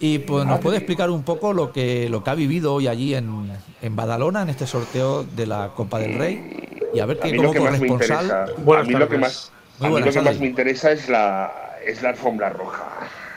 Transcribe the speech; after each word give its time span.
Y 0.00 0.20
pues 0.20 0.46
nos 0.46 0.60
puede 0.60 0.76
explicar 0.76 1.10
un 1.10 1.24
poco 1.24 1.52
lo 1.52 1.72
que, 1.72 2.08
lo 2.08 2.22
que 2.22 2.30
ha 2.30 2.34
vivido 2.34 2.74
hoy 2.74 2.86
allí 2.86 3.14
en, 3.14 3.50
en 3.82 3.96
Badalona, 3.96 4.42
en 4.42 4.48
este 4.48 4.66
sorteo 4.66 5.24
de 5.24 5.46
la 5.46 5.70
Copa 5.74 5.98
del 5.98 6.18
Rey. 6.18 6.80
Y 6.94 7.00
a 7.00 7.06
ver 7.06 7.18
qué 7.18 7.36
como 7.36 7.52
corresponsal. 7.52 8.30
a 8.30 8.82
mí 8.84 8.92
lo 8.92 9.08
que 9.08 9.18
más, 9.18 9.52
a 9.80 9.88
mí 9.88 10.00
lo 10.00 10.10
que 10.10 10.20
más 10.20 10.38
me 10.38 10.46
interesa 10.46 10.92
es 10.92 11.08
la, 11.08 11.52
es 11.84 12.02
la 12.02 12.10
alfombra 12.10 12.50
roja. 12.50 12.86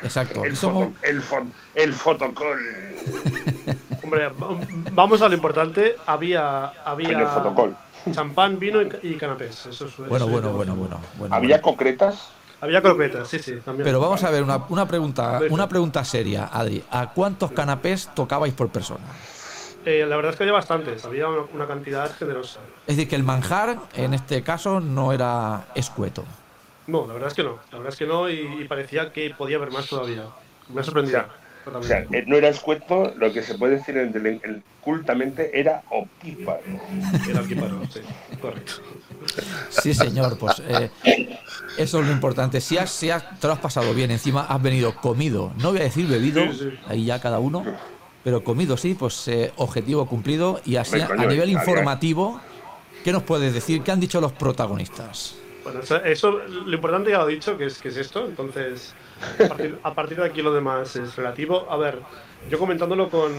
Exacto. 0.03 0.43
El, 0.45 0.55
el, 1.03 1.21
el 1.75 1.93
fotocol. 1.93 2.59
Hombre, 4.03 4.29
vamos 4.91 5.21
a 5.21 5.29
lo 5.29 5.35
importante. 5.35 5.95
Había, 6.05 6.67
había 6.85 7.09
el 7.09 7.27
fotocol. 7.27 7.75
champán, 8.11 8.59
vino 8.59 8.81
y, 8.81 9.15
canapés. 9.15 9.65
Eso 9.67 9.85
es, 9.85 9.97
bueno, 9.97 10.27
bueno, 10.27 10.51
bueno, 10.51 10.75
bueno, 10.75 10.99
bueno, 11.17 11.35
¿Había 11.35 11.61
concretas? 11.61 12.29
Había 12.61 12.81
croquetas, 12.81 13.27
sí, 13.27 13.39
sí. 13.39 13.55
También. 13.65 13.83
Pero 13.83 13.99
vamos 13.99 14.23
a 14.23 14.29
ver 14.29 14.43
una, 14.43 14.57
una 14.69 14.87
pregunta, 14.87 15.41
una 15.49 15.67
pregunta 15.67 16.05
seria, 16.05 16.45
Adri. 16.45 16.83
¿A 16.91 17.11
cuántos 17.11 17.51
canapés 17.51 18.09
tocabais 18.13 18.53
por 18.53 18.69
persona? 18.69 19.05
Eh, 19.85 20.05
la 20.07 20.15
verdad 20.15 20.31
es 20.31 20.37
que 20.37 20.43
había 20.43 20.53
bastantes, 20.53 21.03
había 21.05 21.27
una, 21.27 21.65
cantidad 21.65 22.15
generosa. 22.15 22.59
Es 22.85 22.95
decir, 22.95 23.09
que 23.09 23.15
el 23.15 23.23
manjar 23.23 23.79
en 23.95 24.13
este 24.13 24.43
caso 24.43 24.79
no 24.79 25.11
era 25.11 25.65
escueto. 25.73 26.23
No, 26.85 27.07
la 27.07 27.13
verdad 27.13 27.29
es 27.29 27.33
que 27.33 27.43
no. 27.43 27.59
La 27.71 27.79
verdad 27.79 27.93
es 27.93 27.99
que 27.99 28.05
no 28.05 28.29
y, 28.29 28.65
parecía 28.65 29.11
que 29.11 29.33
podía 29.35 29.57
haber 29.57 29.71
más 29.71 29.87
todavía. 29.87 30.25
Me 30.69 30.81
ha 30.81 30.83
sorprendido. 30.83 31.23
O 31.65 31.83
sea, 31.83 32.05
eh, 32.11 32.23
no 32.27 32.37
era 32.37 32.49
escueto, 32.49 33.13
lo 33.17 33.31
que 33.31 33.43
se 33.43 33.55
puede 33.55 33.77
decir 33.77 33.97
en 33.97 34.15
el, 34.15 34.63
cultamente 34.81 35.59
era 35.59 35.83
opíparo. 35.89 36.61
Era 37.29 37.41
opíparo, 37.41 37.81
sí, 37.91 37.99
correcto. 38.41 38.73
Sí, 39.69 39.93
señor, 39.93 40.37
pues 40.37 40.61
eh, 40.67 40.89
eso 41.77 41.99
es 41.99 42.07
lo 42.07 42.11
importante. 42.11 42.59
Si, 42.61 42.77
has, 42.77 42.91
si 42.91 43.11
has, 43.11 43.39
te 43.39 43.47
lo 43.47 43.53
has 43.53 43.59
pasado 43.59 43.93
bien, 43.93 44.09
encima 44.09 44.45
has 44.45 44.61
venido 44.61 44.95
comido, 44.95 45.53
no 45.57 45.71
voy 45.71 45.81
a 45.81 45.83
decir 45.83 46.07
bebido, 46.07 46.43
ahí 46.87 47.05
ya 47.05 47.21
cada 47.21 47.39
uno, 47.39 47.63
pero 48.23 48.43
comido 48.43 48.75
sí, 48.75 48.95
pues 48.95 49.27
eh, 49.27 49.51
objetivo 49.57 50.07
cumplido. 50.07 50.61
Y 50.65 50.77
así, 50.77 50.99
a 50.99 51.25
nivel 51.25 51.51
informativo, 51.51 52.41
¿qué 53.03 53.11
nos 53.11 53.23
puedes 53.23 53.53
decir? 53.53 53.83
¿Qué 53.83 53.91
han 53.91 53.99
dicho 53.99 54.19
los 54.19 54.31
protagonistas? 54.31 55.35
Bueno, 55.63 55.81
eso, 56.05 56.31
lo 56.31 56.73
importante 56.73 57.11
ya 57.11 57.19
lo 57.19 57.29
he 57.29 57.33
dicho, 57.33 57.55
que 57.55 57.65
es, 57.67 57.77
que 57.77 57.89
es 57.89 57.97
esto, 57.97 58.25
entonces 58.25 58.95
a 59.83 59.93
partir, 59.93 60.17
de 60.17 60.25
aquí 60.25 60.41
lo 60.41 60.53
demás 60.53 60.95
es 60.95 61.15
relativo. 61.15 61.67
A 61.69 61.77
ver, 61.77 61.99
yo 62.49 62.59
comentándolo 62.59 63.09
con, 63.09 63.31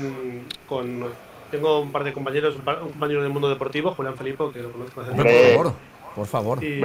con 0.66 1.04
tengo 1.50 1.80
un 1.80 1.92
par 1.92 2.04
de 2.04 2.12
compañeros, 2.12 2.56
un, 2.56 2.90
compañero 2.90 3.22
del 3.22 3.30
mundo 3.30 3.48
deportivo, 3.48 3.92
Julián 3.94 4.16
Felipe, 4.16 4.44
que 4.52 4.62
lo 4.62 4.72
conozco 4.72 5.00
hace 5.00 5.12
Por 5.12 5.28
favor, 5.28 5.74
por 6.14 6.26
favor. 6.26 6.64
Y, 6.64 6.82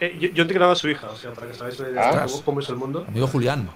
eh, 0.00 0.16
yo, 0.18 0.28
yo, 0.28 0.42
he 0.42 0.42
entrenado 0.42 0.72
a 0.72 0.76
su 0.76 0.88
hija, 0.88 1.08
o 1.10 1.16
sea, 1.16 1.32
para 1.32 1.48
que 1.48 1.54
sabáis 1.54 1.80
ah. 1.96 2.26
cómo, 2.44 2.60
es 2.60 2.68
el 2.68 2.76
mundo. 2.76 3.04
Amigo 3.08 3.26
Julián. 3.26 3.68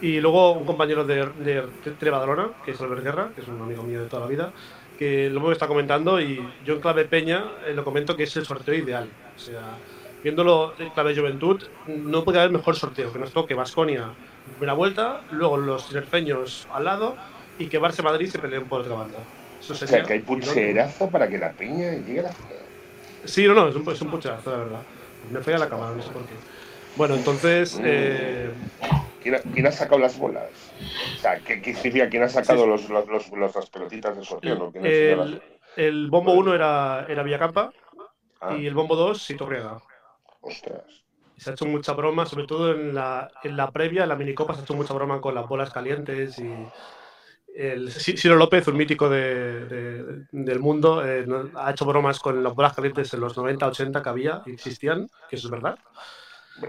Y 0.00 0.20
luego 0.20 0.52
un 0.52 0.64
compañero 0.64 1.04
de, 1.04 1.26
de, 1.26 1.62
de 1.84 2.52
que 2.64 2.70
es 2.72 2.80
Albert 2.80 3.04
Guerra, 3.04 3.30
que 3.34 3.40
es 3.40 3.48
un 3.48 3.62
amigo 3.62 3.82
mío 3.84 4.02
de 4.02 4.08
toda 4.08 4.22
la 4.22 4.28
vida, 4.28 4.52
que 4.98 5.30
lo 5.30 5.40
me 5.40 5.52
está 5.52 5.66
comentando 5.66 6.20
y 6.20 6.46
yo 6.64 6.74
en 6.74 6.80
clave 6.80 7.04
Peña 7.04 7.44
eh, 7.66 7.74
lo 7.74 7.84
comento 7.84 8.16
que 8.16 8.24
es 8.24 8.36
el 8.36 8.46
sorteo 8.46 8.74
ideal. 8.74 9.08
O 9.36 9.38
sea, 9.38 9.76
viéndolo 10.24 10.72
en 10.78 10.88
clave 10.90 11.14
Juventud, 11.14 11.62
no 11.86 12.24
puede 12.24 12.40
haber 12.40 12.50
mejor 12.50 12.74
sorteo 12.74 13.12
que 13.12 13.18
nos 13.18 13.32
toque 13.32 13.54
Vasconia 13.54 14.08
primera 14.52 14.72
vuelta, 14.72 15.20
luego 15.30 15.58
los 15.58 15.88
tinerfeños 15.88 16.66
al 16.72 16.84
lado 16.84 17.16
y 17.58 17.66
que 17.66 17.80
Barça 17.80 18.02
Madrid 18.02 18.28
se 18.28 18.38
peleen 18.38 18.64
por 18.64 18.80
otra 18.80 18.94
banda. 18.94 19.18
Eso 19.60 19.74
sería, 19.74 19.96
o 19.96 19.98
sea, 19.98 20.06
que 20.06 20.12
hay 20.14 20.20
pulserazo 20.20 21.08
para 21.10 21.28
que 21.28 21.38
la 21.38 21.52
piña 21.52 21.92
llegue 21.92 22.20
a 22.20 22.22
la 22.24 22.32
final. 22.32 22.56
Sí, 23.24 23.46
no, 23.46 23.54
no, 23.54 23.68
es 23.68 23.76
un, 23.76 23.88
es 23.90 24.00
un 24.00 24.10
pucherazo, 24.10 24.50
la 24.50 24.56
verdad. 24.56 24.82
Me 25.30 25.40
fui 25.40 25.52
a 25.52 25.58
la 25.58 25.68
cámara, 25.68 25.94
no 25.94 26.02
sé 26.02 26.10
por 26.10 26.22
qué. 26.22 26.34
Bueno, 26.96 27.14
entonces. 27.14 27.78
Mm. 27.78 27.82
Eh... 27.84 28.50
¿Quién, 29.22 29.66
ha, 29.66 29.72
sacado 29.72 29.98
las 29.98 30.18
bolas? 30.18 30.50
O 31.16 31.20
sea, 31.20 31.38
¿qué, 31.38 31.62
qué 31.62 31.74
significa? 31.74 32.10
¿Quién 32.10 32.24
ha 32.24 32.28
sacado 32.28 32.66
los, 32.66 32.90
los, 32.90 33.08
los, 33.08 33.56
las 33.56 33.70
pelotitas 33.70 34.14
de 34.18 34.22
sorteo? 34.22 34.70
El, 34.82 35.40
el, 35.76 36.10
bombo 36.10 36.32
1 36.32 36.54
era, 36.54 37.06
era 37.08 37.22
Villacampa 37.22 37.72
ah. 38.42 38.54
y 38.54 38.66
el 38.66 38.74
bombo 38.74 38.96
2 38.96 39.22
Sitorriaga. 39.22 39.78
Ostras. 40.44 41.04
Se 41.36 41.50
ha 41.50 41.52
hecho 41.54 41.66
mucha 41.66 41.92
broma, 41.94 42.26
sobre 42.26 42.46
todo 42.46 42.72
en 42.72 42.94
la, 42.94 43.30
en 43.42 43.56
la 43.56 43.70
previa, 43.70 44.04
en 44.04 44.08
la 44.08 44.16
minicopa 44.16 44.54
se 44.54 44.60
ha 44.60 44.62
hecho 44.62 44.74
mucha 44.74 44.94
broma 44.94 45.20
con 45.20 45.34
las 45.34 45.48
bolas 45.48 45.70
calientes 45.70 46.38
y 46.38 46.48
el 47.54 47.90
Ciro 47.92 48.34
López, 48.34 48.66
un 48.66 48.76
mítico 48.76 49.08
de, 49.08 50.26
del 50.32 50.58
mundo, 50.58 51.06
eh, 51.06 51.24
ha 51.54 51.70
hecho 51.70 51.84
bromas 51.84 52.18
con 52.18 52.42
las 52.42 52.54
bolas 52.54 52.74
calientes 52.74 53.14
en 53.14 53.20
los 53.20 53.36
90, 53.36 53.66
80 53.68 54.02
que 54.02 54.08
había 54.08 54.42
existían, 54.46 55.08
que 55.28 55.36
eso 55.36 55.46
es 55.46 55.50
verdad. 55.52 55.78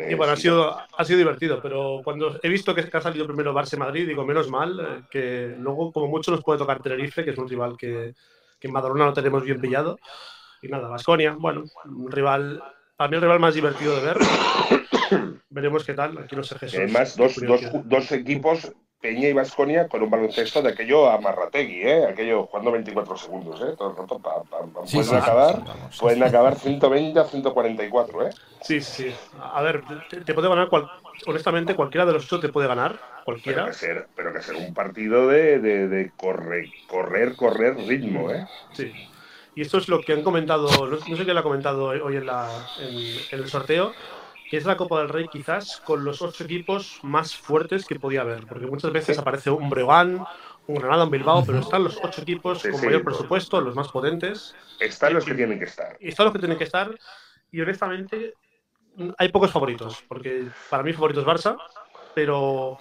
y 0.10 0.14
bueno, 0.14 0.34
ha 0.34 0.36
sido, 0.36 0.78
ha 0.96 1.06
sido 1.06 1.18
divertido, 1.18 1.60
pero 1.62 2.02
cuando 2.04 2.40
he 2.42 2.50
visto 2.50 2.76
que 2.76 2.88
ha 2.92 3.02
salido 3.02 3.26
primero 3.26 3.54
Barça 3.54 3.78
Madrid, 3.78 4.08
digo, 4.08 4.26
menos 4.26 4.50
mal, 4.50 4.80
eh, 4.80 5.04
que 5.10 5.56
luego 5.58 5.92
como 5.92 6.08
mucho 6.08 6.30
nos 6.32 6.44
puede 6.44 6.60
tocar 6.60 6.82
Tenerife, 6.82 7.24
que 7.24 7.32
es 7.32 7.38
un 7.38 7.50
rival 7.50 7.76
que, 7.78 8.14
que 8.60 8.68
en 8.68 8.74
Madrona 8.74 9.06
no 9.06 9.14
tenemos 9.14 9.44
bien 9.44 9.60
pillado. 9.60 9.98
Y 10.62 10.68
nada, 10.68 10.88
Vasconia, 10.88 11.36
bueno, 11.38 11.64
un 11.86 12.12
rival 12.12 12.62
para 12.96 13.10
mí 13.10 13.16
el 13.16 13.22
rival 13.22 13.40
más 13.40 13.54
divertido 13.54 13.96
de 13.96 14.06
ver. 14.06 14.18
Veremos 15.50 15.84
qué 15.84 15.94
tal. 15.94 16.18
Aquí 16.18 16.36
no 16.36 16.44
sé 16.44 16.58
Jesús. 16.58 16.80
Además, 16.80 17.16
dos, 17.16 17.36
dos, 17.36 17.62
dos, 17.86 18.12
equipos, 18.12 18.72
Peña 19.02 19.28
y 19.28 19.34
Vasconia, 19.34 19.88
con 19.88 20.02
un 20.02 20.10
baloncesto 20.10 20.62
de 20.62 20.70
aquello 20.70 21.10
a 21.10 21.20
Marrategui, 21.20 21.82
¿eh? 21.82 22.06
aquello 22.06 22.48
jugando 22.48 22.72
24 22.72 23.18
segundos. 23.18 23.62
¿eh? 23.62 23.76
Todo 23.78 23.92
el 23.92 23.98
rato, 23.98 24.20
pueden, 24.20 25.16
acabar, 25.16 25.64
pueden 26.00 26.24
acabar 26.24 26.56
120 26.56 27.20
a 27.20 27.24
144. 27.26 28.28
¿eh? 28.28 28.30
Sí, 28.62 28.82
sí. 28.82 29.14
A 29.40 29.62
ver, 29.62 29.84
te, 30.10 30.34
puede 30.34 30.50
ganar, 30.50 30.70
honestamente, 31.28 31.76
cualquiera 31.76 32.06
de 32.06 32.14
los 32.14 32.26
ocho 32.26 32.40
te 32.40 32.50
puede 32.50 32.68
ganar. 32.68 33.00
Cualquiera. 33.26 33.64
Pero 33.64 33.72
que 33.72 33.78
ser, 33.78 34.08
pero 34.16 34.34
que 34.34 34.42
ser 34.42 34.56
un 34.56 34.74
partido 34.74 35.28
de, 35.28 35.60
de, 35.60 35.88
de 35.88 36.12
correr, 36.16 36.66
correr, 36.88 37.36
correr 37.36 37.76
ritmo. 37.76 38.32
¿eh? 38.32 38.48
Sí. 38.72 38.92
Y 39.56 39.62
esto 39.62 39.78
es 39.78 39.88
lo 39.88 40.02
que 40.02 40.14
han 40.14 40.22
comentado, 40.22 40.88
no, 40.88 40.98
sé 40.98 41.06
quién 41.06 41.34
lo 41.34 41.40
ha 41.40 41.44
comentado 41.44 41.86
hoy 41.86 42.18
en, 42.18 42.26
la, 42.26 42.68
en, 42.80 43.40
el 43.40 43.48
sorteo, 43.48 43.94
que 44.50 44.58
es 44.58 44.66
la 44.66 44.76
Copa 44.76 45.00
del 45.00 45.10
Rey 45.10 45.28
quizás 45.30 45.82
con 45.86 46.04
los 46.04 46.22
ocho 46.22 46.44
equipos 46.44 47.00
más 47.04 47.36
fuertes 47.36 47.86
que 47.86 47.98
podía 47.98 48.22
haber, 48.22 48.46
porque 48.46 48.68
muchas 48.68 48.92
veces 48.92 49.18
aparece 49.18 49.50
un 49.50 49.70
Breogán, 49.70 50.26
un 50.68 50.76
Granada, 50.76 51.06
un 51.06 51.12
Bilbao, 51.12 51.46
pero 51.46 51.60
están 51.60 51.86
los 51.86 51.98
ocho 52.04 52.22
equipos 52.22 52.64
con 52.64 52.86
mayor 52.86 53.04
presupuesto, 53.04 53.62
los 53.62 53.76
más 53.76 53.88
potentes. 53.88 54.54
Están 54.80 55.14
los 55.14 55.24
que 55.24 55.34
tienen 55.34 55.58
que 55.58 55.66
estar. 55.66 55.98
Están 56.02 56.26
los 56.26 56.34
que 56.34 56.40
tienen 56.40 56.58
que 56.58 56.66
estar, 56.66 56.94
y 57.50 57.62
honestamente 57.62 58.34
hay 59.18 59.30
pocos 59.30 59.52
favoritos, 59.52 60.04
porque 60.08 60.48
para 60.70 60.84
mí 60.84 60.92
favorito 60.92 61.22
es 61.22 61.26
Barça, 61.26 61.58
pero 62.14 62.78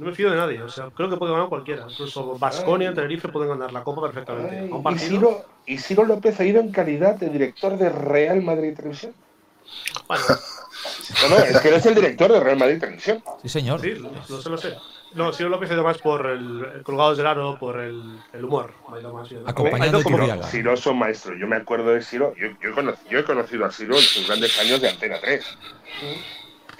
no 0.00 0.06
me 0.06 0.14
fío 0.14 0.30
de 0.30 0.36
nadie. 0.36 0.62
O 0.62 0.68
sea, 0.68 0.88
creo 0.96 1.10
que 1.10 1.18
puede 1.18 1.32
ganar 1.32 1.50
cualquiera. 1.50 1.86
Incluso 1.88 2.38
Basconia, 2.38 2.94
Tenerife 2.94 3.28
pueden 3.28 3.50
ganar 3.50 3.70
la 3.70 3.84
Copa 3.84 4.00
perfectamente. 4.00 4.70
¿Y, 5.66 5.76
Ciro, 5.76 6.04
López 6.04 6.40
ha 6.40 6.44
ido 6.44 6.58
en 6.58 6.72
calidad 6.72 7.16
de 7.16 7.28
director 7.28 7.76
de 7.76 7.90
Real 7.90 8.42
Madrid 8.42 8.74
Televisión? 8.74 9.12
Bueno. 10.08 10.24
No, 11.22 11.28
no, 11.28 11.36
es 11.36 11.60
que 11.60 11.68
eres 11.68 11.84
el 11.84 11.94
director 11.94 12.32
de 12.32 12.40
Real 12.40 12.56
Madrid 12.56 12.80
Televisión. 12.80 13.22
Sí, 13.42 13.48
señor. 13.50 13.80
Sí, 13.82 13.90
lo, 13.90 14.40
sé, 14.40 14.48
lo 14.48 14.56
sé. 14.56 14.74
No, 15.12 15.34
Ciro 15.34 15.50
López 15.50 15.70
ha 15.70 15.74
ido 15.74 15.84
más 15.84 15.98
por 15.98 16.24
el, 16.24 16.82
colgados 16.82 17.18
del 17.18 17.26
aro, 17.26 17.58
por 17.58 17.78
el, 17.78 18.20
el 18.32 18.44
humor. 18.44 18.72
Acompañado 19.44 19.98
de 19.98 20.04
como 20.04 20.42
Ciro 20.44 20.76
son 20.78 20.98
maestros. 20.98 21.36
Yo 21.38 21.46
me 21.46 21.56
acuerdo 21.56 21.90
de 21.90 22.00
Ciro. 22.00 22.32
Yo, 22.36 22.46
yo, 22.62 23.18
he 23.18 23.24
conocido 23.24 23.66
a 23.66 23.70
Ciro 23.70 23.96
en 23.96 24.02
sus 24.02 24.26
grandes 24.26 24.58
años 24.58 24.80
de 24.80 24.88
Antena 24.88 25.18
3. 25.20 25.44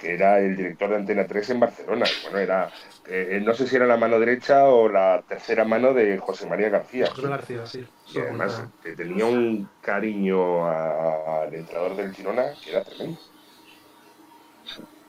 Que 0.01 0.15
era 0.15 0.39
el 0.39 0.57
director 0.57 0.89
de 0.89 0.95
Antena 0.95 1.27
3 1.27 1.49
en 1.51 1.59
Barcelona. 1.59 2.05
Bueno, 2.23 2.39
era 2.39 2.71
eh, 3.07 3.41
no 3.43 3.53
sé 3.53 3.67
si 3.67 3.75
era 3.75 3.85
la 3.85 3.97
mano 3.97 4.19
derecha 4.19 4.65
o 4.65 4.87
la 4.87 5.23
tercera 5.27 5.65
mano 5.65 5.93
de 5.93 6.17
José 6.19 6.45
María 6.47 6.69
García. 6.69 7.07
José 7.07 7.23
María 7.23 7.37
García, 7.37 7.65
sí. 7.65 7.85
Y 8.13 8.19
además 8.19 8.63
tenía 8.95 9.25
un 9.25 9.67
cariño 9.81 10.65
al 10.65 11.53
entrenador 11.53 11.95
del 11.95 12.13
Girona 12.13 12.53
que 12.63 12.71
era 12.71 12.83
tremendo. 12.83 13.19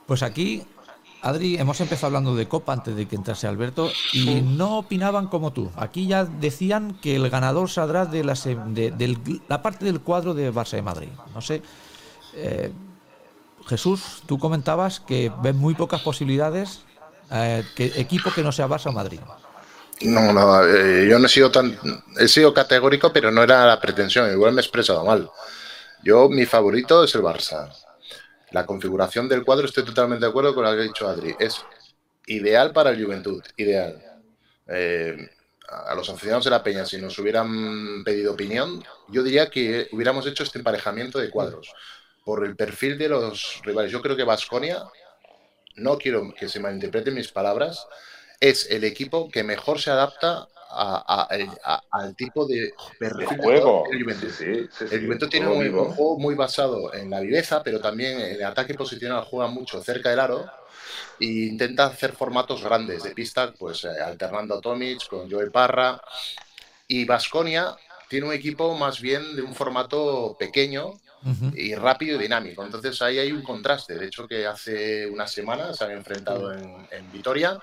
Pues 0.05 0.23
aquí, 0.23 0.63
Adri, 1.21 1.55
hemos 1.55 1.79
empezado 1.79 2.07
hablando 2.07 2.35
de 2.35 2.47
Copa 2.47 2.73
antes 2.73 2.95
de 2.95 3.07
que 3.07 3.15
entrase 3.15 3.47
Alberto 3.47 3.89
y 4.11 4.41
no 4.41 4.79
opinaban 4.79 5.27
como 5.27 5.53
tú. 5.53 5.71
Aquí 5.77 6.07
ya 6.07 6.25
decían 6.25 6.97
que 7.01 7.15
el 7.15 7.29
ganador 7.29 7.69
saldrá 7.69 8.05
de 8.05 8.23
la, 8.23 8.33
de, 8.33 9.41
la 9.47 9.61
parte 9.61 9.85
del 9.85 10.01
cuadro 10.01 10.33
de 10.33 10.51
Barça 10.51 10.71
de 10.71 10.81
Madrid. 10.81 11.09
No 11.33 11.41
sé. 11.41 11.61
Eh, 12.35 12.71
Jesús, 13.67 14.23
tú 14.25 14.39
comentabas 14.39 14.99
que 14.99 15.31
ves 15.41 15.55
muy 15.55 15.73
pocas 15.75 16.01
posibilidades 16.01 16.81
eh, 17.31 17.63
equipo 17.77 18.31
que 18.31 18.43
no 18.43 18.51
sea 18.51 18.67
Barça 18.67 18.89
o 18.89 18.91
Madrid. 18.91 19.19
No, 20.01 20.33
no, 20.33 20.65
eh, 20.65 21.07
yo 21.07 21.17
no 21.17 21.25
he 21.25 21.29
sido 21.29 21.49
tan. 21.49 21.77
He 22.19 22.27
sido 22.27 22.53
categórico, 22.53 23.11
pero 23.13 23.31
no 23.31 23.41
era 23.41 23.65
la 23.65 23.79
pretensión. 23.79 24.31
Igual 24.31 24.53
me 24.53 24.61
he 24.61 24.63
expresado 24.63 25.05
mal. 25.05 25.29
Yo, 26.03 26.29
mi 26.29 26.45
favorito 26.45 27.03
es 27.03 27.15
el 27.15 27.21
Barça. 27.21 27.71
La 28.51 28.65
configuración 28.65 29.27
del 29.29 29.43
cuadro, 29.43 29.65
estoy 29.65 29.83
totalmente 29.83 30.25
de 30.25 30.29
acuerdo 30.29 30.53
con 30.53 30.63
lo 30.63 30.71
que 30.71 30.81
ha 30.81 30.83
dicho 30.83 31.07
Adri. 31.07 31.35
Es 31.39 31.65
ideal 32.27 32.71
para 32.71 32.91
el 32.91 33.03
Juventud, 33.03 33.41
ideal. 33.57 33.99
Eh, 34.67 35.17
a 35.67 35.95
los 35.95 36.07
aficionados 36.09 36.43
de 36.43 36.51
la 36.51 36.61
Peña, 36.61 36.85
si 36.85 37.01
nos 37.01 37.17
hubieran 37.17 38.03
pedido 38.03 38.33
opinión, 38.33 38.83
yo 39.07 39.23
diría 39.23 39.49
que 39.49 39.87
hubiéramos 39.91 40.27
hecho 40.27 40.43
este 40.43 40.59
emparejamiento 40.59 41.17
de 41.17 41.31
cuadros 41.31 41.73
por 42.23 42.45
el 42.45 42.55
perfil 42.55 42.97
de 42.97 43.09
los 43.09 43.61
rivales. 43.63 43.91
Yo 43.91 44.01
creo 44.01 44.15
que 44.15 44.23
Vasconia 44.23 44.83
no 45.75 45.97
quiero 45.97 46.33
que 46.33 46.49
se 46.49 46.59
malinterpreten 46.59 47.13
mis 47.13 47.31
palabras, 47.31 47.87
es 48.39 48.69
el 48.69 48.83
equipo 48.83 49.29
que 49.29 49.43
mejor 49.43 49.79
se 49.79 49.91
adapta 49.91 50.47
al 50.75 52.15
tipo 52.15 52.45
de 52.47 52.73
perfil 52.99 53.27
de 53.27 53.43
juego. 53.43 53.83
El 53.91 54.03
Juventus, 54.03 54.41
el 54.41 55.05
Juventus 55.05 55.29
tiene 55.29 55.47
un, 55.47 55.93
juego 55.93 56.17
muy 56.17 56.35
basado 56.35 56.93
en 56.93 57.09
la 57.09 57.19
viveza, 57.19 57.61
pero 57.63 57.79
también 57.79 58.19
en 58.19 58.35
el 58.35 58.43
ataque 58.43 58.73
posicional 58.73 59.23
juega 59.23 59.47
mucho 59.47 59.81
cerca 59.83 60.09
del 60.09 60.19
aro 60.19 60.45
e 61.19 61.25
intenta 61.25 61.85
hacer 61.85 62.13
formatos 62.13 62.63
grandes 62.63 63.03
de 63.03 63.11
pista, 63.11 63.53
pues 63.57 63.83
eh, 63.85 64.01
alternando 64.03 64.55
a 64.55 64.61
Tomic 64.61 65.07
con 65.07 65.29
Joel 65.29 65.51
Parra. 65.51 66.01
Y 66.87 67.05
Vasconia 67.05 67.75
tiene 68.13 68.27
un 68.27 68.33
equipo 68.33 68.77
más 68.77 69.01
bien 69.01 69.35
de 69.35 69.41
un 69.41 69.55
formato 69.55 70.37
pequeño 70.37 70.93
y 71.55 71.73
rápido 71.73 72.19
y 72.19 72.21
dinámico. 72.21 72.63
Entonces 72.63 73.01
ahí 73.01 73.17
hay 73.17 73.31
un 73.31 73.41
contraste. 73.41 73.95
De 73.95 74.05
hecho, 74.05 74.27
que 74.27 74.45
hace 74.45 75.07
unas 75.07 75.31
semanas 75.31 75.77
se 75.77 75.85
han 75.85 75.93
enfrentado 75.93 76.53
en, 76.53 76.87
en 76.91 77.11
Vitoria 77.11 77.59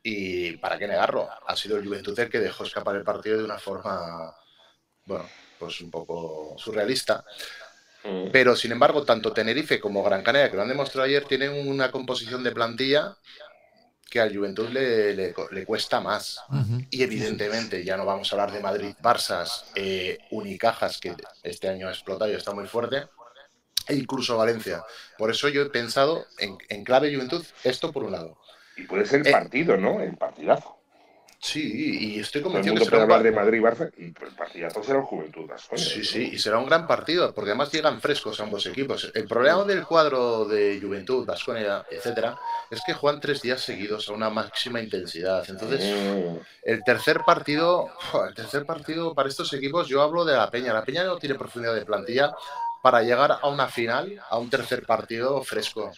y 0.00 0.56
para 0.58 0.78
qué 0.78 0.86
negarlo, 0.86 1.28
ha 1.44 1.56
sido 1.56 1.78
el 1.78 1.84
Juventud 1.84 2.16
el 2.16 2.30
que 2.30 2.38
dejó 2.38 2.62
escapar 2.62 2.94
el 2.94 3.02
partido 3.02 3.38
de 3.38 3.44
una 3.44 3.58
forma, 3.58 4.32
bueno, 5.04 5.28
pues 5.58 5.80
un 5.80 5.90
poco 5.90 6.54
surrealista. 6.56 7.24
Mm. 8.04 8.28
Pero 8.30 8.54
sin 8.54 8.70
embargo, 8.70 9.02
tanto 9.02 9.32
Tenerife 9.32 9.80
como 9.80 10.04
Gran 10.04 10.22
Canaria, 10.22 10.48
que 10.48 10.54
lo 10.54 10.62
han 10.62 10.68
demostrado 10.68 11.06
ayer, 11.06 11.24
tienen 11.24 11.66
una 11.66 11.90
composición 11.90 12.44
de 12.44 12.52
plantilla 12.52 13.16
que 14.10 14.20
al 14.20 14.34
Juventud 14.34 14.68
le, 14.70 15.14
le, 15.14 15.64
cuesta 15.66 16.00
más. 16.00 16.40
Y 16.90 17.02
evidentemente, 17.02 17.84
ya 17.84 17.96
no 17.96 18.06
vamos 18.06 18.32
a 18.32 18.36
hablar 18.36 18.52
de 18.52 18.60
Madrid, 18.60 18.94
Barça, 19.02 19.46
eh, 19.74 20.18
Unicajas, 20.30 20.98
que 20.98 21.14
este 21.42 21.68
año 21.68 21.88
ha 21.88 21.90
explotado 21.90 22.30
y 22.30 22.34
está 22.34 22.52
muy 22.52 22.66
fuerte, 22.66 23.04
e 23.86 23.94
incluso 23.94 24.36
Valencia. 24.36 24.82
Por 25.16 25.30
eso 25.30 25.48
yo 25.48 25.62
he 25.62 25.70
pensado 25.70 26.26
en, 26.38 26.56
en 26.68 26.84
clave 26.84 27.14
Juventud, 27.14 27.44
esto 27.64 27.92
por 27.92 28.04
un 28.04 28.12
lado. 28.12 28.38
Y 28.76 28.84
puede 28.84 29.04
ser 29.04 29.20
el 29.20 29.26
eh, 29.26 29.32
partido, 29.32 29.76
¿no? 29.76 30.00
El 30.00 30.16
partidazo. 30.16 30.77
Sí, 31.40 32.16
y 32.16 32.18
estoy 32.18 32.42
convencido 32.42 32.74
que 32.74 32.84
será 32.84 33.02
hablar 33.02 33.22
de 33.22 33.30
Madrid 33.30 33.58
y 33.58 33.62
Barça 33.62 33.92
y 33.96 34.06
el 34.06 34.34
partidazo 34.36 34.82
será 34.82 35.02
Juventud 35.02 35.48
Sí, 35.76 36.04
sí, 36.04 36.30
y 36.32 36.38
será 36.38 36.58
un 36.58 36.66
gran 36.66 36.88
partido, 36.88 37.32
porque 37.32 37.50
además 37.50 37.70
llegan 37.70 38.00
frescos 38.00 38.40
ambos 38.40 38.66
equipos. 38.66 39.12
El 39.14 39.28
problema 39.28 39.62
del 39.62 39.86
cuadro 39.86 40.46
de 40.46 40.80
Juventud, 40.82 41.24
Vasconia, 41.24 41.86
etcétera, 41.88 42.36
es 42.68 42.82
que 42.84 42.92
juegan 42.92 43.20
tres 43.20 43.40
días 43.40 43.60
seguidos 43.60 44.08
a 44.08 44.14
una 44.14 44.30
máxima 44.30 44.80
intensidad. 44.80 45.48
Entonces, 45.48 45.94
mm. 45.94 46.36
el 46.64 46.82
tercer 46.82 47.20
partido, 47.24 47.88
el 48.28 48.34
tercer 48.34 48.66
partido 48.66 49.14
para 49.14 49.28
estos 49.28 49.52
equipos, 49.52 49.86
yo 49.86 50.02
hablo 50.02 50.24
de 50.24 50.36
la 50.36 50.50
Peña. 50.50 50.72
La 50.72 50.84
Peña 50.84 51.04
no 51.04 51.18
tiene 51.18 51.36
profundidad 51.36 51.74
de 51.76 51.86
plantilla 51.86 52.34
para 52.82 53.02
llegar 53.02 53.38
a 53.40 53.48
una 53.48 53.68
final, 53.68 54.20
a 54.28 54.38
un 54.38 54.50
tercer 54.50 54.84
partido 54.84 55.40
fresco 55.44 55.92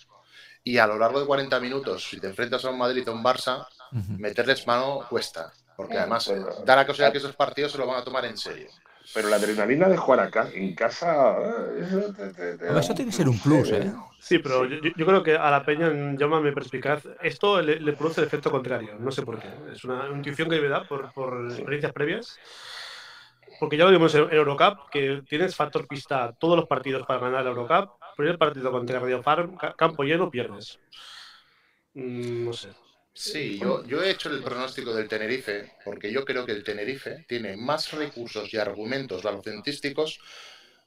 y 0.62 0.78
a 0.78 0.86
lo 0.86 0.98
largo 0.98 1.20
de 1.20 1.26
40 1.26 1.58
minutos, 1.60 2.04
si 2.04 2.20
te 2.20 2.26
enfrentas 2.26 2.64
a 2.64 2.70
un 2.70 2.78
Madrid 2.78 3.08
o 3.08 3.12
un 3.12 3.24
Barça, 3.24 3.66
meterles 3.92 4.66
mano 4.66 5.00
cuesta. 5.08 5.52
Porque 5.76 5.98
además 5.98 6.30
da 6.64 6.76
la 6.76 6.86
casualidad 6.86 7.12
que 7.12 7.18
esos 7.18 7.34
partidos 7.34 7.72
se 7.72 7.78
lo 7.78 7.86
van 7.86 8.00
a 8.00 8.04
tomar 8.04 8.24
en 8.26 8.36
serio. 8.36 8.68
Pero 9.14 9.28
la 9.28 9.36
adrenalina 9.36 9.88
de 9.88 9.96
jugar 9.96 10.20
acá, 10.20 10.48
en 10.52 10.74
casa. 10.74 11.36
Eso, 11.78 12.94
tiene 12.94 13.10
que 13.10 13.16
ser 13.16 13.28
un 13.28 13.38
plus, 13.38 13.70
¿eh? 13.72 13.90
Sí, 14.20 14.38
pero 14.38 14.66
yo, 14.66 15.06
creo 15.06 15.22
que 15.22 15.36
a 15.36 15.50
la 15.50 15.64
Peña, 15.64 15.90
llámame 16.16 16.52
perspicaz, 16.52 17.02
esto 17.22 17.60
le, 17.62 17.92
produce 17.94 18.20
el 18.20 18.26
efecto 18.26 18.50
contrario. 18.50 18.96
No 19.00 19.10
sé 19.10 19.22
por 19.22 19.40
qué. 19.40 19.48
Es 19.72 19.82
una 19.84 20.06
intuición 20.14 20.48
que 20.50 20.56
debe 20.56 20.68
dar 20.68 20.86
por, 20.86 21.12
por 21.12 21.50
experiencias 21.50 21.92
previas. 21.92 22.38
Porque 23.58 23.76
ya 23.76 23.84
lo 23.84 23.90
vimos 23.90 24.14
en 24.14 24.28
Eurocup, 24.30 24.90
que 24.90 25.22
tienes 25.28 25.56
factor 25.56 25.88
pista 25.88 26.34
todos 26.38 26.56
los 26.56 26.66
partidos 26.66 27.06
para 27.06 27.20
ganar 27.20 27.44
la 27.44 27.50
Eurocup 27.50 28.00
primer 28.20 28.38
partido 28.38 28.70
contra 28.70 29.00
Radio 29.00 29.22
Farm, 29.22 29.56
campo 29.76 30.02
lleno, 30.02 30.30
pierdes. 30.30 30.78
Mm, 31.94 32.44
no 32.44 32.52
sé. 32.52 32.68
Sí, 33.12 33.58
yo, 33.58 33.84
yo 33.84 34.02
he 34.02 34.10
hecho 34.10 34.30
el 34.30 34.42
pronóstico 34.42 34.94
del 34.94 35.08
Tenerife, 35.08 35.72
porque 35.84 36.10
yo 36.12 36.24
creo 36.24 36.46
que 36.46 36.52
el 36.52 36.64
Tenerife 36.64 37.24
tiene 37.28 37.56
más 37.56 37.90
recursos 37.92 38.52
y 38.54 38.56
argumentos 38.56 39.22
balocentísticos 39.22 40.20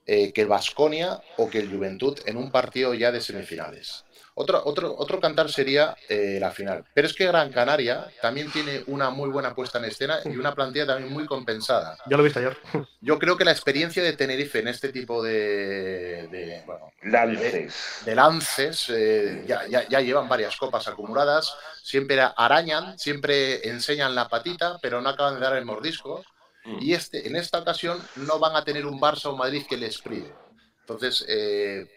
eh, 0.05 0.33
que 0.33 0.41
el 0.41 0.47
Vasconia 0.47 1.21
o 1.38 1.50
que 1.50 1.59
el 1.59 1.71
Juventud 1.71 2.19
en 2.25 2.38
un 2.38 2.51
partido 2.51 2.94
ya 2.94 3.11
de 3.11 3.21
semifinales. 3.21 4.05
Otro, 4.35 4.63
otro, 4.65 4.95
otro 4.97 5.19
cantar 5.19 5.51
sería 5.51 5.95
eh, 6.09 6.38
la 6.39 6.50
final. 6.50 6.83
Pero 6.94 7.07
es 7.07 7.13
que 7.13 7.27
Gran 7.27 7.51
Canaria 7.51 8.07
también 8.19 8.51
tiene 8.51 8.83
una 8.88 9.11
muy 9.11 9.29
buena 9.29 9.53
puesta 9.53 9.77
en 9.77 9.85
escena 9.85 10.19
y 10.25 10.35
una 10.38 10.55
plantilla 10.55 10.88
también 10.88 11.13
muy 11.13 11.27
compensada. 11.27 11.97
Ya 12.07 12.17
lo 12.17 12.23
he 12.23 12.25
visto 12.25 12.39
ayer. 12.39 12.57
Yo 13.01 13.19
creo 13.19 13.38
que 13.38 13.45
la 13.45 13.51
experiencia 13.51 14.01
de 14.01 14.13
Tenerife 14.13 14.59
en 14.59 14.69
este 14.69 14.89
tipo 14.89 15.21
de, 15.21 16.63
lances, 17.03 18.03
de, 18.05 18.15
lances 18.15 18.89
eh, 18.89 19.44
ya, 19.45 19.67
ya, 19.67 20.01
llevan 20.01 20.27
varias 20.27 20.57
copas 20.57 20.88
acumuladas. 20.88 21.55
Siempre 21.83 22.19
arañan, 22.35 22.97
siempre 22.97 23.67
enseñan 23.67 24.15
la 24.15 24.29
patita, 24.29 24.79
pero 24.81 25.00
no 25.00 25.09
acaban 25.09 25.35
de 25.35 25.41
dar 25.41 25.55
el 25.57 25.65
mordisco. 25.65 26.23
Mm. 26.65 26.77
Y 26.81 26.94
este, 26.94 27.27
en 27.27 27.36
esta 27.36 27.60
ocasión 27.60 28.01
no 28.15 28.39
van 28.39 28.56
a 28.56 28.63
tener 28.63 28.86
un 28.86 29.00
Barça 29.00 29.25
o 29.25 29.36
Madrid 29.36 29.65
que 29.68 29.77
les 29.77 30.01
prive. 30.01 30.33
Entonces, 30.81 31.25
eh, 31.27 31.88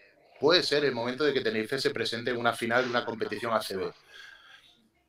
puede 0.40 0.62
ser 0.62 0.84
el 0.84 0.92
momento 0.92 1.24
de 1.24 1.32
que 1.32 1.40
Tenerife 1.40 1.78
se 1.78 1.90
presente 1.90 2.30
en 2.30 2.36
una 2.36 2.52
final 2.52 2.84
de 2.84 2.90
una 2.90 3.04
competición 3.04 3.52
ACB. 3.52 3.92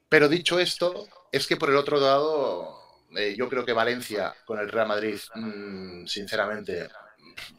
Pero 0.09 0.29
dicho 0.29 0.59
esto, 0.59 1.07
es 1.31 1.47
que 1.47 1.57
por 1.57 1.69
el 1.69 1.75
otro 1.75 1.99
lado, 1.99 2.79
eh, 3.15 3.35
yo 3.37 3.49
creo 3.49 3.65
que 3.65 3.73
Valencia 3.73 4.33
con 4.45 4.59
el 4.59 4.69
Real 4.69 4.87
Madrid, 4.87 5.19
mm, 5.35 6.05
sinceramente, 6.05 6.89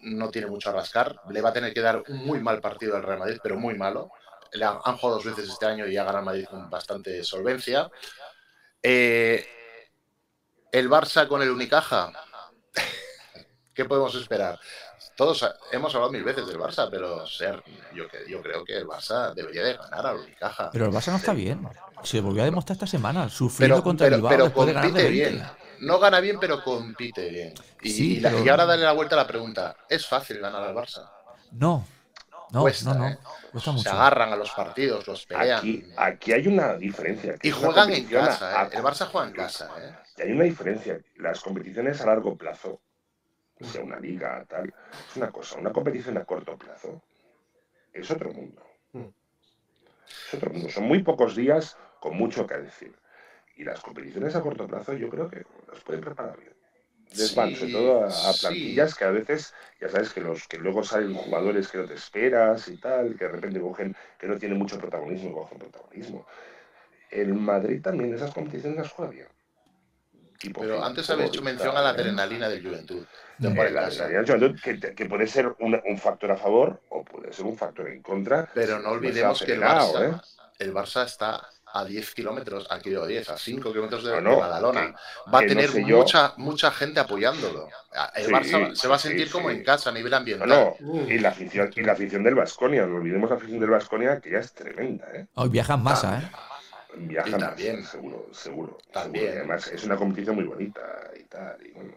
no 0.02 0.30
tiene 0.30 0.48
mucho 0.48 0.70
a 0.70 0.72
rascar. 0.72 1.20
Le 1.30 1.40
va 1.40 1.50
a 1.50 1.52
tener 1.52 1.72
que 1.72 1.80
dar 1.80 2.02
un 2.08 2.24
muy 2.24 2.40
mal 2.40 2.60
partido 2.60 2.96
al 2.96 3.02
Real 3.02 3.18
Madrid, 3.18 3.38
pero 3.42 3.56
muy 3.56 3.74
malo. 3.76 4.10
Le 4.52 4.64
han, 4.64 4.78
jugado 4.78 5.16
dos 5.16 5.24
veces 5.24 5.48
este 5.48 5.66
año 5.66 5.86
y 5.86 5.96
ha 5.96 6.04
ganado 6.04 6.24
Madrid 6.24 6.46
con 6.46 6.70
bastante 6.70 7.22
solvencia. 7.22 7.90
Eh, 8.82 9.46
el 10.72 10.90
Barça 10.90 11.28
con 11.28 11.42
el 11.42 11.50
Unicaja, 11.50 12.12
¿qué 13.74 13.84
podemos 13.84 14.14
esperar? 14.14 14.58
todos 15.18 15.44
hemos 15.72 15.92
hablado 15.96 16.12
mil 16.12 16.22
veces 16.22 16.46
del 16.46 16.58
Barça, 16.58 16.88
pero 16.88 17.26
ser, 17.26 17.60
yo, 17.92 18.04
yo 18.28 18.40
creo 18.40 18.64
que 18.64 18.76
el 18.76 18.86
Barça 18.86 19.34
debería 19.34 19.64
de 19.64 19.76
ganar 19.76 20.06
a 20.06 20.14
Unicaja. 20.14 20.70
Pero 20.70 20.86
el 20.86 20.92
Barça 20.92 21.10
no 21.10 21.16
está 21.16 21.32
bien. 21.32 21.68
Se 22.04 22.20
volvió 22.20 22.42
a 22.42 22.44
demostrar 22.44 22.76
esta 22.76 22.86
semana, 22.86 23.28
sufriendo 23.28 23.82
contra 23.82 24.06
el 24.06 24.14
Bilbao 24.14 24.30
pero 24.30 24.52
compite 24.52 25.08
bien. 25.08 25.42
No 25.80 25.98
gana 25.98 26.20
bien, 26.20 26.38
pero 26.38 26.62
compite 26.62 27.30
bien. 27.30 27.54
Y, 27.82 28.24
ahora 28.24 28.64
darle 28.64 28.84
la 28.84 28.92
vuelta 28.92 29.16
a 29.16 29.18
la 29.18 29.26
pregunta. 29.26 29.76
¿Es 29.88 30.06
fácil 30.06 30.38
ganar 30.38 30.62
al 30.62 30.74
Barça? 30.74 31.10
No. 31.50 31.84
No, 32.52 32.64
no, 32.84 32.94
no. 32.94 33.08
¿eh? 33.08 33.18
Se 33.82 33.88
agarran 33.88 34.32
a 34.32 34.36
los 34.36 34.50
partidos, 34.50 35.06
los 35.06 35.26
pelean. 35.26 35.58
Aquí, 35.58 35.84
aquí 35.96 36.32
hay 36.32 36.46
una 36.48 36.74
diferencia. 36.74 37.34
y 37.42 37.50
juegan 37.50 37.92
en 37.92 38.06
casa, 38.06 38.64
¿eh? 38.64 38.70
El 38.72 38.82
Barça 38.82 39.06
juega 39.06 39.28
en 39.28 39.34
casa, 39.34 39.70
¿eh? 39.78 40.22
hay 40.22 40.32
una 40.32 40.44
diferencia. 40.44 41.00
Las 41.16 41.40
competiciones 41.40 42.00
a 42.00 42.06
largo 42.06 42.36
plazo 42.36 42.80
sea 43.60 43.82
una 43.82 43.98
liga, 43.98 44.44
tal. 44.48 44.72
Es 45.10 45.16
una 45.16 45.30
cosa, 45.30 45.58
una 45.58 45.72
competición 45.72 46.16
a 46.18 46.24
corto 46.24 46.56
plazo 46.56 47.02
es 47.92 48.10
otro 48.10 48.32
mundo. 48.32 48.62
Mm. 48.92 49.06
Es 50.06 50.34
otro 50.34 50.50
mundo. 50.50 50.68
Son 50.70 50.84
muy 50.84 51.02
pocos 51.02 51.34
días 51.34 51.76
con 52.00 52.16
mucho 52.16 52.46
que 52.46 52.56
decir. 52.58 52.94
Y 53.56 53.64
las 53.64 53.80
competiciones 53.80 54.36
a 54.36 54.40
corto 54.40 54.66
plazo 54.66 54.92
yo 54.92 55.08
creo 55.08 55.28
que 55.28 55.44
las 55.70 55.80
pueden 55.80 56.00
preparar 56.00 56.38
bien. 56.38 56.54
Desvan, 57.14 57.54
sobre 57.54 57.72
todo 57.72 58.04
a, 58.04 58.32
plantillas 58.40 58.94
que 58.94 59.04
a 59.04 59.10
veces, 59.10 59.54
ya 59.80 59.88
sabes, 59.88 60.12
que 60.12 60.20
los 60.20 60.46
que 60.46 60.58
luego 60.58 60.84
salen 60.84 61.14
jugadores 61.14 61.68
que 61.68 61.78
no 61.78 61.84
te 61.86 61.94
esperas 61.94 62.68
y 62.68 62.76
tal, 62.76 63.16
que 63.16 63.24
de 63.24 63.30
repente 63.30 63.60
cogen, 63.60 63.96
que 64.18 64.26
no 64.26 64.38
tienen 64.38 64.58
mucho 64.58 64.78
protagonismo, 64.78 65.32
cogen 65.32 65.58
protagonismo. 65.58 66.26
El 67.10 67.34
Madrid 67.34 67.80
también 67.80 68.14
esas 68.14 68.32
competiciones 68.32 68.78
las 68.78 68.90
juega 68.90 69.10
bien. 69.10 69.28
Pero 70.54 70.84
antes 70.84 71.10
habéis 71.10 71.30
hecho 71.30 71.42
mención 71.42 71.76
a 71.76 71.82
la 71.82 71.90
adrenalina 71.90 72.48
del 72.48 72.62
Juventud. 72.62 73.04
Eh, 73.40 74.94
que, 74.94 75.06
puede 75.06 75.26
ser 75.26 75.54
un, 75.58 75.98
factor 75.98 76.32
a 76.32 76.36
favor 76.36 76.80
o 76.88 77.04
puede 77.04 77.32
ser 77.32 77.44
un 77.44 77.56
factor 77.56 77.88
en 77.88 78.02
contra. 78.02 78.48
Pero 78.54 78.78
no 78.78 78.90
olvidemos 78.90 79.42
que 79.42 79.52
el 79.52 79.60
Barça, 79.60 80.12
¿eh? 80.12 80.20
el 80.58 80.74
Barça 80.74 81.04
está 81.04 81.48
a 81.72 81.84
10 81.84 82.14
kilómetros, 82.14 82.66
aquí 82.70 82.90
digo 82.90 83.06
10, 83.06 83.30
a 83.30 83.38
5 83.38 83.70
kilómetros 83.70 84.04
de, 84.04 84.12
Badalona. 84.12 84.94
va 85.32 85.40
a 85.40 85.46
tener 85.46 85.70
mucha, 85.84 86.34
mucha 86.36 86.70
gente 86.70 87.00
apoyándolo. 87.00 87.68
El 88.14 88.30
Barça 88.30 88.74
se 88.74 88.88
va 88.88 88.96
a 88.96 88.98
sentir 88.98 89.30
como 89.30 89.50
en 89.50 89.62
casa 89.62 89.90
a 89.90 89.92
nivel 89.92 90.12
ambiental. 90.14 90.74
y 91.08 91.18
la 91.18 91.30
afición, 91.30 91.70
y 91.74 91.82
la 91.82 91.92
afición 91.92 92.22
del 92.22 92.34
Vasconia, 92.34 92.86
no 92.86 92.96
olvidemos 92.96 93.30
la 93.30 93.36
afición 93.36 93.60
del 93.60 93.70
Vasconia, 93.70 94.20
que 94.20 94.32
ya 94.32 94.38
es 94.38 94.52
tremenda. 94.52 95.06
¿eh? 95.14 95.26
Hoy 95.34 95.48
viajan 95.48 95.82
masa, 95.82 96.18
¿eh? 96.18 96.30
Viajan 96.96 97.38
también. 97.38 97.84
seguro, 97.84 98.26
seguro. 98.32 98.78
También. 98.92 99.38
Además, 99.38 99.68
es 99.68 99.84
una 99.84 99.96
competición 99.96 100.36
muy 100.36 100.44
bonita 100.44 100.80
y 101.18 101.24
tal. 101.24 101.56
Y 101.64 101.72
bueno, 101.72 101.92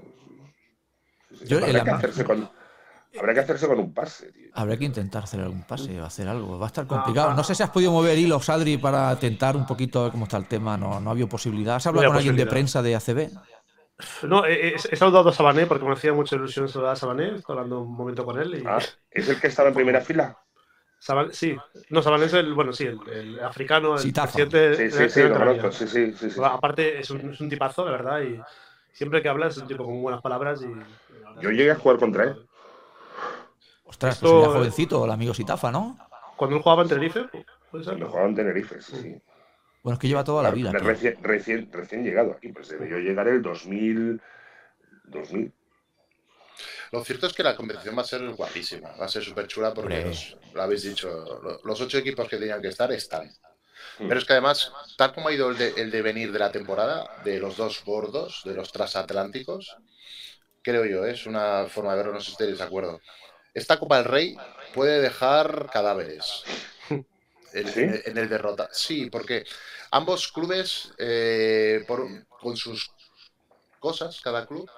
que 1.83 1.91
hacerse 1.91 2.23
con, 2.23 2.49
habrá 3.19 3.33
que 3.33 3.39
hacerse 3.41 3.67
con 3.67 3.79
un 3.79 3.93
pase, 3.93 4.31
tío. 4.31 4.49
Habrá 4.53 4.77
que 4.77 4.85
intentar 4.85 5.23
hacer 5.23 5.39
algún 5.41 5.63
pase 5.63 5.99
o 5.99 6.05
hacer 6.05 6.27
algo. 6.27 6.57
Va 6.59 6.65
a 6.65 6.67
estar 6.67 6.87
complicado. 6.87 7.33
No 7.33 7.43
sé 7.43 7.55
si 7.55 7.63
has 7.63 7.69
podido 7.69 7.91
mover 7.91 8.17
hilos, 8.17 8.49
Adri, 8.49 8.77
para 8.77 9.15
tentar 9.17 9.55
un 9.55 9.65
poquito 9.65 10.09
cómo 10.11 10.25
está 10.25 10.37
el 10.37 10.47
tema. 10.47 10.77
No, 10.77 10.99
no 10.99 11.09
ha 11.09 11.13
habido 11.13 11.27
posibilidad. 11.27 11.75
¿Has 11.75 11.87
hablado 11.87 12.07
con 12.07 12.17
alguien 12.17 12.35
de 12.35 12.45
prensa 12.45 12.81
de 12.81 12.95
ACB? 12.95 13.29
No, 14.23 14.45
he, 14.45 14.77
saludado 14.79 15.29
a 15.29 15.33
Sabané 15.33 15.67
porque 15.67 15.85
me 15.85 15.93
hacía 15.93 16.11
mucha 16.13 16.35
ilusión 16.35 16.67
saludar 16.67 16.93
a 16.93 16.95
Sabané. 16.95 17.35
Estoy 17.35 17.53
hablando 17.53 17.81
un 17.81 17.95
momento 17.95 18.25
con 18.25 18.39
él. 18.39 18.63
Ah, 18.65 18.79
¿Es 19.09 19.29
el 19.29 19.39
que 19.39 19.47
estaba 19.47 19.69
en 19.69 19.75
primera 19.75 20.01
fila? 20.01 20.37
Sí, 21.31 21.57
no, 21.89 22.03
Sabal 22.03 22.21
es 22.21 22.33
el, 22.33 22.53
bueno, 22.53 22.71
sí, 22.73 22.85
el, 22.85 22.99
el 23.11 23.39
africano, 23.39 23.97
el 23.97 24.13
presidente 24.13 24.75
Sí, 24.75 24.91
sí, 24.91 25.09
sí, 25.09 25.19
Gran 25.21 25.31
lo 25.31 25.37
Canaria. 25.39 25.61
conozco, 25.61 25.85
sí, 25.85 25.87
sí, 25.87 26.13
sí, 26.13 26.29
sí. 26.29 26.39
Bueno, 26.39 26.53
Aparte, 26.53 26.99
es 26.99 27.09
un, 27.09 27.31
es 27.31 27.41
un 27.41 27.49
tipazo, 27.49 27.85
la 27.85 27.91
verdad, 27.91 28.21
y 28.21 28.39
siempre 28.93 29.21
que 29.23 29.29
habla 29.29 29.47
es 29.47 29.57
un 29.57 29.67
tipo 29.67 29.83
con 29.83 29.99
buenas 29.99 30.21
palabras. 30.21 30.61
Y, 30.61 31.41
Yo 31.41 31.49
llegué 31.49 31.71
a 31.71 31.75
jugar 31.75 31.97
contra 31.97 32.25
él. 32.25 32.47
Ostras, 33.91 34.15
Esto- 34.15 34.31
pues 34.31 34.43
era 34.43 34.53
jovencito, 34.53 35.05
el 35.05 35.11
amigo 35.11 35.33
Sitafa, 35.33 35.69
¿no? 35.69 35.97
Cuando 36.37 36.55
él 36.55 36.61
jugaba 36.63 36.83
en 36.83 36.87
Tenerife, 36.89 37.25
puede 37.69 37.83
ser, 37.83 38.01
jugaba 38.01 38.27
en 38.27 38.35
Tenerife, 38.35 38.81
sí, 38.81 38.95
sí. 38.95 39.15
Bueno, 39.83 39.95
es 39.95 39.99
que 39.99 40.07
lleva 40.07 40.23
toda 40.23 40.41
la 40.43 40.51
vida. 40.51 40.71
Recién, 40.71 41.17
recién, 41.21 41.69
recién 41.71 42.03
llegado 42.03 42.31
aquí, 42.31 42.51
pues 42.53 42.69
debió 42.69 42.97
llegar 42.99 43.27
el 43.27 43.41
2000. 43.41 44.21
2000. 45.03 45.51
Lo 46.91 47.03
cierto 47.03 47.27
es 47.27 47.33
que 47.33 47.43
la 47.43 47.55
competición 47.55 47.97
va 47.97 48.01
a 48.01 48.05
ser 48.05 48.27
guapísima, 48.29 48.91
va 48.99 49.05
a 49.05 49.09
ser 49.09 49.23
súper 49.23 49.47
chula 49.47 49.73
porque 49.73 49.95
los- 50.05 50.37
lo 50.53 50.61
habéis 50.61 50.83
dicho, 50.83 51.09
lo- 51.43 51.59
los 51.63 51.81
ocho 51.81 51.97
equipos 51.97 52.27
que 52.29 52.37
tenían 52.37 52.61
que 52.61 52.67
estar 52.69 52.91
están. 52.91 53.27
Mm. 53.99 54.07
Pero 54.07 54.19
es 54.19 54.25
que 54.25 54.33
además, 54.33 54.71
tal 54.97 55.13
como 55.13 55.27
ha 55.27 55.33
ido 55.33 55.49
el, 55.49 55.57
de- 55.57 55.73
el 55.77 55.91
devenir 55.91 56.31
de 56.31 56.39
la 56.39 56.51
temporada, 56.51 57.09
de 57.23 57.39
los 57.39 57.57
dos 57.57 57.83
gordos, 57.83 58.41
de 58.45 58.53
los 58.53 58.71
transatlánticos, 58.71 59.75
creo 60.61 60.85
yo, 60.85 61.05
es 61.05 61.25
una 61.25 61.65
forma 61.67 61.91
de 61.91 61.97
verlo, 61.97 62.13
no 62.13 62.19
sé 62.19 62.27
si 62.27 62.31
estáis 62.33 62.57
de 62.57 62.63
acuerdo. 62.63 62.99
Esta 63.53 63.79
Copa 63.79 63.97
del 63.97 64.05
Rey 64.05 64.35
puede 64.73 65.01
dejar 65.01 65.69
cadáveres 65.71 66.43
en, 66.89 67.67
¿Sí? 67.67 67.81
en 67.81 67.89
el, 67.89 68.01
en 68.05 68.17
el 68.17 68.29
derrota. 68.29 68.69
Sí, 68.71 69.09
porque 69.09 69.45
ambos 69.91 70.31
clubes, 70.31 70.91
eh, 70.97 71.83
por- 71.87 72.07
con 72.39 72.55
sus 72.57 72.91
cosas, 73.79 74.19
cada 74.21 74.45
club, 74.45 74.69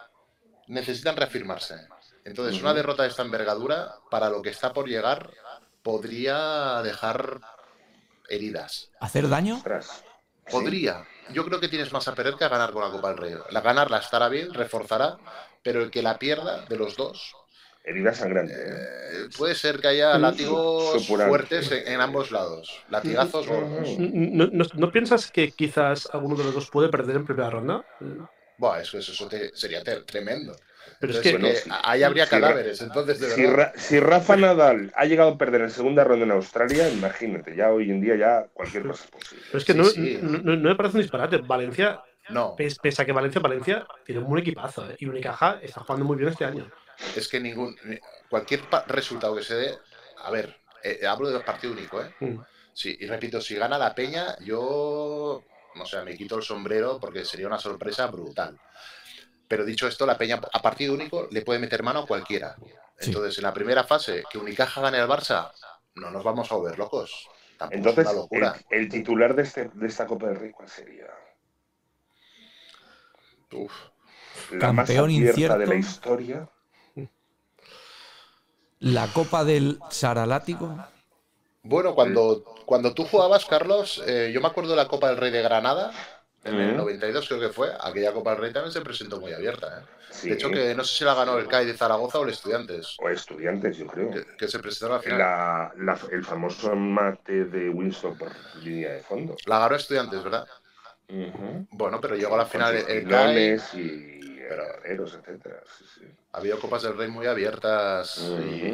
necesitan 0.68 1.16
reafirmarse. 1.18 1.76
Entonces, 2.26 2.62
una 2.62 2.74
derrota 2.74 3.04
de 3.04 3.10
esta 3.10 3.22
envergadura, 3.24 3.96
para 4.10 4.30
lo 4.30 4.42
que 4.42 4.50
está 4.50 4.74
por 4.74 4.88
llegar, 4.88 5.30
podría 5.84 6.82
dejar 6.84 7.42
heridas. 8.30 8.90
¿Hacer 9.00 9.28
daño? 9.30 9.62
Podría. 10.50 11.06
Yo 11.32 11.46
creo 11.46 11.60
que 11.60 11.68
tienes 11.70 11.92
más 11.94 12.08
a 12.08 12.16
perder 12.16 12.36
que 12.36 12.44
a 12.46 12.50
ganar 12.50 12.72
con 12.72 12.84
la 12.84 12.92
Copa 12.92 13.10
del 13.10 13.18
Rey. 13.18 13.34
La 13.52 13.62
ganarla 13.62 13.98
estará 13.98 14.30
bien, 14.30 14.54
reforzará, 14.54 15.18
pero 15.64 15.82
el 15.82 15.92
que 15.92 16.02
la 16.02 16.20
pierda 16.20 16.66
de 16.66 16.78
los 16.78 16.96
dos, 16.96 17.34
Herida 17.84 18.14
sangrante. 18.14 18.54
¿eh? 18.54 18.68
eh, 19.26 19.30
puede 19.38 19.56
ser 19.56 19.80
que 19.80 19.88
haya 19.90 20.18
látigos 20.18 21.02
supurante. 21.04 21.30
fuertes 21.30 21.72
en, 21.72 21.94
en 21.94 22.02
ambos 22.02 22.32
lados. 22.32 22.84
Latigazos 22.90 23.48
gordos. 23.48 23.90
¿No, 24.00 24.48
no, 24.52 24.66
no 24.74 24.92
piensas 24.92 25.30
que 25.32 25.52
quizás 25.52 26.10
alguno 26.14 26.36
de 26.36 26.46
los 26.46 26.54
dos 26.54 26.70
puede 26.70 26.90
perder 26.90 27.18
en 27.18 27.26
primera 27.26 27.50
ronda? 27.50 27.86
Buah, 28.58 28.80
eso, 28.82 28.98
eso, 28.98 29.12
eso 29.12 29.28
te- 29.28 29.54
sería 29.56 29.84
ter- 29.84 30.04
tremendo. 30.06 30.56
Pero 31.00 31.14
es 31.14 31.20
que, 31.20 31.32
bueno, 31.32 31.48
sí. 31.54 31.70
ahí 31.84 32.04
habría 32.04 32.28
cadáveres, 32.28 32.82
entonces 32.82 33.20
de 33.20 33.30
Si, 33.32 33.42
verdad. 33.42 33.56
Ra- 33.58 33.74
si 33.76 34.00
Rafa 34.00 34.38
Nadal 34.38 34.92
ha 34.96 35.06
llegado 35.06 35.32
a 35.32 35.38
perder 35.38 35.62
en 35.62 35.70
segunda 35.72 36.04
ronda 36.06 36.24
en 36.26 36.32
Australia, 36.32 36.90
imagínate, 36.90 37.56
ya 37.56 37.72
hoy 37.72 37.90
en 37.90 38.00
día 38.00 38.16
ya 38.16 38.46
cualquier 38.54 38.84
cosa 38.88 39.04
es 39.06 39.12
posible. 39.12 39.44
pero 39.48 39.58
es 39.58 39.66
que 39.66 39.74
Sí, 39.74 39.78
no, 39.80 39.84
sí. 39.86 40.20
no- 40.22 40.38
no- 40.40 40.56
no 40.56 40.70
me 40.70 40.76
parece 40.76 40.98
un 40.98 41.02
disparate. 41.02 41.38
Valencia, 41.38 42.02
No, 42.30 42.56
pese 42.56 43.02
a 43.02 43.06
que 43.06 43.12
Valencia, 43.12 43.42
Valencia 43.42 43.86
tiene 44.06 44.22
un 44.22 44.30
buen 44.30 44.42
equipazo. 44.42 44.90
¿eh? 44.90 44.96
Y 45.00 45.06
Unicaja 45.08 45.60
está 45.62 45.82
jugando 45.82 46.06
muy 46.06 46.16
bien 46.16 46.30
este 46.30 46.46
año. 46.46 46.70
Es 47.16 47.28
que 47.28 47.40
ningún 47.40 47.76
ni- 47.86 48.00
cualquier 48.30 48.62
resultado 48.88 49.36
que 49.36 49.44
se 49.44 49.56
dé, 49.56 49.78
a 50.18 50.32
ver, 50.32 50.56
eh, 50.84 51.06
hablo 51.08 51.30
de 51.30 51.40
partido 51.42 51.74
único, 51.74 52.02
¿eh? 52.02 52.12
Mm. 52.22 52.40
Sí, 52.74 52.98
y 53.00 53.06
repito, 53.06 53.40
si 53.40 53.56
gana 53.56 53.78
la 53.78 53.94
Peña, 53.94 54.36
yo, 54.40 55.44
no 55.76 55.86
sé, 55.86 56.02
me 56.04 56.16
quito 56.18 56.38
el 56.38 56.44
sombrero 56.44 57.00
porque 57.00 57.24
sería 57.24 57.48
una 57.48 57.60
sorpresa 57.60 58.08
brutal. 58.08 58.60
Pero 59.48 59.66
dicho 59.66 59.88
esto, 59.88 60.06
la 60.06 60.18
Peña 60.18 60.40
a 60.52 60.62
partido 60.62 60.94
único 60.94 61.28
le 61.32 61.42
puede 61.44 61.60
meter 61.60 61.84
mano 61.84 62.00
a 62.00 62.08
cualquiera. 62.08 62.58
Sí. 62.98 63.12
Entonces, 63.12 63.38
en 63.38 63.44
la 63.44 63.54
primera 63.54 63.84
fase, 63.84 64.24
que 64.30 64.38
Unicaja 64.38 64.82
gane 64.82 64.98
al 64.98 65.10
Barça, 65.10 65.52
no 65.96 66.10
nos 66.10 66.24
vamos 66.24 66.52
a 66.52 66.56
volver 66.56 66.78
locos. 66.80 67.28
Tampoco 67.58 67.90
Entonces, 67.90 68.06
es 68.06 68.12
una 68.12 68.22
locura. 68.22 68.56
el, 68.70 68.80
el 68.84 68.90
titular 68.90 69.36
de, 69.36 69.44
este, 69.44 69.70
de 69.74 69.88
esta 69.88 70.08
Copa 70.08 70.28
del 70.28 70.38
Rey, 70.38 70.52
¿cuál 70.52 70.70
sería? 70.70 71.08
Uf. 73.54 73.72
La 74.52 74.72
más 74.74 74.90
Campeón 74.90 75.10
abierta 75.12 75.58
de 75.58 75.68
la 75.68 75.76
incierto. 75.76 75.76
historia. 75.76 76.50
La 78.84 79.08
Copa 79.08 79.44
del 79.46 79.80
Saralático. 79.90 80.78
Bueno, 81.64 81.96
cuando, 81.96 82.44
cuando 82.66 82.94
tú 82.94 83.06
jugabas, 83.06 83.46
Carlos, 83.46 84.04
eh, 84.06 84.32
yo 84.34 84.42
me 84.42 84.48
acuerdo 84.48 84.72
de 84.72 84.76
la 84.76 84.90
Copa 84.90 85.08
del 85.08 85.18
Rey 85.18 85.32
de 85.32 85.42
Granada, 85.42 85.92
en 86.44 86.56
el 86.56 86.68
Ujú. 86.72 86.78
92 86.80 87.26
creo 87.30 87.40
que 87.40 87.50
fue, 87.50 87.70
aquella 87.80 88.12
Copa 88.12 88.32
del 88.32 88.42
Rey 88.42 88.52
también 88.54 88.74
se 88.74 88.82
presentó 88.82 89.22
muy 89.22 89.32
abierta. 89.32 89.80
¿eh? 89.80 89.86
Sí. 90.12 90.28
De 90.30 90.36
hecho, 90.36 90.52
que 90.52 90.76
no 90.76 90.84
sé 90.84 90.98
si 90.98 91.04
la 91.06 91.14
ganó 91.14 91.38
el 91.38 91.48
CAI 91.48 91.66
de 91.66 91.78
Zaragoza 91.78 92.20
o 92.20 92.24
el 92.24 92.32
Estudiantes, 92.32 92.98
O 93.02 93.08
estudiantes, 93.10 93.78
yo 93.78 93.88
creo. 93.88 94.12
que, 94.12 94.26
que 94.38 94.48
se 94.50 94.60
presentaron 94.60 94.98
al 94.98 95.04
final. 95.04 95.20
La, 95.20 95.72
la- 95.78 96.00
el 96.12 96.26
famoso 96.26 96.76
mate 96.76 97.46
de 97.46 97.70
Winston 97.70 98.18
por 98.18 98.32
línea 98.62 98.92
de 98.92 99.00
fondo. 99.02 99.38
La 99.46 99.60
ganó 99.60 99.76
Estudiantes, 99.78 100.22
¿verdad? 100.22 100.46
Bueno, 101.72 102.02
pero 102.02 102.16
llegó 102.18 102.36
a 102.36 102.40
la 102.40 102.46
final 102.46 102.76
el 102.76 103.08
CAI. 103.08 103.58
y 103.76 104.23
Pero- 104.56 104.74
herreros, 104.78 105.14
etcétera. 105.16 105.62
Sí, 105.78 105.86
sí. 106.00 106.06
Ha 106.32 106.38
habido 106.38 106.60
Copas 106.60 106.84
del 106.84 106.98
Rey 106.98 107.08
muy 107.10 107.28
abiertas 107.28 108.20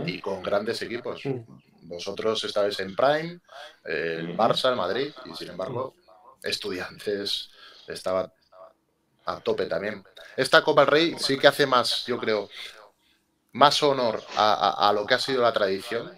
y, 0.05 0.19
con 0.21 0.41
grandes 0.43 0.81
equipos. 0.81 1.25
Mm. 1.25 1.39
Vosotros 1.83 2.43
estabais 2.43 2.79
en 2.79 2.95
Prime, 2.95 3.39
el. 3.83 4.37
Barça, 4.37 4.69
el 4.69 4.75
Madrid, 4.75 5.11
y 5.25 5.33
sin 5.35 5.49
embargo, 5.49 5.95
Estudiantes 6.43 7.49
estaba 7.87 8.31
a 9.25 9.39
tope 9.41 9.65
también. 9.65 10.03
Esta 10.37 10.61
Copa 10.63 10.81
del 10.81 10.91
Rey 10.91 11.15
sí 11.19 11.37
que 11.37 11.47
hace 11.47 11.65
más, 11.65 12.05
yo 12.05 12.17
creo, 12.17 12.49
más 13.53 13.81
honor 13.83 14.21
a, 14.35 14.53
a- 14.53 14.89
a 14.89 14.93
lo 14.93 15.05
que 15.05 15.15
ha 15.15 15.19
sido 15.19 15.41
la 15.41 15.51
tradición 15.53 16.17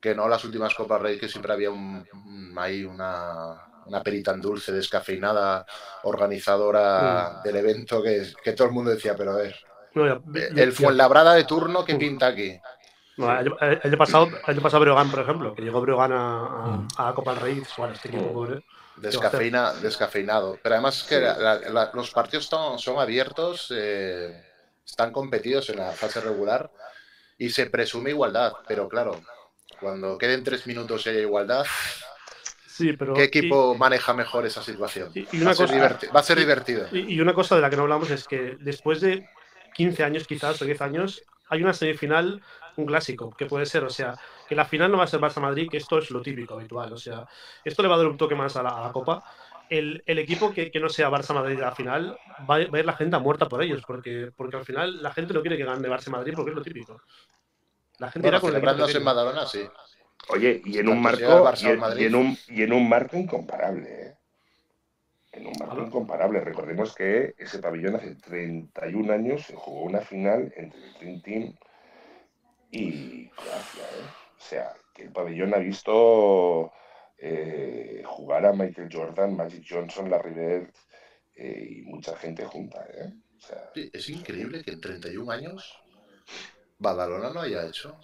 que 0.00 0.14
no 0.14 0.28
las 0.28 0.44
últimas 0.44 0.74
Copas 0.74 1.00
Rey 1.02 1.18
que 1.18 1.28
siempre 1.28 1.52
había 1.52 1.70
un, 1.70 2.06
un- 2.12 2.54
ahí 2.58 2.84
una, 2.84 3.69
una 3.86 4.02
perita 4.02 4.32
en 4.32 4.40
dulce, 4.40 4.72
descafeinada, 4.72 5.64
organizadora 6.04 7.40
del 7.42 7.56
evento 7.56 8.02
que, 8.02 8.32
que 8.42 8.52
todo 8.52 8.68
el 8.68 8.74
mundo 8.74 8.90
decía, 8.90 9.16
pero 9.16 9.32
a 9.32 9.36
ver, 9.36 9.56
No, 9.94 10.06
ya- 10.06 10.20
eh, 10.40 10.50
ya- 10.54 10.62
el 10.62 10.72
Fuenlabrada 10.72 11.34
de 11.34 11.44
turno 11.44 11.84
que 11.84 11.96
pinta 11.96 12.28
aquí. 12.28 12.58
No, 13.16 13.38
el, 13.38 13.52
el 13.60 13.80
año 13.82 13.98
pasado, 13.98 14.28
el 14.46 14.60
pasado 14.60 14.80
Breogán, 14.82 15.10
por 15.10 15.20
ejemplo, 15.20 15.54
que 15.54 15.62
llegó 15.62 15.80
Breogán 15.80 16.12
a, 16.12 16.46
a, 16.46 16.66
Mm. 16.68 16.88
a 16.96 17.14
Copa 17.14 17.32
del 17.34 17.40
Rey 17.42 17.62
"Bueno, 17.76 17.92
este 17.94 18.08
equipo 18.08 18.32
pobre. 18.32 18.64
Descafeina, 18.96 19.72
descafeinado. 19.74 20.58
Pero 20.62 20.74
además 20.76 21.02
que 21.08 21.16
Sí. 21.16 21.20
la- 21.22 21.36
la- 21.38 21.58
la- 21.70 21.90
los 21.92 22.10
partidos 22.12 22.46
son, 22.46 22.78
son 22.78 22.98
abiertos, 22.98 23.72
eh, 23.76 24.42
están 24.86 25.12
competidos 25.12 25.68
en 25.70 25.76
la 25.78 25.90
fase 25.92 26.20
regular 26.20 26.70
y 27.38 27.50
se 27.50 27.66
presume 27.66 28.10
igualdad. 28.10 28.52
Pero 28.68 28.88
claro, 28.88 29.20
cuando 29.80 30.16
queden 30.18 30.44
tres 30.44 30.66
minutos 30.66 31.04
y 31.06 31.10
haya 31.10 31.20
igualdad, 31.20 31.64
Sí, 32.80 32.92
pero. 32.94 33.14
¿qué 33.14 33.24
equipo 33.24 33.74
maneja 33.76 34.12
mejor 34.14 34.46
esa 34.46 34.62
situación? 34.62 35.10
y- 35.14 35.20
y 35.20 35.24
va, 35.38 35.42
una 35.42 35.50
a 35.50 35.54
ser 35.54 35.66
cosa- 35.66 35.78
diverti- 35.78 36.14
va 36.14 36.20
a 36.20 36.22
ser 36.22 36.38
divertido. 36.38 36.86
Y, 36.92 37.14
y 37.14 37.20
una 37.20 37.34
cosa 37.34 37.54
de 37.56 37.62
la 37.62 37.70
que 37.70 37.76
no 37.76 37.82
hablamos 37.82 38.10
es 38.10 38.26
que 38.26 38.56
después 38.60 39.00
de 39.00 39.28
15 39.74 40.02
años, 40.04 40.26
quizás, 40.26 40.60
o 40.60 40.64
10 40.64 40.80
años, 40.80 41.22
hay 41.48 41.62
una 41.62 41.72
semifinal, 41.72 42.42
un 42.76 42.86
clásico, 42.86 43.30
que 43.36 43.46
puede 43.46 43.66
ser, 43.66 43.84
o 43.84 43.90
sea, 43.90 44.14
que 44.48 44.54
la 44.54 44.64
final 44.64 44.90
no 44.90 44.98
va 44.98 45.04
a 45.04 45.06
ser 45.08 45.20
Barça-Madrid, 45.20 45.68
que 45.70 45.76
esto 45.76 45.98
es 45.98 46.10
lo 46.10 46.22
típico, 46.22 46.54
habitual, 46.54 46.92
o 46.92 46.96
sea, 46.96 47.26
esto 47.64 47.82
le 47.82 47.88
va 47.88 47.96
a 47.96 47.98
dar 47.98 48.06
un 48.06 48.16
toque 48.16 48.34
más 48.34 48.56
a 48.56 48.62
la, 48.62 48.70
a 48.70 48.80
la 48.86 48.92
Copa. 48.92 49.22
El, 49.68 50.02
el 50.06 50.18
equipo 50.18 50.52
que, 50.52 50.70
que 50.70 50.80
no 50.80 50.88
sea 50.88 51.10
Barça-Madrid 51.10 51.58
a 51.58 51.66
la 51.66 51.74
final, 51.74 52.16
va, 52.48 52.56
a- 52.56 52.66
va 52.66 52.76
a 52.76 52.78
ir 52.80 52.86
la 52.86 52.96
gente 52.96 53.14
a 53.16 53.18
muerta 53.20 53.48
por 53.48 53.62
ellos, 53.62 53.82
porque, 53.86 54.30
porque 54.36 54.56
al 54.56 54.64
final 54.64 55.02
la 55.02 55.12
gente 55.12 55.32
no 55.34 55.42
quiere 55.42 55.56
que 55.56 55.64
gane 55.64 55.88
Barça-Madrid 55.88 56.32
porque 56.34 56.50
es 56.50 56.56
lo 56.56 56.62
típico. 56.62 57.00
La 57.98 58.10
gente 58.10 58.26
Bueno, 58.26 58.36
irá 58.36 58.40
con 58.40 58.50
celebrándose 58.50 58.92
en 58.92 59.02
quiere. 59.02 59.04
Badalona, 59.04 59.46
sí. 59.46 59.68
Oye, 60.28 60.62
y 60.64 60.78
en 60.78 60.88
un 60.88 61.02
marco, 61.02 61.52
y 61.60 61.66
en, 61.66 61.78
Madrid. 61.80 62.02
y 62.02 62.06
en 62.06 62.14
un, 62.14 62.38
y 62.48 62.62
en 62.62 62.72
un 62.72 62.88
marco 62.88 63.16
incomparable, 63.16 63.88
¿eh? 63.90 64.14
En 65.32 65.46
un 65.46 65.54
marco 65.58 65.80
incomparable. 65.82 66.40
Recordemos 66.40 66.94
que 66.94 67.34
ese 67.38 67.58
pabellón 67.60 67.96
hace 67.96 68.14
31 68.16 69.12
años 69.12 69.42
se 69.42 69.54
jugó 69.54 69.82
una 69.84 70.00
final 70.00 70.52
entre 70.56 70.80
el 70.80 70.92
Dream 70.94 71.22
Team 71.22 71.56
y 72.70 73.28
Croacia, 73.30 73.82
¿eh? 73.82 74.06
O 74.36 74.42
sea, 74.42 74.72
que 74.94 75.02
el 75.04 75.12
pabellón 75.12 75.54
ha 75.54 75.58
visto 75.58 76.72
eh, 77.18 78.02
jugar 78.06 78.46
a 78.46 78.52
Michael 78.52 78.88
Jordan, 78.90 79.36
Magic 79.36 79.64
Johnson, 79.68 80.10
Larry 80.10 80.32
Bird 80.32 80.70
eh, 81.34 81.68
y 81.70 81.82
mucha 81.82 82.16
gente 82.16 82.44
junta, 82.44 82.84
¿eh? 82.94 83.12
O 83.36 83.40
sea, 83.40 83.70
Sí, 83.74 83.90
Es 83.92 84.08
increíble 84.08 84.62
que 84.62 84.72
en 84.72 84.80
31 84.80 85.30
años 85.30 85.82
Badalona 86.78 87.30
no 87.30 87.40
haya 87.40 87.66
hecho 87.66 87.98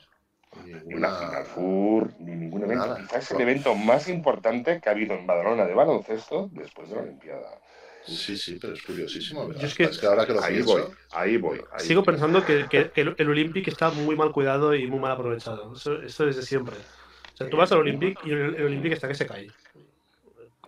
ni 0.64 0.70
una 0.72 0.80
ninguna... 0.82 1.18
Final 1.18 1.44
Four, 1.46 2.10
ni 2.20 2.36
ningún 2.36 2.62
evento. 2.64 2.86
Nada. 2.86 2.96
Quizás 3.00 3.30
el 3.32 3.40
evento 3.40 3.75
más 3.75 4.08
importante 4.08 4.80
que 4.80 4.88
ha 4.88 4.92
habido 4.92 5.14
en 5.14 5.26
Badalona 5.26 5.64
de 5.66 5.75
baloncesto 5.75 6.48
después 6.52 6.88
de 6.90 6.96
la 6.96 7.02
Olimpiada. 7.02 7.58
Sí, 8.04 8.36
sí, 8.36 8.56
pero 8.60 8.72
es 8.75 8.82
curiosísimo. 8.82 9.52
Yo 9.52 9.66
es 9.66 9.75
que- 9.75 10.06
ahora 10.06 10.25
que 10.26 10.32
lo 10.32 10.40
Ahí 10.40 10.54
pienso, 10.54 10.72
voy, 10.75 10.82
ahí 11.10 11.36
voy. 11.38 11.60
ahí 11.72 11.86
Sigo 11.86 12.02
voy. 12.02 12.12
pensando 12.14 12.44
que, 12.44 12.66
que- 12.70 12.90
que 12.90 13.00
el, 13.00 13.14
el 13.18 13.28
Olympic 13.30 13.66
está 13.66 13.90
muy 13.90 14.14
mal 14.14 14.30
cuidado 14.30 14.75
y 14.76 14.86
muy 14.86 15.00
mal 15.00 15.10
aprovechado. 15.12 15.75
Eso, 15.75 16.00
eso 16.00 16.25
desde 16.26 16.42
siempre. 16.42 16.76
O 16.76 17.36
sea, 17.36 17.50
tú 17.50 17.56
vas 17.56 17.72
al 17.72 17.78
Olympic 17.80 18.18
y 18.25 18.30
el, 18.30 18.54
el 18.54 18.62
Olympic 18.66 18.92
está 18.92 19.08
que 19.08 19.14
se 19.14 19.26
cae. 19.26 19.48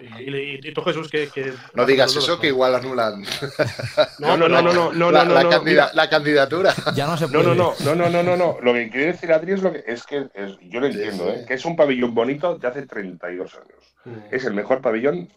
Y 0.01 0.69
Y, 0.69 0.73
tú, 0.73 0.83
Jesús, 0.83 1.09
que. 1.11 1.29
no 1.75 1.85
digas 1.85 2.15
eso, 2.15 2.39
que 2.39 2.49
igual 2.49 2.75
anulan. 2.75 3.25
No, 4.19 4.37
no, 4.37 4.49
no, 4.49 4.63
no, 4.63 4.93
no, 4.93 5.11
la, 5.11 5.25
no, 5.25 5.35
la, 5.35 6.09
candidatura. 6.09 6.75
Ya 6.95 7.07
no 7.07 7.17
se 7.17 7.29
puede. 7.29 7.45
No, 7.45 7.55
no, 7.55 7.75
no, 7.85 7.95
no, 7.95 8.09
no, 8.09 8.23
no, 8.23 8.37
no. 8.37 8.59
Lo 8.61 8.73
que 8.73 8.91
quiere 8.91 9.13
decir 9.13 9.33
Adri 9.33 9.53
es 9.53 9.63
lo 9.63 9.73
que 9.73 9.85
es 9.87 10.05
que 10.05 10.29
yo 10.63 10.81
lo 10.81 10.87
entiendo, 10.87 11.29
¿eh? 11.31 11.45
que 11.47 11.55
es 11.55 11.65
un 11.65 11.77
pabellón 11.77 12.15
bonito 12.15 12.57
de 12.59 12.67
hace 12.67 12.87
32 12.87 13.55
años. 13.55 13.95
Mm. 14.05 14.35
Es 14.35 14.45
el 14.45 14.55
mejor 14.55 14.81
pabellón 14.81 15.29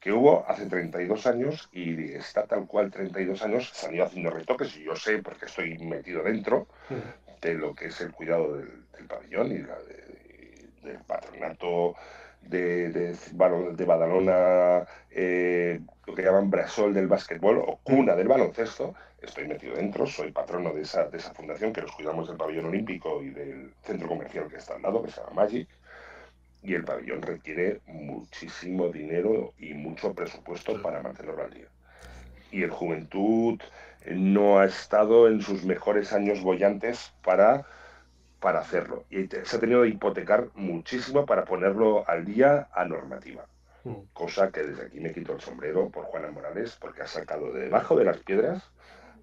que 0.00 0.12
hubo 0.12 0.44
hace 0.48 0.66
32 0.66 1.26
años 1.26 1.68
y 1.72 2.12
está 2.12 2.44
tal 2.46 2.66
cual 2.66 2.90
32 2.90 3.42
años, 3.42 3.70
se 3.72 3.86
han 3.86 3.94
ido 3.94 4.04
haciendo 4.04 4.30
retoques 4.30 4.76
y 4.76 4.84
yo 4.84 4.96
sé, 4.96 5.18
porque 5.18 5.46
estoy 5.46 5.78
metido 5.78 6.22
dentro, 6.22 6.66
mm. 6.90 7.40
de 7.40 7.54
lo 7.54 7.74
que 7.74 7.86
es 7.86 8.00
el 8.00 8.12
cuidado 8.12 8.56
del, 8.56 8.68
pabellón 9.08 9.52
y 9.52 10.86
del 10.86 10.98
patronato 11.06 11.94
de, 12.42 12.90
de, 12.90 13.14
de 13.14 13.84
Badalona, 13.84 14.86
eh, 15.10 15.80
lo 16.06 16.14
que 16.14 16.22
llaman 16.22 16.50
Brasol 16.50 16.94
del 16.94 17.08
básquetbol 17.08 17.58
o 17.58 17.80
cuna 17.82 18.14
del 18.14 18.28
baloncesto. 18.28 18.94
Estoy 19.20 19.46
metido 19.46 19.76
dentro, 19.76 20.06
soy 20.06 20.32
patrono 20.32 20.72
de 20.72 20.82
esa, 20.82 21.04
de 21.04 21.18
esa 21.18 21.32
fundación 21.32 21.72
que 21.72 21.82
nos 21.82 21.92
cuidamos 21.92 22.28
del 22.28 22.36
pabellón 22.36 22.66
olímpico 22.66 23.22
y 23.22 23.30
del 23.30 23.72
centro 23.82 24.08
comercial 24.08 24.48
que 24.48 24.56
está 24.56 24.74
al 24.74 24.82
lado, 24.82 25.02
que 25.02 25.10
se 25.10 25.20
llama 25.20 25.42
Magic 25.42 25.68
y 26.62 26.74
el 26.74 26.84
pabellón 26.84 27.22
requiere 27.22 27.80
muchísimo 27.86 28.88
dinero 28.88 29.52
y 29.58 29.74
mucho 29.74 30.14
presupuesto 30.14 30.80
para 30.80 31.02
mantenerlo 31.02 31.42
al 31.42 31.52
día. 31.52 31.66
Y 32.50 32.62
el 32.62 32.70
Juventud 32.70 33.60
no 34.06 34.58
ha 34.58 34.66
estado 34.66 35.28
en 35.28 35.40
sus 35.40 35.64
mejores 35.64 36.12
años 36.12 36.40
bollantes 36.40 37.12
para, 37.22 37.66
para 38.42 38.58
hacerlo. 38.58 39.04
Y 39.08 39.26
se 39.28 39.56
ha 39.56 39.60
tenido 39.60 39.82
que 39.82 39.88
hipotecar 39.88 40.48
muchísimo 40.54 41.24
para 41.24 41.44
ponerlo 41.46 42.06
al 42.06 42.26
día 42.26 42.68
a 42.74 42.84
normativa. 42.84 43.46
Mm. 43.84 43.94
Cosa 44.12 44.50
que 44.50 44.64
desde 44.64 44.86
aquí 44.86 45.00
me 45.00 45.12
quito 45.12 45.32
el 45.32 45.40
sombrero 45.40 45.88
por 45.88 46.04
Juana 46.04 46.30
Morales, 46.30 46.76
porque 46.78 47.02
ha 47.02 47.06
sacado 47.06 47.52
de 47.52 47.60
debajo 47.62 47.96
de 47.96 48.04
las 48.04 48.18
piedras 48.18 48.62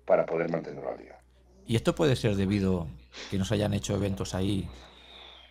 para 0.06 0.26
poder 0.26 0.50
mantenerlo 0.50 0.90
al 0.90 0.98
día. 0.98 1.20
¿Y 1.68 1.76
esto 1.76 1.94
puede 1.94 2.16
ser 2.16 2.36
debido 2.36 2.88
que 3.30 3.38
nos 3.38 3.52
hayan 3.52 3.74
hecho 3.74 3.94
eventos 3.94 4.34
ahí 4.34 4.68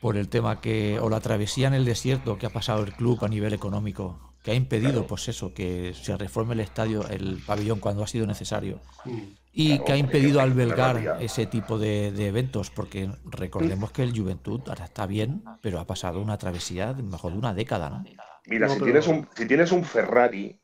por 0.01 0.17
el 0.17 0.29
tema 0.29 0.61
que, 0.61 0.99
o 0.99 1.11
la 1.11 1.21
travesía 1.21 1.69
en 1.69 1.75
el 1.75 1.85
desierto 1.85 2.39
que 2.39 2.47
ha 2.47 2.51
pasado 2.51 2.83
el 2.83 2.95
club 2.95 3.25
a 3.25 3.29
nivel 3.29 3.53
económico, 3.53 4.28
que 4.43 4.53
ha 4.53 4.55
impedido, 4.55 5.07
pues 5.07 5.29
eso, 5.29 5.53
que 5.53 5.95
se 5.95 6.17
reforme 6.17 6.55
el 6.55 6.61
estadio, 6.61 7.07
el 7.09 7.43
pabellón 7.47 7.81
cuando 7.81 8.03
ha 8.03 8.07
sido 8.07 8.27
necesario. 8.27 8.81
Y 9.53 9.81
que 9.81 9.93
ha 9.93 9.97
impedido 9.97 10.41
albergar 10.41 11.19
ese 11.21 11.47
tipo 11.47 11.79
de, 11.79 12.09
eventos, 12.27 12.71
porque 12.71 13.11
recordemos 13.25 13.91
que 13.91 14.03
el 14.03 14.17
Juventud 14.17 14.61
ahora 14.69 14.85
está 14.85 15.07
bien, 15.07 15.43
pero 15.61 15.81
ha 15.81 15.87
pasado 15.87 16.21
una 16.21 16.39
travesía 16.39 16.95
de 16.95 17.03
mejor 17.03 17.33
de 17.33 17.39
una 17.39 17.55
década, 17.55 17.91
¿no? 17.91 18.05
Mira, 18.47 18.69
si, 18.71 18.81
tienes 18.81 19.07
un, 19.07 19.29
si 19.35 19.47
tienes 19.47 19.73
un 19.73 19.85
Ferrari, 19.85 20.59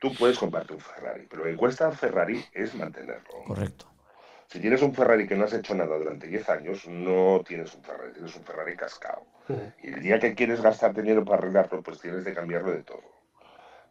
tú 0.00 0.12
puedes 0.14 0.36
comprarte 0.38 0.74
un 0.74 0.80
Ferrari, 0.80 1.26
pero 1.30 1.44
lo 1.44 1.50
que 1.50 1.56
cuesta 1.56 1.92
Ferrari 1.92 2.44
es 2.52 2.74
mantenerlo. 2.74 3.44
Correcto. 3.46 3.91
Si 4.52 4.60
tienes 4.60 4.82
un 4.82 4.94
Ferrari 4.94 5.26
que 5.26 5.34
no 5.34 5.46
has 5.46 5.54
hecho 5.54 5.74
nada 5.74 5.96
durante 5.96 6.26
10 6.26 6.50
años, 6.50 6.86
no 6.86 7.42
tienes 7.42 7.74
un 7.74 7.82
Ferrari, 7.82 8.12
tienes 8.12 8.36
un 8.36 8.44
Ferrari 8.44 8.76
cascado. 8.76 9.24
Y 9.82 9.88
el 9.88 10.02
día 10.02 10.18
que 10.18 10.34
quieres 10.34 10.60
gastar 10.60 10.92
dinero 10.92 11.24
para 11.24 11.38
arreglarlo, 11.38 11.82
pues 11.82 11.98
tienes 11.98 12.22
de 12.22 12.34
cambiarlo 12.34 12.70
de 12.70 12.82
todo. 12.82 13.02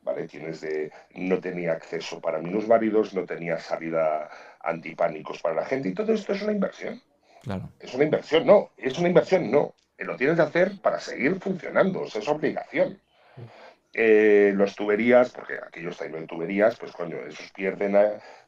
¿Vale? 0.04 0.28
Tienes 0.28 0.62
de. 0.62 0.92
No 1.16 1.40
tenía 1.40 1.72
acceso 1.72 2.22
para 2.22 2.38
minusválidos, 2.38 3.16
no 3.16 3.26
tenía 3.26 3.58
salida 3.58 4.30
antipánicos 4.60 5.42
para 5.42 5.56
la 5.56 5.66
gente, 5.66 5.90
y 5.90 5.94
todo 5.96 6.14
esto 6.14 6.34
es 6.34 6.44
una 6.44 6.52
inversión. 6.52 7.02
Claro. 7.42 7.72
Es 7.80 7.96
una 7.96 8.04
inversión, 8.04 8.46
no. 8.46 8.70
Es 8.78 9.00
una 9.00 9.08
inversión, 9.08 9.50
no. 9.50 9.74
Lo 9.98 10.16
tienes 10.16 10.36
que 10.36 10.44
hacer 10.44 10.80
para 10.80 11.00
seguir 11.00 11.40
funcionando, 11.40 12.06
es 12.06 12.28
obligación. 12.28 13.00
Eh, 13.94 14.54
los 14.56 14.76
tuberías, 14.76 15.32
porque 15.32 15.56
aquellos 15.56 16.00
en 16.02 16.28
tuberías, 16.28 16.78
pues 16.78 16.92
coño, 16.94 17.18
esos 17.28 17.52
pierden 17.52 17.96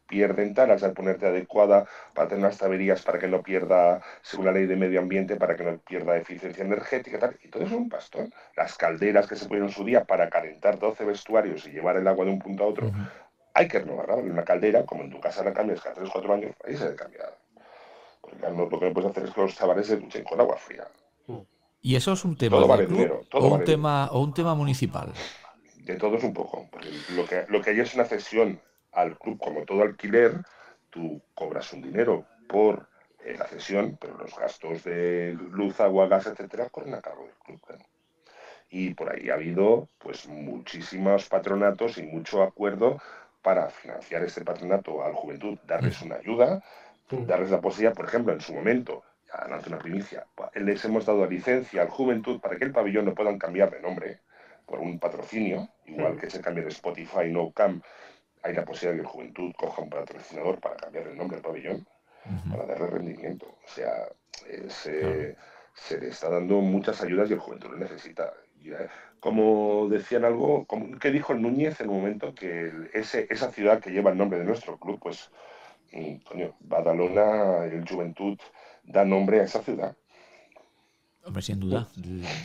pierden 0.08 0.54
taras 0.54 0.84
al 0.84 0.94
ponerte 0.94 1.28
adecuada 1.28 1.86
para 2.14 2.28
tener 2.28 2.44
unas 2.44 2.58
taberías 2.58 3.02
para 3.02 3.20
que 3.20 3.28
no 3.28 3.42
pierda, 3.42 4.02
según 4.22 4.46
la 4.46 4.52
ley 4.52 4.66
de 4.66 4.76
medio 4.76 5.00
ambiente, 5.00 5.36
para 5.36 5.56
que 5.56 5.64
no 5.64 5.78
pierda 5.78 6.18
eficiencia 6.18 6.64
energética, 6.64 7.20
tal. 7.20 7.38
y 7.44 7.48
todo 7.50 7.64
es 7.64 7.72
un 7.72 7.90
pastón. 7.90 8.34
Las 8.56 8.78
calderas 8.78 9.28
que 9.28 9.36
se 9.36 9.46
pusieron 9.46 9.70
en 9.70 9.74
su 9.74 9.84
día 9.84 10.04
para 10.04 10.30
calentar 10.30 10.80
12 10.80 11.06
vestuarios 11.06 11.66
y 11.68 11.72
llevar 11.72 11.98
el 11.98 12.08
agua 12.08 12.26
de 12.26 12.32
un 12.32 12.40
punto 12.40 12.64
a 12.64 12.68
otro, 12.68 12.92
hay 13.54 13.68
que 13.68 13.80
renovarla. 13.80 14.16
Una 14.16 14.44
caldera, 14.44 14.86
como 14.86 15.04
en 15.04 15.10
tu 15.10 15.20
casa 15.20 15.44
la 15.44 15.54
cambias 15.54 15.82
cada 15.82 15.96
3 15.96 16.10
o 16.10 16.12
4 16.12 16.34
años, 16.34 16.56
ahí 16.66 16.76
se 16.76 16.86
debe 16.86 16.96
cambiar. 16.96 17.38
Porque 18.22 18.38
lo 18.40 18.80
que 18.80 18.86
no 18.88 18.94
puedes 18.94 19.12
hacer 19.12 19.24
es 19.24 19.32
que 19.32 19.42
los 19.42 19.56
chavales 19.56 19.88
se 19.88 19.98
duchen 19.98 20.24
con 20.24 20.40
agua 20.40 20.58
fría. 20.58 20.88
¿Y 21.82 21.96
eso 21.98 22.14
es 22.14 22.24
un 22.24 22.38
tema 22.38 22.58
o, 22.58 23.48
un 23.48 23.64
tema, 23.66 24.10
o 24.12 24.22
un 24.22 24.34
tema 24.34 24.56
municipal? 24.56 25.12
De 25.80 25.96
todos 25.96 26.24
un 26.24 26.34
poco. 26.34 26.66
Porque 26.72 26.90
lo 27.14 27.26
que, 27.26 27.46
lo 27.50 27.62
que 27.62 27.72
hay 27.72 27.80
es 27.82 27.94
una 27.94 28.06
cesión 28.06 28.62
al 28.94 29.18
club, 29.18 29.40
como 29.40 29.66
todo 29.66 29.82
alquiler, 29.82 30.42
tú 30.90 31.22
cobras 31.34 31.72
un 31.74 31.82
dinero 31.82 32.26
por 32.48 32.88
eh, 33.26 33.36
la 33.38 33.46
cesión, 33.48 33.98
pero 34.00 34.18
los 34.18 34.36
gastos 34.38 34.84
de 34.84 35.38
luz, 35.52 35.80
agua, 35.80 36.08
gas, 36.08 36.28
etcétera, 36.28 36.70
corren 36.70 36.94
a 36.94 37.02
cargo 37.02 37.26
del 37.26 37.36
club. 37.46 37.62
Y 38.70 38.94
por 38.94 39.12
ahí 39.12 39.30
ha 39.30 39.36
habido 39.36 39.88
pues 40.00 40.28
muchísimos 40.28 41.30
patronatos 41.30 41.98
y 41.98 42.04
mucho 42.04 42.42
acuerdo 42.44 43.00
para 43.42 43.70
financiar 43.70 44.24
este 44.24 44.44
patronato 44.44 45.04
a 45.04 45.10
la 45.10 45.16
juventud, 45.16 45.58
darles 45.68 46.02
una 46.02 46.16
ayuda, 46.16 46.64
darles 47.10 47.52
la 47.52 47.62
posibilidad, 47.62 47.94
por 47.94 48.06
ejemplo, 48.06 48.34
en 48.34 48.42
su 48.42 48.54
momento, 48.54 49.04
ya 49.28 49.56
hace 49.56 49.70
una 49.70 49.80
primicia, 49.80 50.26
les 50.56 50.84
hemos 50.86 51.06
dado 51.06 51.26
licencia 51.26 51.82
al 51.82 51.90
juventud 51.90 52.40
para 52.40 52.58
que 52.58 52.66
el 52.66 52.72
pabellón 52.72 53.06
no 53.06 53.14
puedan 53.14 53.38
cambiar 53.38 53.70
de 53.70 53.82
nombre 53.82 54.22
por 54.66 54.80
un 54.80 54.98
patrocinio, 54.98 55.70
igual 55.86 56.18
que 56.18 56.30
se 56.30 56.42
cambie 56.42 56.64
de 56.64 56.70
Spotify 56.70 57.30
No 57.30 57.52
Camp 57.52 57.84
hay 58.44 58.54
la 58.54 58.66
posibilidad 58.66 58.92
de 58.92 58.98
que 58.98 59.08
el 59.08 59.14
Juventud 59.14 59.54
coja 59.58 59.82
un 59.82 59.90
patrocinador 59.90 60.60
para 60.60 60.76
cambiar 60.76 61.08
el 61.08 61.18
nombre 61.18 61.38
del 61.38 61.46
pabellón, 61.46 61.88
para 62.50 62.66
darle 62.66 62.88
rendimiento. 62.88 63.46
O 63.46 63.68
sea, 63.68 63.92
eh, 64.48 65.36
se, 65.74 66.00
le 66.00 66.08
está 66.10 66.30
dando 66.30 66.60
muchas 66.60 67.02
ayudas 67.02 67.30
y 67.30 67.34
el 67.34 67.40
Juventud 67.40 67.70
lo 67.72 67.78
necesita. 67.78 68.34
Eh, 68.66 68.88
como 69.22 69.88
decían 69.90 70.26
algo, 70.26 70.66
como, 70.66 71.00
que 71.00 71.12
dijo 71.12 71.34
Núñez 71.34 71.80
en 71.80 71.90
un 71.90 71.98
momento 71.98 72.36
que 72.36 72.70
ese, 72.94 73.28
esa 73.30 73.50
ciudad 73.50 73.80
que 73.80 73.92
lleva 73.92 74.12
el 74.12 74.18
nombre 74.18 74.40
de 74.40 74.46
nuestro 74.46 74.78
club, 74.78 75.00
pues, 75.02 75.32
mm, 75.94 76.16
coño, 76.28 76.54
Badalona, 76.60 77.66
el 77.66 77.88
Juventud, 77.88 78.38
da 78.84 79.06
nombre 79.06 79.40
a 79.40 79.44
esa 79.44 79.64
ciudad. 79.64 79.96
Hombre, 81.24 81.42
sin 81.42 81.62
duda. 81.62 81.88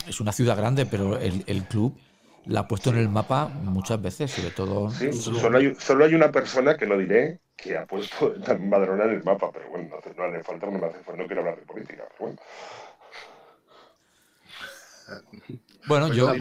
Es 0.07 0.21
una 0.21 0.31
ciudad 0.31 0.57
grande, 0.57 0.87
pero 0.87 1.19
el, 1.19 1.43
el 1.49 1.65
club 1.65 1.99
la 2.46 2.61
ha 2.61 2.68
puesto 2.68 2.90
en 2.90 2.98
el 2.98 3.09
mapa 3.09 3.46
muchas 3.46 4.01
veces, 4.01 4.31
sobre 4.31 4.51
todo. 4.51 4.90
Sí, 4.90 5.12
solo 5.12 5.59
hay, 5.59 5.74
solo 5.74 6.05
hay 6.05 6.14
una 6.14 6.33
persona 6.33 6.77
que 6.77 6.87
no 6.87 6.96
diré 6.96 7.40
que 7.57 7.77
ha 7.77 7.87
puesto 7.87 8.35
Madrona 8.61 9.05
en 9.05 9.11
el 9.11 9.24
mapa, 9.24 9.51
pero 9.53 9.68
bueno, 9.70 9.88
no, 9.88 9.96
hace 9.98 10.44
falta, 10.44 10.66
no 10.66 10.72
me 10.79 10.87
hace 10.87 11.03
falta, 11.03 11.22
no 11.22 11.27
quiero 11.27 11.42
hablar 11.42 11.59
de 11.59 11.66
política, 11.66 12.05
pero 12.11 12.18
bueno. 12.18 12.40
Bueno, 15.87 16.07
pues 16.07 16.18
yo. 16.18 16.33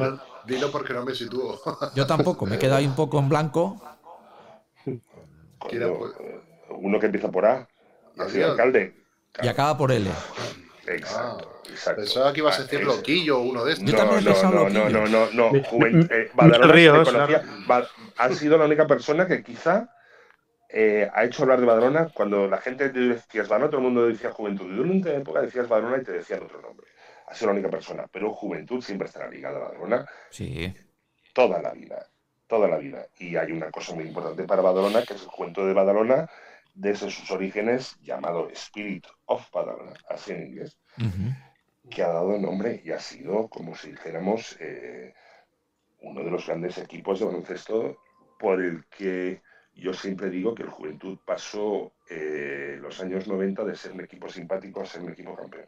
Dilo, 0.46 0.72
porque 0.72 0.94
no 0.94 1.04
me 1.04 1.14
sitúo. 1.14 1.60
Yo 1.96 2.06
tampoco, 2.06 2.46
me 2.46 2.56
he 2.56 2.60
quedado 2.60 2.78
ahí 2.78 2.86
un 2.86 2.96
poco 2.96 3.20
en 3.20 3.30
blanco. 3.30 3.82
uno 6.70 7.00
que 7.00 7.06
empieza 7.06 7.30
por 7.30 7.46
A, 7.46 7.68
así 8.18 8.42
alcalde. 8.42 8.94
Y 9.42 9.48
acaba 9.48 9.78
por 9.78 9.92
L. 9.92 10.10
Exacto, 10.88 11.52
ah, 11.54 11.70
exacto. 11.70 12.02
Pensaba 12.02 12.34
que 12.34 12.40
ibas 12.40 12.60
a 12.60 12.64
decir 12.64 12.84
loquillo 12.84 13.40
o 13.40 13.42
uno 13.42 13.66
de 13.66 13.74
estos. 13.74 13.90
Yo 13.90 13.98
también 13.98 14.24
no, 14.24 14.70
no, 14.70 14.70
no, 14.70 14.90
no, 14.90 15.08
no, 15.08 15.52
no, 15.52 15.56
eh, 15.56 16.32
Badalona 16.34 17.44
ha 18.18 18.30
sido 18.30 18.58
la 18.58 18.66
única 18.66 18.88
persona 18.88 19.28
que 19.28 19.44
quizá 19.44 19.90
eh, 20.70 21.10
ha 21.14 21.24
hecho 21.26 21.44
hablar 21.44 21.60
de 21.60 21.66
Badalona 21.66 22.10
cuando 22.14 22.48
la 22.48 22.58
gente 22.58 22.90
decía 22.90 23.44
Badalona, 23.44 23.70
todo 23.70 23.78
el 23.78 23.84
mundo 23.84 24.08
decía 24.08 24.32
Juventud. 24.32 24.66
Y 24.66 24.76
durante 24.76 25.10
una 25.10 25.20
época 25.20 25.42
decías 25.42 25.68
Badalona 25.68 25.98
y 25.98 26.04
te 26.06 26.14
decían 26.14 26.44
otro 26.44 26.62
nombre. 26.62 26.88
Ha 27.28 27.36
sido 27.36 27.48
la 27.48 27.54
única 27.54 27.70
persona, 27.70 28.06
pero 28.12 28.34
Juventud 28.34 28.82
siempre 28.82 29.08
estará 29.08 29.30
ligada 29.30 29.58
a 29.58 29.68
Badalona. 29.68 30.06
Sí. 30.30 30.74
Toda 31.34 31.62
la 31.62 31.72
vida, 31.72 32.08
toda 32.48 32.70
la 32.70 32.78
vida. 32.78 33.06
Y 33.20 33.36
hay 33.36 33.52
una 33.52 33.70
cosa 33.72 33.94
muy 33.94 34.06
importante 34.06 34.44
para 34.44 34.62
Badalona, 34.62 35.04
que 35.04 35.14
es 35.14 35.22
el 35.22 35.28
cuento 35.28 35.66
de 35.66 35.74
Badalona, 35.74 36.30
desde 36.78 37.10
sus 37.10 37.30
orígenes 37.32 37.98
llamado 38.02 38.50
Spirit 38.52 39.06
of 39.26 39.50
Badalona, 39.52 39.94
así 40.10 40.32
en 40.32 40.48
inglés, 40.48 40.78
que 41.90 42.04
ha 42.04 42.10
dado 42.10 42.38
nombre 42.38 42.82
y 42.86 42.92
ha 42.92 43.00
sido, 43.00 43.48
como 43.48 43.76
si 43.76 43.92
dijéramos, 43.92 44.56
eh, 44.60 45.14
uno 46.02 46.24
de 46.24 46.30
los 46.30 46.46
grandes 46.46 46.78
equipos 46.78 47.20
de 47.20 47.26
baloncesto 47.26 47.98
por 48.40 48.62
el 48.62 48.86
que 48.86 49.42
yo 49.74 49.92
siempre 49.94 50.30
digo 50.30 50.54
que 50.54 50.64
el 50.64 50.70
Juventud 50.70 51.18
pasó 51.26 51.94
eh, 52.10 52.78
los 52.80 53.02
años 53.02 53.28
90 53.28 53.64
de 53.66 53.76
ser 53.76 53.94
un 53.94 54.02
equipo 54.02 54.30
simpático 54.30 54.82
a 54.82 54.86
ser 54.86 55.02
un 55.02 55.12
equipo 55.12 55.36
campeón. 55.36 55.66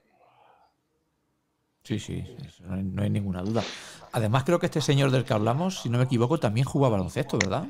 Sí, 1.84 1.98
sí, 1.98 2.24
no 2.62 3.02
hay, 3.02 3.10
ninguna 3.10 3.42
duda. 3.42 3.64
Además, 4.12 4.44
creo 4.44 4.60
que 4.60 4.68
este 4.68 4.82
señor 4.82 5.10
del 5.10 5.26
que 5.26 5.34
hablamos, 5.34 5.82
si 5.82 5.90
no 5.90 5.98
me 5.98 6.04
equivoco, 6.04 6.40
también 6.40 6.66
jugaba 6.66 6.98
baloncesto, 6.98 7.40
¿verdad? 7.40 7.68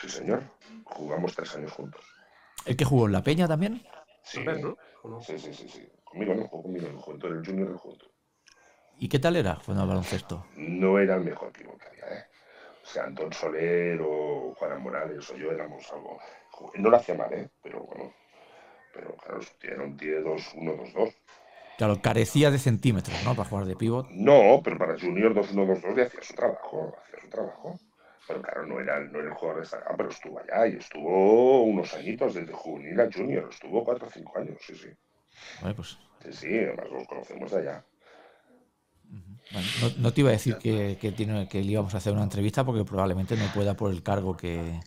Sí, 0.00 0.08
señor 0.08 0.59
jugamos 1.00 1.34
tres 1.34 1.54
años 1.56 1.72
juntos. 1.72 2.04
¿El 2.66 2.76
que 2.76 2.84
jugó 2.84 3.06
en 3.06 3.12
La 3.12 3.22
Peña 3.22 3.48
también? 3.48 3.82
Sí, 4.22 4.44
sí, 5.26 5.38
sí, 5.38 5.68
sí, 5.68 5.88
Conmigo 6.04 6.34
no, 6.34 6.46
jugó 6.46 6.62
conmigo 6.64 6.86
en 6.86 6.92
el 6.92 6.98
Juventud, 6.98 7.32
el 7.32 7.46
Junior 7.46 7.68
del 7.68 7.78
Juventud. 7.78 8.08
¿Y 8.98 9.08
qué 9.08 9.18
tal 9.18 9.36
era 9.36 9.54
jugando 9.56 9.82
al 9.82 9.88
baloncesto? 9.88 10.46
No 10.56 10.98
era 10.98 11.16
el 11.16 11.24
mejor 11.24 11.48
equipo 11.48 11.76
que 11.78 11.86
había, 11.86 12.18
¿eh? 12.18 12.24
O 12.82 12.86
sea, 12.86 13.04
Antón 13.04 13.32
Soler 13.32 13.98
o 14.02 14.54
Juan 14.58 14.82
Morales 14.82 15.30
o 15.30 15.36
yo 15.36 15.50
éramos 15.50 15.90
algo. 15.92 16.18
No 16.74 16.90
lo 16.90 16.96
hacía 16.96 17.14
mal, 17.14 17.32
¿eh? 17.32 17.48
Pero 17.62 17.84
bueno. 17.84 18.12
Pero 18.92 19.16
claro, 19.16 19.40
era 19.62 19.82
un 19.82 19.96
tío 19.96 20.20
2-1, 20.20 20.92
2-2. 20.92 21.14
Claro, 21.78 22.02
carecía 22.02 22.50
de 22.50 22.58
centímetros, 22.58 23.16
¿no? 23.24 23.34
Para 23.34 23.48
jugar 23.48 23.64
de 23.64 23.76
pivot. 23.76 24.06
No, 24.10 24.60
pero 24.62 24.76
para 24.76 24.98
Junior 24.98 25.32
2-1-2-2 25.32 25.94
le 25.94 26.02
hacía 26.02 26.22
su 26.22 26.34
trabajo. 26.34 26.94
Hacía 27.02 27.20
su 27.20 27.28
trabajo. 27.30 27.78
Pero 28.30 28.42
claro, 28.42 28.64
no 28.64 28.78
era, 28.78 29.00
no 29.00 29.18
era 29.18 29.28
el 29.28 29.34
jugador 29.34 29.60
destacado, 29.62 29.96
pero 29.96 30.10
estuvo 30.10 30.38
allá 30.38 30.68
y 30.68 30.76
estuvo 30.76 31.64
unos 31.64 31.92
añitos 31.94 32.34
desde 32.34 32.52
juvenil 32.52 33.00
a 33.00 33.10
Junior. 33.12 33.48
Estuvo 33.50 33.84
4 33.84 34.06
o 34.06 34.10
5 34.10 34.38
años, 34.38 34.56
sí, 34.60 34.76
sí. 34.76 34.88
Pues 35.74 35.98
Sí, 36.22 36.32
sí, 36.32 36.58
además 36.58 36.86
los 36.92 37.08
conocemos 37.08 37.50
de 37.50 37.58
allá. 37.58 37.84
Bueno, 39.50 39.72
no, 39.80 39.90
no 39.96 40.12
te 40.12 40.20
iba 40.20 40.30
a 40.30 40.32
decir 40.32 40.58
que, 40.58 40.96
que 41.00 41.10
tiene, 41.10 41.48
que 41.48 41.60
le 41.64 41.72
íbamos 41.72 41.92
a 41.94 41.98
hacer 41.98 42.12
una 42.12 42.22
entrevista 42.22 42.64
porque 42.64 42.84
probablemente 42.84 43.36
no 43.36 43.50
pueda 43.50 43.74
por 43.74 43.90
el 43.90 44.04
cargo 44.04 44.36
que, 44.36 44.84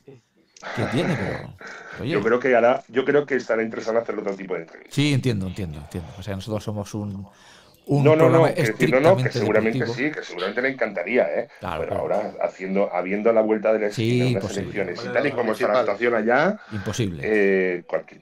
que 0.72 0.88
tiene, 0.88 1.18
pero, 1.18 1.60
pero 1.92 2.04
oye, 2.04 2.14
Yo 2.14 2.22
creo 2.24 2.40
que 2.40 2.56
hará, 2.56 2.86
yo 2.88 3.04
creo 3.04 3.26
que 3.26 3.36
estará 3.36 3.62
interesado 3.64 3.98
en 3.98 4.04
hacer 4.04 4.18
otro 4.18 4.36
tipo 4.36 4.54
de 4.56 4.62
entrevistas. 4.62 4.94
sí, 4.94 5.14
entiendo, 5.14 5.48
entiendo, 5.48 5.80
entiendo. 5.80 6.14
O 6.18 6.24
sea, 6.24 6.36
nosotros 6.36 6.64
somos 6.64 6.94
un, 6.94 7.30
un 7.86 8.04
No, 8.04 8.16
no, 8.16 8.30
no, 8.30 8.40
no, 8.40 9.00
no, 9.02 9.18
que 9.18 9.30
seguramente 9.32 9.80
deportivo. 9.80 10.10
sí, 10.10 10.12
que 10.12 10.24
seguramente 10.24 10.62
le 10.62 10.70
encantaría, 10.70 11.24
¿eh? 11.40 11.48
Claro, 11.60 11.82
pero 11.84 11.90
claro. 11.90 12.02
ahora, 12.16 12.34
haciendo, 12.42 12.94
habiendo 12.94 13.32
la 13.34 13.42
vuelta 13.42 13.74
de 13.74 13.80
la 13.80 13.92
Sí, 13.92 14.04
esquina, 14.22 14.26
unas 14.26 14.44
imposible. 14.44 14.82
elecciones 14.82 15.06
y 15.06 15.14
tal 15.14 15.28
y 15.28 15.32
como 15.32 15.52
está 15.52 15.68
la 15.68 15.80
situación 15.82 16.16
allá, 16.16 16.60
Imposible. 16.72 17.22
eh, 17.24 17.84
cualquier, 17.88 18.22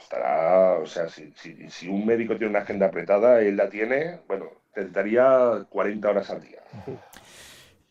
estará, 0.00 0.78
o 0.78 0.86
sea, 0.86 1.08
si, 1.08 1.32
si, 1.36 1.68
si 1.70 1.88
un 1.88 2.04
médico 2.06 2.34
tiene 2.36 2.50
una 2.50 2.60
agenda 2.60 2.86
apretada, 2.86 3.40
él 3.40 3.56
la 3.56 3.68
tiene, 3.68 4.20
bueno, 4.28 4.46
necesitaría 4.74 5.64
40 5.68 6.08
horas 6.08 6.30
al 6.30 6.40
día. 6.42 6.60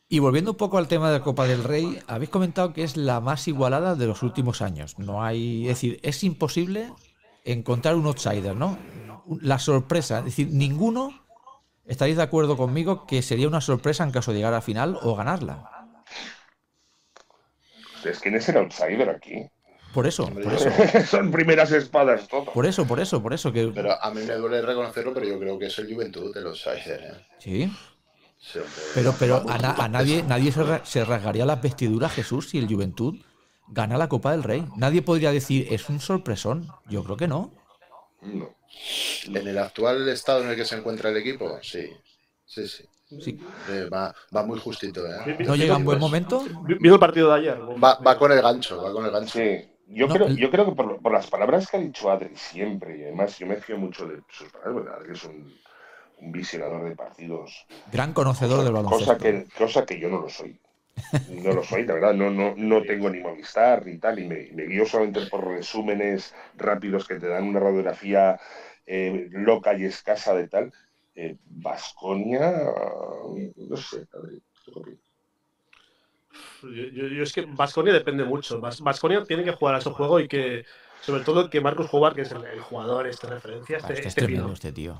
Y 0.09 0.19
volviendo 0.19 0.51
un 0.51 0.57
poco 0.57 0.77
al 0.77 0.87
tema 0.89 1.09
de 1.11 1.19
la 1.19 1.23
Copa 1.23 1.47
del 1.47 1.63
Rey, 1.63 1.99
habéis 2.07 2.29
comentado 2.29 2.73
que 2.73 2.83
es 2.83 2.97
la 2.97 3.21
más 3.21 3.47
igualada 3.47 3.95
de 3.95 4.07
los 4.07 4.23
últimos 4.23 4.61
años. 4.61 4.99
No 4.99 5.23
hay, 5.23 5.61
es 5.63 5.69
decir, 5.69 5.99
es 6.03 6.23
imposible 6.25 6.89
encontrar 7.45 7.95
un 7.95 8.05
outsider, 8.07 8.55
¿no? 8.55 8.77
La 9.41 9.59
sorpresa, 9.59 10.19
es 10.19 10.25
decir, 10.25 10.47
ninguno 10.51 11.23
estaréis 11.85 12.17
de 12.17 12.23
acuerdo 12.23 12.57
conmigo 12.57 13.05
que 13.05 13.21
sería 13.21 13.47
una 13.47 13.61
sorpresa 13.61 14.03
en 14.03 14.11
caso 14.11 14.31
de 14.31 14.37
llegar 14.37 14.53
a 14.53 14.61
final 14.61 14.97
o 15.01 15.15
ganarla. 15.15 15.69
Entonces, 17.97 18.19
¿quién 18.19 18.35
es 18.35 18.49
el 18.49 18.57
outsider 18.57 19.09
aquí? 19.09 19.47
Por 19.93 20.07
eso, 20.07 20.27
por 20.29 20.53
eso, 20.53 20.69
Son 21.05 21.31
primeras 21.31 21.71
espadas 21.71 22.27
todo. 22.27 22.45
por 22.45 22.65
eso, 22.65 22.85
por 22.87 22.99
eso, 22.99 23.21
por 23.21 23.33
eso 23.33 23.51
que 23.51 23.67
Pero 23.67 24.01
a 24.01 24.11
mí 24.11 24.21
me 24.23 24.35
duele 24.35 24.61
reconocerlo, 24.61 25.13
pero 25.13 25.25
yo 25.27 25.37
creo 25.37 25.59
que 25.59 25.65
es 25.67 25.77
el 25.79 25.93
Juventud 25.93 26.33
de 26.33 26.41
los 26.41 26.61
Siders. 26.61 26.87
¿eh? 27.17 27.25
sí. 27.39 27.71
Sí, 28.43 28.57
hombre. 28.57 28.71
Pero, 28.95 29.13
pero 29.19 29.35
a, 29.47 29.57
na- 29.59 29.75
a 29.75 29.87
nadie, 29.87 30.23
nadie 30.23 30.51
se, 30.51 30.63
ra- 30.63 30.83
se 30.83 31.05
rasgaría 31.05 31.45
las 31.45 31.61
vestiduras, 31.61 32.11
Jesús, 32.11 32.49
si 32.49 32.57
el 32.57 32.67
Juventud 32.67 33.15
gana 33.67 33.97
la 33.99 34.09
Copa 34.09 34.31
del 34.31 34.41
Rey. 34.41 34.65
Nadie 34.77 35.03
podría 35.03 35.31
decir, 35.31 35.67
es 35.69 35.89
un 35.89 35.99
sorpresón. 35.99 36.67
Yo 36.89 37.03
creo 37.03 37.17
que 37.17 37.27
no. 37.27 37.53
No. 38.23 38.49
En 39.27 39.47
el 39.47 39.57
actual 39.57 40.07
estado 40.09 40.43
en 40.43 40.49
el 40.49 40.55
que 40.55 40.65
se 40.65 40.75
encuentra 40.75 41.09
el 41.09 41.17
equipo, 41.17 41.59
sí. 41.61 41.89
Sí, 42.45 42.67
sí. 42.67 42.83
Sí. 43.19 43.37
Eh, 43.69 43.89
va, 43.93 44.13
va 44.35 44.43
muy 44.43 44.57
justito, 44.59 45.05
¿eh? 45.05 45.37
¿No 45.45 45.55
llega 45.55 45.75
en 45.75 45.83
buen 45.85 45.99
momento? 45.99 46.43
Vi- 46.65 46.75
Viendo 46.79 46.95
el 46.95 46.99
partido 46.99 47.29
de 47.29 47.35
ayer. 47.39 47.57
Va, 47.83 47.99
va 48.05 48.17
con 48.17 48.31
el 48.31 48.41
gancho, 48.41 48.81
va 48.81 48.91
con 48.93 49.05
el 49.05 49.11
gancho. 49.11 49.33
Sí, 49.37 49.69
yo, 49.87 50.07
No, 50.07 50.13
creo, 50.15 50.27
el- 50.27 50.37
yo 50.37 50.49
creo 50.49 50.65
que 50.65 50.71
por, 50.75 51.01
por 51.01 51.11
las 51.11 51.27
palabras 51.27 51.69
que 51.69 51.77
ha 51.77 51.79
dicho 51.81 52.09
Adri 52.09 52.35
siempre, 52.35 52.97
y 52.97 53.03
además 53.03 53.37
yo 53.37 53.47
me 53.47 53.57
fío 53.57 53.77
mucho 53.77 54.07
de 54.07 54.21
sus 54.29 54.49
palabras, 54.49 54.73
porque 54.75 54.89
Adri 54.91 55.11
es 55.13 55.23
un, 55.25 55.53
un 56.19 56.31
visionador 56.31 56.87
de 56.87 56.95
partidos, 56.95 57.65
Gran 57.91 58.13
conocedor 58.13 58.63
del 58.63 58.73
baloncesto. 58.73 59.17
cosa 59.17 59.17
que, 59.17 59.47
cosa 59.57 59.85
que 59.85 59.99
yo 59.99 60.09
no 60.09 60.21
lo 60.21 60.29
soy. 60.29 60.57
No 61.29 61.53
lo 61.53 61.63
soy, 61.63 61.85
la 61.85 61.93
verdad, 61.93 62.13
no, 62.13 62.29
no, 62.29 62.53
no 62.55 62.83
tengo 62.83 63.09
ni 63.09 63.19
Movistar 63.19 63.85
ni 63.85 63.97
tal, 63.97 64.19
y 64.19 64.27
me, 64.27 64.49
me 64.53 64.65
guío 64.65 64.85
solamente 64.85 65.21
por 65.27 65.47
resúmenes 65.47 66.33
rápidos 66.57 67.07
que 67.07 67.15
te 67.19 67.27
dan 67.27 67.45
una 67.45 67.59
radiografía 67.59 68.39
eh, 68.85 69.27
loca 69.31 69.73
y 69.77 69.85
escasa 69.85 70.35
de 70.35 70.47
tal. 70.47 70.71
Vasconia, 71.45 72.51
no 73.57 73.77
sé, 73.77 74.07
yo- 76.63 77.07
yo 77.07 77.23
es 77.23 77.33
que 77.33 77.41
Vasconia 77.41 77.93
depende 77.93 78.23
mucho. 78.23 78.59
Vasconia 78.61 79.23
tiene 79.23 79.43
que 79.43 79.51
jugar 79.51 79.75
a 79.75 79.81
su 79.81 79.91
juego 79.91 80.19
y 80.19 80.27
que, 80.27 80.65
sobre 81.01 81.23
todo, 81.23 81.49
que 81.49 81.61
Marcus 81.61 81.87
Howard, 81.91 82.15
que 82.15 82.21
es 82.21 82.31
el, 82.31 82.43
el 82.45 82.61
jugador, 82.61 83.07
este 83.07 83.27
referencia, 83.27 83.77
Ah, 83.77 83.79
este, 83.79 83.93
este 83.93 84.01
es 84.01 84.07
este 84.07 84.21
este 84.53 84.71
tío. 84.71 84.97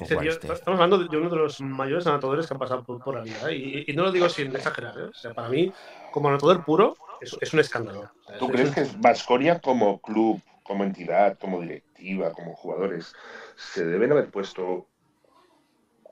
Este 0.00 0.16
tío- 0.16 0.30
este. 0.30 0.52
Estamos 0.52 0.80
hablando 0.80 0.98
de 1.04 1.16
uno 1.16 1.28
de 1.30 1.36
los 1.36 1.60
mayores 1.60 2.06
anotadores 2.06 2.46
que 2.46 2.54
han 2.54 2.58
pasado 2.60 2.82
por, 2.84 3.02
por 3.02 3.14
la 3.14 3.22
vida. 3.22 3.50
¿eh? 3.50 3.56
Y, 3.56 3.90
y 3.90 3.94
no 3.94 4.04
lo 4.04 4.12
digo 4.12 4.28
sin 4.28 4.54
exagerar. 4.54 4.96
¿eh? 4.98 5.02
O 5.04 5.14
sea, 5.14 5.34
para 5.34 5.48
mí, 5.48 5.72
como 6.12 6.28
anotador 6.28 6.64
puro, 6.64 6.96
es, 7.20 7.36
es 7.40 7.52
un 7.52 7.60
escándalo. 7.60 8.00
O 8.24 8.28
sea, 8.28 8.38
¿Tú 8.38 8.46
es- 8.46 8.52
crees 8.52 8.76
es- 8.76 8.90
que 8.92 8.96
Vasconia 8.98 9.58
como 9.60 10.00
club, 10.00 10.40
como 10.62 10.84
entidad, 10.84 11.38
como 11.38 11.60
directiva, 11.60 12.32
como 12.32 12.54
jugadores, 12.54 13.14
se 13.56 13.84
deben 13.84 14.12
haber 14.12 14.30
puesto 14.30 14.86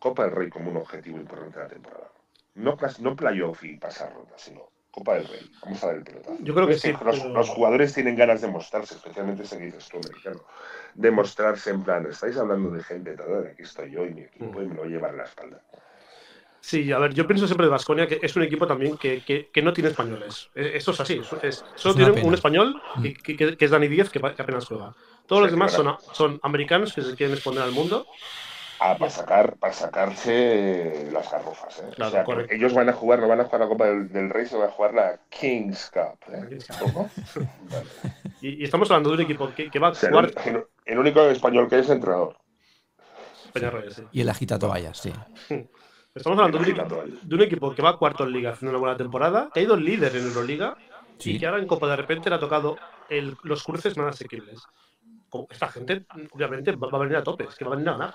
Copa 0.01 0.25
del 0.25 0.33
Rey 0.33 0.49
como 0.51 0.71
un 0.71 0.77
objetivo 0.79 1.19
importante 1.19 1.59
de 1.59 1.65
la 1.65 1.71
temporada? 1.71 2.11
No, 2.55 2.77
no 3.01 3.17
playoff 3.17 3.63
y 3.65 3.77
pasar 3.77 4.13
ronda, 4.13 4.33
sino 4.37 4.70
Copa 4.91 5.15
del 5.15 5.29
Rey. 5.29 5.51
Vamos 5.63 5.83
a 5.85 5.87
ver 5.89 5.97
el 5.99 6.03
pelotazo. 6.05 6.37
Yo 6.41 6.55
creo 6.55 6.67
que 6.67 6.73
Es 6.75 6.81
sí, 6.81 6.93
Los, 7.05 7.21
pero- 7.21 7.29
los 7.33 7.49
jugadores 7.49 7.95
tienen 7.95 8.17
ganas 8.17 8.41
de 8.41 8.49
mostrarse, 8.49 8.95
especialmente 8.95 9.45
ese 9.45 9.59
que 9.59 9.65
dices 9.67 9.89
tú, 9.89 9.99
americano. 9.99 10.41
De 10.95 11.11
mostrarse 11.11 11.71
en 11.71 11.85
plan, 11.85 12.07
estáis 12.07 12.37
hablando 12.37 12.71
de 12.71 12.83
gente, 12.83 13.15
tal, 13.17 13.47
aquí 13.47 13.63
estoy 13.63 13.91
yo 13.93 14.05
y 14.05 14.15
mi 14.15 14.23
equipo 14.23 14.61
y 14.63 14.67
me 14.67 14.75
lo 14.75 14.83
voy 14.85 14.95
a 14.97 15.13
la 15.13 15.23
espalda. 15.25 15.61
Sí, 16.63 16.93
a 16.93 16.99
ver, 16.99 17.15
yo 17.15 17.27
pienso 17.27 17.47
siempre 17.47 17.67
de 17.67 17.71
Vasconia 17.71 18.07
que 18.07 18.19
es 18.21 18.37
un 18.37 18.43
equipo 18.43 18.67
también 18.67 18.99
que, 18.99 19.23
que- 19.25 19.49
que 19.51 19.63
no 19.63 19.73
tiene 19.73 19.91
españoles. 19.91 20.51
Eh, 20.55 20.73
Esto 20.75 20.91
es 20.91 21.01
así. 21.01 21.19
es- 21.21 21.33
es- 21.45 21.65
solo 21.77 21.95
una 21.95 22.05
tiene 22.05 22.13
pena. 22.15 22.29
un 22.29 22.35
español 22.35 22.83
Mm. 22.97 23.03
que, 23.25 23.57
es 23.59 23.71
Dani 23.71 23.89
Díaz, 23.89 24.11
que, 24.11 24.19
apenas 24.19 24.67
juega. 24.67 24.95
Todos 25.27 25.41
Sí, 25.41 25.43
los 25.45 25.51
demás 25.53 25.73
son, 25.73 25.97
son 26.13 26.41
americanos 26.43 26.93
que 26.93 27.03
se 27.03 27.15
quieren 27.15 27.35
exponer 27.35 27.63
al 27.63 27.71
mundo. 27.73 28.07
Ah, 28.83 28.97
para 28.99 29.11
sacar, 29.11 29.57
para 29.59 29.73
sacarse 29.75 31.09
las 31.13 31.31
garrofas, 31.31 31.79
¿eh? 31.81 31.91
Claro, 31.95 32.09
o 32.09 32.13
sea, 32.13 32.25
correcto. 32.25 32.55
ellos 32.55 32.73
van 32.73 32.89
a 32.89 32.95
jugar, 32.95 33.21
no 33.21 33.29
van 33.29 33.41
a 33.41 33.45
jugar 33.45 33.61
la 33.61 33.69
Copa 33.69 33.85
del, 33.87 34.09
del 34.11 34.31
Rey, 34.31 34.47
se 34.47 34.57
van 34.57 34.69
a 34.69 34.73
jugar 34.73 34.95
la 34.95 35.21
Kings 35.29 35.91
Cup. 35.93 36.19
¿eh? 36.33 36.59
Y, 38.41 38.63
y 38.63 38.65
estamos 38.65 38.91
hablando 38.91 39.11
de 39.11 39.17
un 39.17 39.21
equipo 39.23 39.53
que, 39.55 39.71
que 39.71 39.79
va 39.79 39.89
a 39.89 39.91
O 39.91 39.95
sea, 39.95 40.09
jugar. 40.09 40.33
el, 40.47 40.65
el- 40.87 40.99
único 40.99 41.21
español 41.25 41.69
que 41.69 41.81
es 41.81 41.91
entrenador. 41.91 42.39
Sí. 43.55 44.03
Y 44.13 44.21
el 44.23 44.29
agitatoallas, 44.31 44.97
sí. 44.99 45.13
Estamos 46.15 46.39
hablando 46.39 46.59
de 46.59 46.65
un, 46.73 46.79
equipo, 46.79 47.03
de 47.23 47.35
un 47.35 47.41
equipo 47.43 47.75
que 47.75 47.83
va 47.83 47.99
cuarto 47.99 48.25
en 48.25 48.33
Liga 48.33 48.51
haciendo 48.53 48.71
una 48.71 48.81
buena 48.81 48.97
temporada, 48.97 49.51
que 49.53 49.61
ha 49.61 49.63
ido 49.63 49.77
líder 49.77 50.17
en 50.17 50.25
Euroliga 50.27 50.77
Sí. 51.19 51.33
y 51.33 51.39
que 51.39 51.47
ahora 51.47 51.59
en 51.61 51.67
Copa 51.67 51.87
de 51.87 51.97
repente 51.97 52.31
le 52.31 52.37
ha 52.37 52.41
tocado 52.41 52.79
el- 53.11 53.37
los 53.43 53.63
cruces 53.63 53.95
más 53.99 54.15
asequibles. 54.15 54.63
Como 55.29 55.47
esta 55.51 55.69
gente, 55.69 56.07
obviamente, 56.33 56.73
va, 56.73 56.89
va 56.89 56.97
a 56.97 57.03
venir 57.03 57.17
a 57.19 57.23
tope, 57.23 57.45
es 57.45 57.55
que 57.57 57.65
va 57.67 57.73
a 57.75 57.77
venir 57.77 57.91
a 57.91 57.93
ganar. 57.93 58.15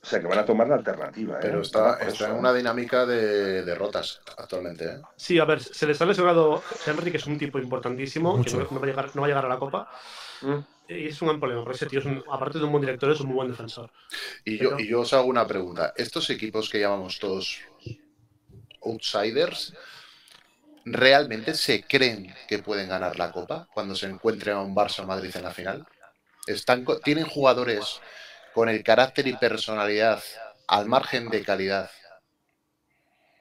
O 0.00 0.06
sea, 0.06 0.20
que 0.20 0.26
van 0.28 0.38
a 0.38 0.44
tomar 0.44 0.68
la 0.68 0.76
alternativa. 0.76 1.34
¿eh? 1.36 1.40
Pero 1.42 1.60
está, 1.60 1.94
está 1.98 2.28
en 2.28 2.36
una 2.36 2.52
dinámica 2.52 3.04
de 3.04 3.62
derrotas 3.64 4.20
actualmente. 4.36 4.84
¿eh? 4.84 5.00
Sí, 5.16 5.38
a 5.38 5.44
ver, 5.44 5.60
se 5.60 5.86
les 5.86 6.00
ha 6.00 6.06
lesionado 6.06 6.62
Henry, 6.86 7.10
que 7.10 7.16
es 7.16 7.26
un 7.26 7.36
tipo 7.36 7.58
importantísimo, 7.58 8.36
Mucho. 8.36 8.58
que 8.68 8.74
no, 8.74 8.80
va 8.80 8.86
a 8.86 8.88
llegar, 8.90 9.10
no 9.14 9.22
va 9.22 9.26
a 9.26 9.28
llegar 9.28 9.44
a 9.46 9.48
la 9.48 9.58
Copa. 9.58 9.90
Mm. 10.42 10.58
Y 10.90 11.08
es 11.08 11.20
un 11.20 11.28
gran 11.28 11.40
problema, 11.40 11.62
porque 11.64 11.76
ese 11.76 11.86
tío, 11.86 11.98
es 11.98 12.06
un- 12.06 12.24
aparte 12.32 12.58
de 12.58 12.64
un 12.64 12.70
buen 12.70 12.80
director, 12.80 13.10
es 13.10 13.20
un 13.20 13.26
muy 13.26 13.34
buen 13.36 13.50
defensor. 13.50 13.90
Y 14.44 14.56
yo, 14.56 14.78
y 14.78 14.86
yo 14.86 15.00
os 15.00 15.12
hago 15.12 15.26
una 15.26 15.46
pregunta. 15.46 15.92
Estos 15.96 16.30
equipos 16.30 16.70
que 16.70 16.80
llamamos 16.80 17.18
todos 17.18 17.58
outsiders, 18.82 19.74
¿realmente 20.84 21.54
se 21.54 21.82
creen 21.82 22.34
que 22.46 22.60
pueden 22.60 22.88
ganar 22.88 23.18
la 23.18 23.32
Copa 23.32 23.68
cuando 23.74 23.94
se 23.94 24.06
encuentren 24.06 24.56
a 24.56 24.60
un 24.60 24.74
Barça 24.74 25.00
o 25.02 25.06
Madrid 25.06 25.34
en 25.36 25.42
la 25.42 25.50
final? 25.50 25.86
Están, 26.46 26.86
¿Tienen 27.04 27.26
jugadores 27.26 28.00
con 28.52 28.68
el 28.68 28.82
carácter 28.82 29.26
y 29.26 29.36
personalidad 29.36 30.22
al 30.66 30.86
margen 30.86 31.28
de 31.28 31.42
calidad 31.42 31.90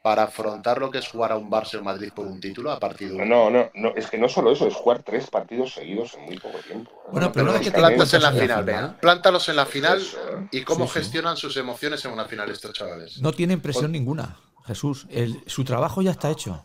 para 0.02 0.24
afrontar 0.24 0.78
lo 0.78 0.90
que 0.90 1.00
es 1.00 1.08
jugar 1.10 1.34
a 1.34 1.38
un 1.38 1.50
Barça 1.52 1.80
o 1.80 1.84
Madrid 1.84 2.12
por 2.16 2.26
un 2.28 2.40
título 2.40 2.72
a 2.72 2.80
partido 2.80 3.16
único? 3.16 3.28
No, 3.28 3.50
no, 3.50 3.70
no, 3.74 3.94
es 3.96 4.10
que 4.10 4.18
no 4.18 4.30
solo 4.30 4.52
eso, 4.54 4.66
es 4.68 4.74
jugar 4.76 5.04
tres 5.04 5.30
partidos 5.30 5.74
seguidos 5.74 6.14
en 6.14 6.26
muy 6.26 6.38
poco 6.40 6.60
tiempo. 6.60 6.92
¿eh? 6.92 7.10
Bueno, 7.12 7.32
pero 7.34 7.46
Pero 7.46 7.46
no 7.46 7.54
es 7.56 7.62
que 7.62 7.72
te 7.72 7.78
plantas 7.78 8.14
en 8.14 8.22
la 8.22 8.32
final, 8.32 8.64
final. 8.64 8.66
venga. 8.66 8.98
Plántalos 9.02 9.50
en 9.50 9.56
la 9.58 9.66
final 9.66 9.98
Eso, 9.98 10.18
¿eh? 10.38 10.48
y 10.52 10.62
cómo 10.64 10.86
Sí, 10.86 10.94
sí. 10.94 11.00
gestionan 11.00 11.36
sus 11.36 11.58
emociones 11.58 12.06
en 12.06 12.12
una 12.12 12.26
final 12.26 12.50
estos 12.50 12.72
chavales. 12.74 13.18
No 13.22 13.34
tienen 13.34 13.60
presión 13.60 13.92
ninguna, 13.92 14.38
Jesús. 14.66 15.08
El- 15.10 15.44
su 15.48 15.66
trabajo 15.66 16.02
ya 16.02 16.12
está 16.12 16.30
hecho. 16.32 16.64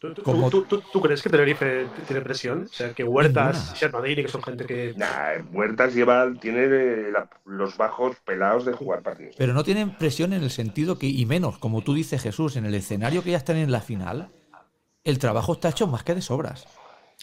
¿Tú, 0.00 0.14
tú- 0.14 0.22
Como- 0.22 0.48
tú- 0.48 0.62
tú- 0.64 0.82
tú 0.92 1.00
crees 1.02 1.20
que 1.22 1.28
Tenerife 1.28 1.86
tiene 2.06 2.22
presión? 2.22 2.64
O 2.64 2.68
sea, 2.68 2.94
que 2.94 3.04
Huertas, 3.04 3.56
Ninguna. 3.56 3.74
Shermadini, 3.76 4.22
que 4.22 4.28
son 4.28 4.42
gente 4.42 4.64
que. 4.64 4.94
Nah, 4.96 5.42
Huertas 5.52 5.94
lleva, 5.94 6.32
tiene 6.40 6.64
eh, 6.64 7.10
la- 7.12 7.28
los 7.44 7.76
bajos 7.76 8.16
pelados 8.24 8.64
de 8.64 8.72
jugar 8.72 9.02
partidos. 9.02 9.34
Pero 9.36 9.52
no 9.52 9.62
tienen 9.62 9.90
presión 9.98 10.32
en 10.32 10.42
el 10.42 10.50
sentido 10.50 10.98
que, 10.98 11.06
y 11.06 11.26
menos, 11.26 11.58
como 11.58 11.82
tú 11.82 11.92
dices, 11.92 12.22
Jesús, 12.22 12.56
en 12.56 12.64
el 12.64 12.74
escenario 12.74 13.22
que 13.22 13.32
ya 13.32 13.36
están 13.36 13.56
en 13.56 13.70
la 13.70 13.82
final, 13.82 14.30
el 15.04 15.18
trabajo 15.18 15.52
está 15.52 15.68
hecho 15.68 15.86
más 15.86 16.02
que 16.02 16.14
de 16.14 16.22
sobras. 16.22 16.66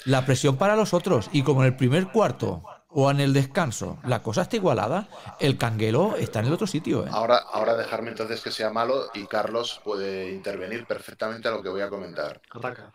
La 0.06 0.28
presión 0.28 0.58
para 0.58 0.76
los 0.76 0.94
otros, 0.94 1.32
y 1.34 1.42
como 1.42 1.62
en 1.64 1.68
el 1.70 1.76
primer 1.76 2.10
cuarto 2.10 2.62
o 3.00 3.12
en 3.12 3.20
el 3.20 3.32
descanso, 3.32 4.00
la 4.06 4.24
cosa 4.24 4.42
está 4.42 4.56
igualada, 4.56 5.08
el 5.40 5.56
canguelo 5.60 6.16
está 6.16 6.40
en 6.40 6.48
el 6.48 6.54
otro 6.54 6.66
sitio. 6.66 7.06
¿eh? 7.06 7.10
Ahora, 7.14 7.38
ahora 7.38 7.76
dejarme 7.76 8.10
entonces 8.10 8.42
que 8.42 8.50
sea 8.50 8.72
malo 8.72 9.12
y 9.14 9.28
Carlos 9.28 9.80
puede 9.84 10.32
intervenir 10.32 10.88
perfectamente 10.88 11.48
a 11.48 11.52
lo 11.52 11.62
que 11.62 11.70
voy 11.70 11.82
a 11.82 11.90
comentar. 11.90 12.42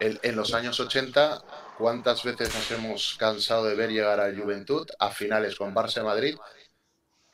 El- 0.01 0.19
en 0.25 0.35
los 0.35 0.55
años 0.55 0.81
80, 0.81 1.45
¿cuántas 1.79 2.25
veces 2.25 2.53
nos 2.53 2.69
hemos 2.73 3.17
cansado 3.17 3.65
de 3.65 3.77
ver 3.77 3.91
llegar 3.91 4.19
a 4.19 4.35
Juventud 4.35 4.89
a 4.99 5.11
finales 5.11 5.55
con 5.55 5.73
Barça 5.73 6.01
y 6.01 6.05
Madrid 6.05 6.37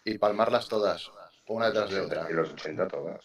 y 0.05 0.19
palmarlas 0.19 0.69
todas, 0.69 1.11
una 1.47 1.69
detrás 1.69 1.89
de 1.89 2.01
otra? 2.03 2.27
En 2.29 2.37
los 2.37 2.51
80 2.53 2.87
todas. 2.87 3.25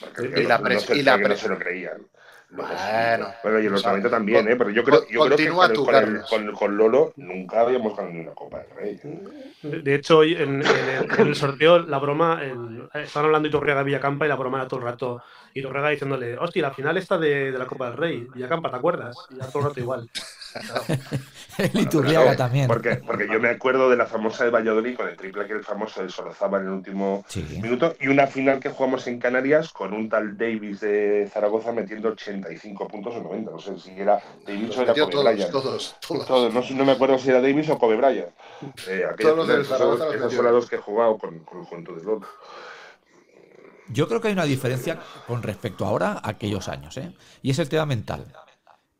Porque 0.00 0.26
Y 0.42 0.42
la 0.42 0.58
no 0.58 0.68
y 0.94 1.02
la 1.02 1.16
no 1.16 1.34
se 1.34 1.48
lo 1.48 1.58
creían. 1.58 2.06
Bueno. 2.48 3.28
bueno, 3.42 3.58
y 3.60 3.66
en 3.66 3.72
los 3.72 3.80
O 3.80 3.82
sea, 3.82 3.90
90 3.90 4.08
también, 4.10 4.48
¿eh? 4.48 4.56
Pero 4.56 4.70
yo 4.70 4.84
creo, 4.84 5.06
yo 5.08 5.24
creo 5.24 5.36
que 5.36 5.48
con, 5.48 5.70
el- 5.70 5.76
tú, 5.76 5.84
con 5.84 5.94
el- 5.96 6.22
con- 6.22 6.52
con 6.52 6.76
Lolo 6.76 7.12
nunca 7.16 7.60
habíamos 7.60 7.96
ganado 7.96 8.14
ni 8.14 8.20
una 8.20 8.32
Copa 8.32 8.58
del 8.60 8.70
Rey. 8.76 9.00
De 9.62 9.82
de 9.82 9.94
hecho, 9.94 10.18
hoy 10.18 10.34
en, 10.34 10.62
en 10.62 10.66
el, 10.66 11.10
en 11.20 11.26
el 11.28 11.34
sorteo, 11.34 11.80
la 11.80 11.98
broma, 11.98 12.40
en- 12.44 12.88
estaban 12.94 13.26
hablando 13.26 13.48
Iturriaga 13.48 13.82
y 13.82 13.86
Villacampa 13.86 14.26
y 14.26 14.28
la 14.28 14.36
broma 14.36 14.58
era 14.58 14.68
todo 14.68 14.80
el 14.80 14.86
rato. 14.86 15.22
Iturriaga 15.54 15.88
diciéndole, 15.90 16.38
hostia, 16.38 16.62
la 16.62 16.72
final 16.72 16.96
está 16.98 17.18
de, 17.18 17.50
de 17.50 17.58
la 17.58 17.66
Copa 17.66 17.88
del 17.88 17.96
Rey. 17.98 18.26
Villacampa, 18.32 18.70
¿te 18.70 18.76
acuerdas? 18.76 19.16
Y 19.30 19.36
ya 19.36 19.46
todo 19.48 19.58
el 19.62 19.68
rato 19.68 19.80
igual. 19.80 20.08
El 21.58 21.80
Iturriaga 21.80 22.22
Claro, 22.22 22.36
también. 22.36 22.66
Porque, 22.66 22.96
porque 22.96 23.26
yo 23.32 23.40
me 23.40 23.48
acuerdo 23.48 23.88
de 23.88 23.96
la 23.96 24.06
famosa 24.06 24.44
de 24.44 24.50
Valladolid 24.50 24.94
con 24.96 25.08
el 25.08 25.16
triple 25.16 25.46
que 25.46 25.54
el 25.54 25.64
famoso 25.64 26.02
de 26.02 26.10
Sorozaba 26.10 26.58
en 26.58 26.64
el 26.66 26.70
último 26.72 27.24
Sí. 27.28 27.42
minuto 27.62 27.94
y 28.00 28.08
una 28.08 28.26
final 28.26 28.60
que 28.60 28.68
jugamos 28.68 29.06
en 29.06 29.18
Canarias 29.18 29.72
con 29.72 29.92
un 29.94 30.08
tal 30.08 30.36
Davis 30.36 30.80
de 30.80 31.28
Zaragoza 31.32 31.72
metiendo 31.72 32.08
85 32.10 32.88
puntos 32.88 33.14
o 33.14 33.20
90. 33.22 33.50
No 33.50 33.58
sé 33.58 33.78
si 33.78 33.90
era 33.98 34.20
Davis 34.46 34.76
o 34.76 34.82
era 34.82 34.92
Kobe 34.94 35.10
todos, 35.12 35.24
Bryant. 35.24 35.50
todos, 35.50 35.96
todos. 36.06 36.26
Todos, 36.26 36.52
no, 36.54 36.76
no 36.76 36.84
me 36.84 36.92
acuerdo 36.92 37.18
si 37.18 37.30
era 37.30 37.40
Davis 37.40 37.68
o 37.70 37.78
Kobe 37.78 37.96
Bryant. 37.96 38.28
Eh, 38.88 39.04
Todos 39.18 39.36
los 39.36 39.48
del 39.48 39.64
Zaragoza 39.64 40.14
esas 40.14 40.32
son 40.32 40.44
las 40.44 40.52
dos 40.52 40.68
que 40.68 40.76
he 40.76 40.80
jugado 40.80 41.16
con, 41.18 41.38
con 41.40 41.60
el 41.60 41.66
cuento 41.66 41.92
de 41.94 42.02
Lolo. 42.02 42.26
Yo 43.88 44.08
creo 44.08 44.20
que 44.20 44.28
hay 44.28 44.34
una 44.34 44.44
diferencia 44.44 44.98
con 45.28 45.42
respecto 45.44 45.86
ahora 45.86 46.20
a 46.22 46.30
aquellos 46.30 46.68
años, 46.68 46.96
¿eh? 46.96 47.12
y 47.40 47.50
es 47.50 47.58
el 47.60 47.68
tema 47.68 47.86
mental. 47.86 48.26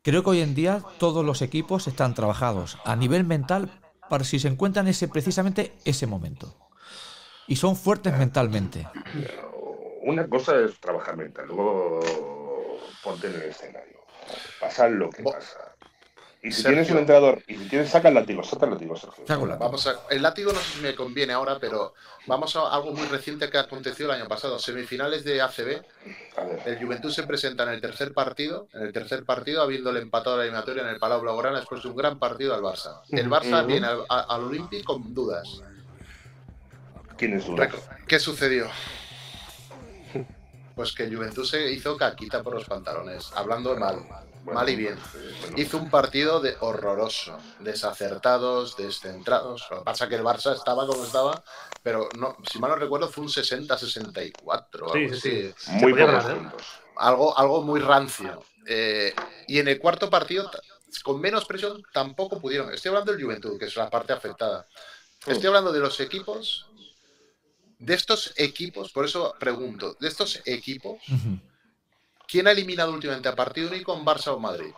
Creo 0.07 0.23
que 0.23 0.29
hoy 0.29 0.39
en 0.39 0.55
día 0.55 0.81
todos 0.99 1.25
los 1.25 1.41
equipos 1.41 1.85
están 1.85 2.13
trabajados 2.13 2.77
a 2.85 2.95
nivel 2.95 3.25
mental 3.25 3.69
para 4.09 4.23
si 4.23 4.39
se 4.39 4.47
encuentran 4.47 4.87
ese 4.87 5.09
precisamente 5.09 5.73
ese 5.83 6.07
momento. 6.07 6.55
Y 7.45 7.57
son 7.57 7.75
fuertes 7.75 8.17
mentalmente. 8.17 8.87
Una 10.03 10.25
cosa 10.29 10.61
es 10.61 10.79
trabajar 10.79 11.17
mental, 11.17 11.47
luego 11.47 11.99
ponte 13.03 13.27
en 13.27 13.35
el 13.35 13.41
escenario. 13.49 13.99
Pasa 14.61 14.87
lo 14.87 15.09
que 15.09 15.23
pasa. 15.23 15.75
Y 16.43 16.51
si 16.51 16.61
Sergio. 16.61 16.69
tienes 16.83 16.91
un 16.91 16.97
entrenador, 16.99 17.43
y 17.47 17.55
si 17.57 17.67
tienes, 17.67 17.89
saca 17.89 18.09
el 18.09 18.13
látigo, 18.13 18.43
saca 18.43 18.65
el 18.65 18.71
látigo, 18.73 18.95
Sergio. 18.95 19.25
Saca 19.27 19.41
el 19.41 19.49
látigo. 19.49 19.65
Vamos 19.65 19.87
a, 19.87 19.95
el 20.11 20.21
látigo 20.21 20.53
no 20.53 20.59
sé 20.59 20.75
si 20.75 20.81
me 20.81 20.93
conviene 20.95 21.33
ahora, 21.33 21.57
pero 21.59 21.93
vamos 22.27 22.55
a 22.55 22.71
algo 22.73 22.91
muy 22.93 23.05
reciente 23.07 23.49
que 23.49 23.57
aconteció 23.57 24.05
el 24.05 24.11
año 24.11 24.27
pasado. 24.27 24.59
Semifinales 24.59 25.23
de 25.23 25.41
ACB, 25.41 25.81
el 26.65 26.79
Juventud 26.79 27.11
se 27.11 27.23
presenta 27.23 27.63
en 27.63 27.69
el 27.69 27.81
tercer 27.81 28.13
partido, 28.13 28.67
en 28.73 28.83
el 28.83 28.93
tercer 28.93 29.25
partido 29.25 29.61
habiéndole 29.63 29.99
empatado 29.99 30.37
la 30.37 30.43
eliminatoria 30.43 30.83
en 30.83 30.89
el 30.89 30.99
Palau 30.99 31.21
Blaugrana 31.21 31.57
después 31.59 31.81
de 31.81 31.89
un 31.89 31.95
gran 31.95 32.19
partido 32.19 32.53
al 32.53 32.61
Barça. 32.61 33.01
El 33.09 33.29
Barça 33.29 33.65
viene 33.65 33.87
al, 33.87 34.03
a- 34.07 34.21
al 34.35 34.43
Olympic 34.43 34.83
con 34.83 35.13
dudas. 35.13 35.61
¿Quién 37.17 37.33
es 37.33 37.45
duda? 37.47 37.67
¿Qué 38.07 38.19
sucedió? 38.19 38.67
Pues 40.75 40.93
que 40.93 41.03
el 41.05 41.15
Juventud 41.15 41.43
se 41.43 41.71
hizo 41.71 41.97
caquita 41.97 42.43
por 42.43 42.53
los 42.53 42.65
pantalones, 42.65 43.31
hablando 43.35 43.75
mal, 43.75 44.05
Bueno, 44.47 44.61
mal 44.61 44.69
y 44.69 44.77
bien. 44.77 44.97
bueno, 45.41 45.57
Hizo 45.57 45.77
un 45.77 45.89
partido 45.89 46.39
de 46.39 46.55
horroroso, 46.61 47.37
desacertados, 47.59 48.77
descentrados. 48.77 49.67
Lo 49.69 49.79
que 49.79 49.83
pasa 49.83 50.05
es 50.05 50.09
que 50.09 50.15
el 50.15 50.23
Barça 50.23 50.55
estaba 50.55 50.87
como 50.87 51.03
estaba, 51.03 51.43
pero 51.83 52.07
no, 52.17 52.37
si 52.49 52.57
mal 52.57 52.69
no 52.69 52.77
recuerdo 52.77 53.09
fue 53.09 53.25
un 53.25 53.29
60-64 53.29 54.83
o 54.83 54.93
Sí, 54.93 54.99
algo 54.99 55.15
sí, 55.15 55.53
sí. 55.57 55.71
Muy 55.73 55.93
pocos 55.93 56.23
puntos. 56.23 56.61
Algo, 56.95 57.37
algo 57.37 57.61
muy 57.63 57.81
rancio. 57.81 58.41
Eh, 58.65 59.13
y 59.49 59.59
en 59.59 59.67
el 59.67 59.79
cuarto 59.79 60.09
partido, 60.09 60.49
con 61.03 61.19
menos 61.19 61.43
presión, 61.43 61.83
tampoco 61.91 62.39
pudieron. 62.39 62.73
Estoy 62.73 62.87
hablando 62.87 63.11
del 63.11 63.21
Juventud, 63.21 63.59
que 63.59 63.65
es 63.65 63.75
la 63.75 63.89
parte 63.89 64.13
afectada. 64.13 64.65
Estoy 65.25 65.47
hablando 65.47 65.73
de 65.73 65.81
los 65.81 65.99
equipos, 65.99 66.67
de 67.79 67.93
estos 67.95 68.33
equipos, 68.37 68.93
por 68.93 69.03
eso 69.03 69.35
pregunto, 69.37 69.97
de 69.99 70.07
estos 70.07 70.41
equipos. 70.45 70.99
¿Quién 72.27 72.47
ha 72.47 72.51
eliminado 72.51 72.91
últimamente 72.91 73.29
a 73.29 73.35
partido 73.35 73.69
único 73.69 73.95
en 73.97 74.05
Barça 74.05 74.27
o 74.33 74.39
Madrid? 74.39 74.73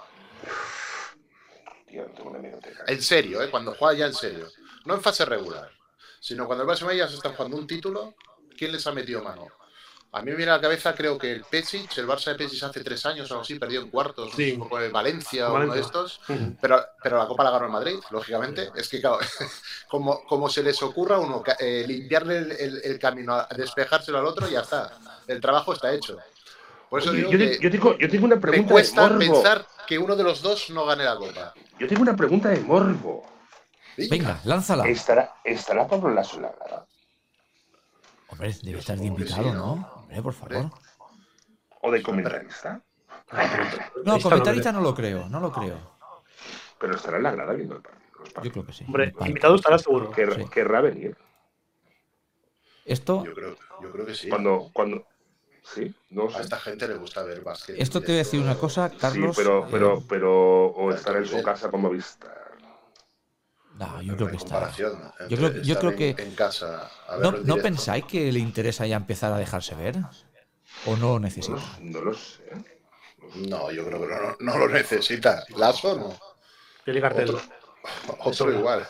Tío, 1.87 2.03
no 2.07 2.13
tengo 2.13 2.29
una 2.29 2.39
hemeroteca. 2.39 2.83
En 2.87 3.01
serio, 3.01 3.41
¿eh? 3.41 3.49
cuando 3.49 3.73
juega 3.73 3.93
ya 3.99 4.05
en 4.05 4.13
serio. 4.13 4.47
No 4.85 4.95
en 4.95 5.01
fase 5.01 5.25
regular, 5.25 5.69
sino 6.19 6.45
cuando 6.45 6.63
el 6.63 6.69
Barça 6.69 6.81
y 6.81 6.85
Madrid 6.85 6.99
ya 6.99 7.07
se 7.09 7.15
están 7.15 7.33
jugando 7.33 7.57
un 7.57 7.67
título, 7.67 8.15
¿quién 8.57 8.71
les 8.71 8.85
ha 8.87 8.91
metido 8.91 9.21
mano? 9.23 9.47
A 10.11 10.21
mí 10.23 10.31
me 10.31 10.37
viene 10.37 10.51
a 10.51 10.55
la 10.55 10.61
cabeza, 10.61 10.95
creo 10.95 11.19
que 11.19 11.31
el 11.31 11.43
Pesic, 11.43 11.95
el 11.99 12.07
Barça 12.07 12.31
de 12.31 12.35
Pesic 12.35 12.63
hace 12.63 12.83
tres 12.83 13.05
años 13.05 13.29
o 13.29 13.35
algo 13.35 13.43
así, 13.43 13.59
perdió 13.59 13.81
en 13.81 13.91
cuartos 13.91 14.31
Sí. 14.35 14.57
con 14.57 14.81
el 14.81 14.91
Valencia 14.91 15.51
o 15.51 15.55
uno 15.55 15.71
de 15.71 15.81
estos, 15.81 16.19
pero, 16.59 16.83
pero 17.03 17.19
la 17.19 17.27
Copa 17.27 17.43
la 17.43 17.51
ganó 17.51 17.65
el 17.65 17.71
Madrid, 17.71 17.99
lógicamente. 18.09 18.71
Es 18.75 18.89
que, 18.89 18.99
claro, 19.01 19.19
como, 19.87 20.23
como 20.25 20.49
se 20.49 20.63
les 20.63 20.81
ocurra 20.81 21.17
a 21.17 21.19
uno 21.19 21.43
eh, 21.59 21.83
limpiarle 21.87 22.37
el, 22.39 22.51
el- 22.53 22.81
el 22.85 22.97
camino, 22.99 23.33
a 23.35 23.47
despejárselo 23.55 24.17
al 24.17 24.25
otro, 24.25 24.47
ya 24.47 24.61
está. 24.61 24.97
El 25.27 25.39
trabajo 25.39 25.73
está 25.73 25.93
hecho. 25.93 26.17
Por 26.89 26.99
eso 27.01 27.11
Oye, 27.11 27.19
digo 27.19 27.31
yo, 27.31 27.37
que 27.37 27.47
te- 27.47 27.59
yo 27.63 27.71
tengo, 27.71 27.97
yo 27.97 28.09
tengo 28.09 28.25
una 28.25 28.35
me 28.35 28.41
pregunta 28.41 28.67
de 28.67 28.73
cuesta 28.73 29.01
morbo. 29.01 29.19
pensar 29.19 29.67
que 29.87 29.99
uno 29.99 30.15
de 30.15 30.23
los 30.23 30.41
dos 30.41 30.69
no 30.71 30.85
gane 30.85 31.03
la 31.03 31.15
Copa. 31.17 31.53
Yo 31.79 31.87
tengo 31.87 32.01
una 32.01 32.15
pregunta 32.15 32.49
de 32.49 32.59
morbo. 32.61 33.23
Venga, 34.09 34.39
lánzala. 34.45 34.87
¿Estará, 34.87 35.35
¿Estará 35.43 35.87
Pablo 35.87 36.09
Lasso 36.13 36.37
en 36.37 36.43
la 36.43 36.51
grada? 36.51 36.85
Hombre, 38.29 38.53
debe 38.63 38.79
estar 38.79 38.95
de 38.95 39.01
sí, 39.03 39.07
invitado, 39.07 39.53
¿no? 39.53 39.75
¿no? 39.75 39.93
Hombre, 39.95 40.21
por 40.21 40.33
favor. 40.33 40.71
¿O 41.81 41.91
de 41.91 42.01
comentarista? 42.01 42.81
No, 44.05 44.19
comentarista 44.19 44.71
no 44.71 44.81
lo 44.81 44.95
creo, 44.95 45.27
no 45.29 45.39
lo 45.39 45.51
creo. 45.51 45.77
Pero 46.79 46.95
estará 46.95 47.17
en 47.17 47.23
la 47.23 47.31
grada 47.31 47.53
viendo 47.53 47.75
el 47.75 47.81
partido. 47.81 48.09
los 48.19 48.33
Yo 48.43 48.51
creo 48.51 48.65
que 48.65 48.73
sí. 48.73 48.83
Hombre, 48.85 49.13
invitado 49.25 49.55
estará 49.55 49.77
seguro. 49.77 50.11
Quer- 50.11 50.35
Sí. 50.35 50.49
Querrá 50.49 50.81
venir. 50.81 51.15
Esto, 52.85 53.23
Yo 53.25 53.33
creo, 53.35 53.55
yo 53.81 53.91
creo 53.91 54.05
que 54.05 54.15
sí. 54.15 54.29
Cuando, 54.29 54.69
cuando. 54.73 55.05
Sí, 55.73 55.93
no 56.09 56.27
A 56.35 56.41
esta 56.41 56.59
gente 56.59 56.87
le 56.87 56.95
gusta 56.95 57.23
ver 57.23 57.41
básquet. 57.41 57.79
esto 57.79 57.99
te 58.01 58.07
voy 58.07 58.15
a 58.15 58.17
decir 58.19 58.39
una 58.41 58.55
cosa, 58.57 58.89
Carlos. 58.89 59.35
sí, 59.35 59.41
pero, 59.43 59.65
eh, 59.65 59.67
pero, 59.71 60.03
pero. 60.07 60.65
O 60.67 60.91
estará 60.91 61.19
en 61.19 61.25
su 61.25 61.33
Bien. 61.33 61.43
casa 61.45 61.69
como 61.69 61.89
vista. 61.89 62.33
no, 63.75 64.01
yo 64.01 64.15
creo 64.15 64.29
que 64.29 64.37
está. 64.37 64.71
Yo 64.77 65.37
creo, 65.37 65.51
yo 65.53 65.73
estar 65.73 65.79
creo 65.79 65.91
en- 65.91 65.97
que. 66.15 66.23
En 66.23 66.35
casa. 66.35 66.89
a 67.07 67.13
¿No, 67.15 67.19
verlo 67.19 67.27
en 67.27 67.33
¿no 67.33 67.53
directo. 67.55 67.61
pensáis 67.63 68.05
que 68.05 68.31
le 68.31 68.39
interesa 68.39 68.85
ya 68.87 68.97
empezar 68.97 69.31
a 69.31 69.37
dejarse 69.37 69.75
ver? 69.75 69.97
¿O 70.85 70.95
no 70.97 71.13
lo 71.13 71.19
necesita? 71.19 71.59
no 71.81 72.01
lo 72.01 72.13
sé. 72.13 72.43
No, 73.35 73.71
yo 73.71 73.85
creo 73.85 74.01
que 74.01 74.07
no, 74.07 74.35
no 74.39 74.57
lo 74.57 74.69
necesita. 74.69 75.43
Lazo 75.55 75.95
no. 75.95 76.99
Cartel. 76.99 77.29
Otro, 77.29 77.41
otro 78.19 78.51
igual. 78.53 78.87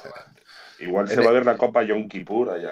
Igual 0.80 1.10
se 1.10 1.18
va 1.22 1.30
a 1.30 1.34
ver 1.34 1.46
la 1.46 1.58
Copa 1.58 1.84
Yom 1.84 2.08
Kippur 2.08 2.52
allá. 2.52 2.72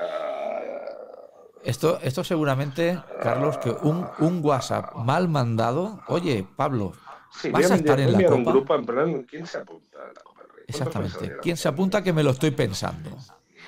Esto, 1.64 2.00
esto 2.02 2.24
seguramente, 2.24 3.02
Carlos, 3.22 3.58
que 3.58 3.70
un, 3.72 4.08
un 4.20 4.40
WhatsApp 4.44 4.96
mal 4.96 5.28
mandado. 5.28 6.00
Oye, 6.08 6.46
Pablo, 6.56 6.94
Sí, 7.30 7.52
¿Vas 7.52 7.70
a 7.70 7.76
estar 7.76 8.00
en 8.00 8.14
la 8.14 8.20
un 8.20 8.40
Copa? 8.44 8.52
grupo 8.52 8.76
en 8.76 8.86
plan, 8.86 9.24
¿quién 9.24 9.46
se 9.46 9.58
apunta 9.60 10.00
a 10.02 10.08
la 10.14 10.22
Copa 10.24 10.42
del 10.42 10.50
Rey? 10.54 10.66
¿Cuántos 10.72 10.96
exactamente. 11.06 11.38
¿Quién 11.42 11.58
se 11.58 11.68
apunta 11.68 12.02
que 12.02 12.14
me 12.14 12.24
lo 12.24 12.32
estoy 12.32 12.52
pensando? 12.52 13.12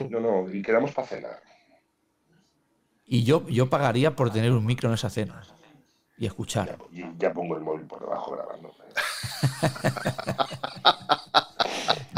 No, 0.10 0.20
no, 0.20 0.50
y 0.52 0.62
quedamos 0.62 0.92
para 0.92 1.08
cenar. 1.08 1.40
Y 3.06 3.24
yo, 3.26 3.46
yo 3.48 3.70
pagaría 3.70 4.16
por 4.16 4.32
tener 4.32 4.52
un 4.54 4.66
micro 4.66 4.88
en 4.90 4.96
esa 4.96 5.10
cena 5.10 5.44
y 6.18 6.22
Ya, 6.24 6.28
escuchar. 6.30 6.78
y 6.92 7.04
ya 7.18 7.32
pongo 7.34 7.58
el 7.58 7.62
móvil 7.64 7.86
por 7.86 8.00
debajo 8.00 8.32
grabando. 8.32 8.72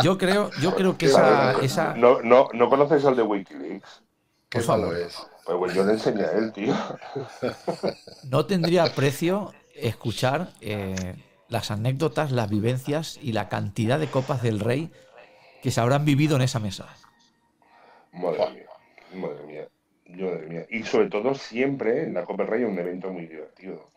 Yo 0.04 0.18
creo, 0.18 0.50
yo 0.62 0.74
creo 0.76 0.98
que 0.98 1.06
esa, 1.08 1.54
esa, 1.62 1.94
No, 1.96 2.22
no, 2.22 2.48
¿No 2.54 2.70
conoces 2.70 3.06
al 3.06 3.16
de 3.16 3.22
Wikileaks? 3.24 4.02
Qué 4.50 4.60
Por 4.60 4.66
favor. 4.66 4.88
malo 4.88 4.98
es. 5.00 5.16
Pues 5.46 5.58
bueno, 5.58 5.74
yo 5.74 5.84
le 5.86 5.94
enseñé 5.94 6.24
a 6.24 6.32
él, 6.34 6.52
tío. 6.54 6.74
no 8.30 8.46
tendría 8.46 8.94
precio 8.94 9.54
escuchar 9.76 10.50
eh, 10.62 11.16
las 11.50 11.72
anécdotas, 11.72 12.32
las 12.32 12.50
vivencias 12.50 13.18
y 13.22 13.32
la 13.34 13.50
cantidad 13.50 14.00
de 14.00 14.08
copas 14.08 14.42
del 14.42 14.60
rey 14.60 14.92
que 15.62 15.72
se 15.72 15.82
habrán 15.82 16.06
vivido 16.06 16.36
en 16.36 16.42
esa 16.44 16.60
mesa. 16.60 16.88
Madre 18.14 18.52
mía, 18.52 18.66
madre 19.16 19.44
mía, 19.46 19.68
madre 20.08 20.48
mía. 20.48 20.66
Y 20.70 20.84
sobre 20.84 21.10
todo 21.10 21.34
siempre 21.36 22.04
en 22.04 22.14
la 22.14 22.26
Copa 22.26 22.44
del 22.44 22.52
Rey 22.52 22.60
hay 22.64 22.66
un 22.70 22.78
evento 22.80 23.10
muy 23.12 23.26
divertido, 23.28 23.92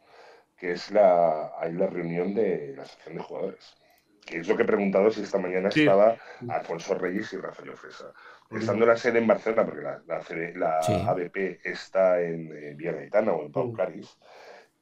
que 0.56 0.72
es 0.72 0.90
la, 0.90 1.52
hay 1.58 1.72
la 1.72 1.86
reunión 1.86 2.34
de 2.34 2.74
la 2.76 2.82
asociación 2.82 3.16
de 3.16 3.22
jugadores. 3.22 3.74
Que 4.24 4.38
es 4.38 4.48
lo 4.48 4.56
que 4.56 4.62
he 4.62 4.66
preguntado 4.66 5.10
si 5.10 5.20
esta 5.20 5.38
mañana 5.38 5.70
Sí. 5.70 5.80
estaba 5.80 6.16
Alfonso 6.48 6.94
Reyes 6.94 7.30
y 7.32 7.36
Rafael 7.36 7.76
Fresa. 7.76 8.06
Estando 8.50 8.86
la 8.86 8.96
sede 8.96 9.18
en 9.18 9.26
Barcelona, 9.26 9.64
porque 9.64 9.82
la, 9.82 10.02
la, 10.06 10.22
CD 10.22 10.54
la 10.54 10.82
Sí. 10.82 10.92
ABP 10.92 11.60
está 11.64 12.20
en 12.22 12.50
eh, 12.54 12.76
Gaetana 12.78 13.32
o 13.32 13.44
en 13.44 13.52
Pau 13.52 13.72
Mm. 13.72 14.00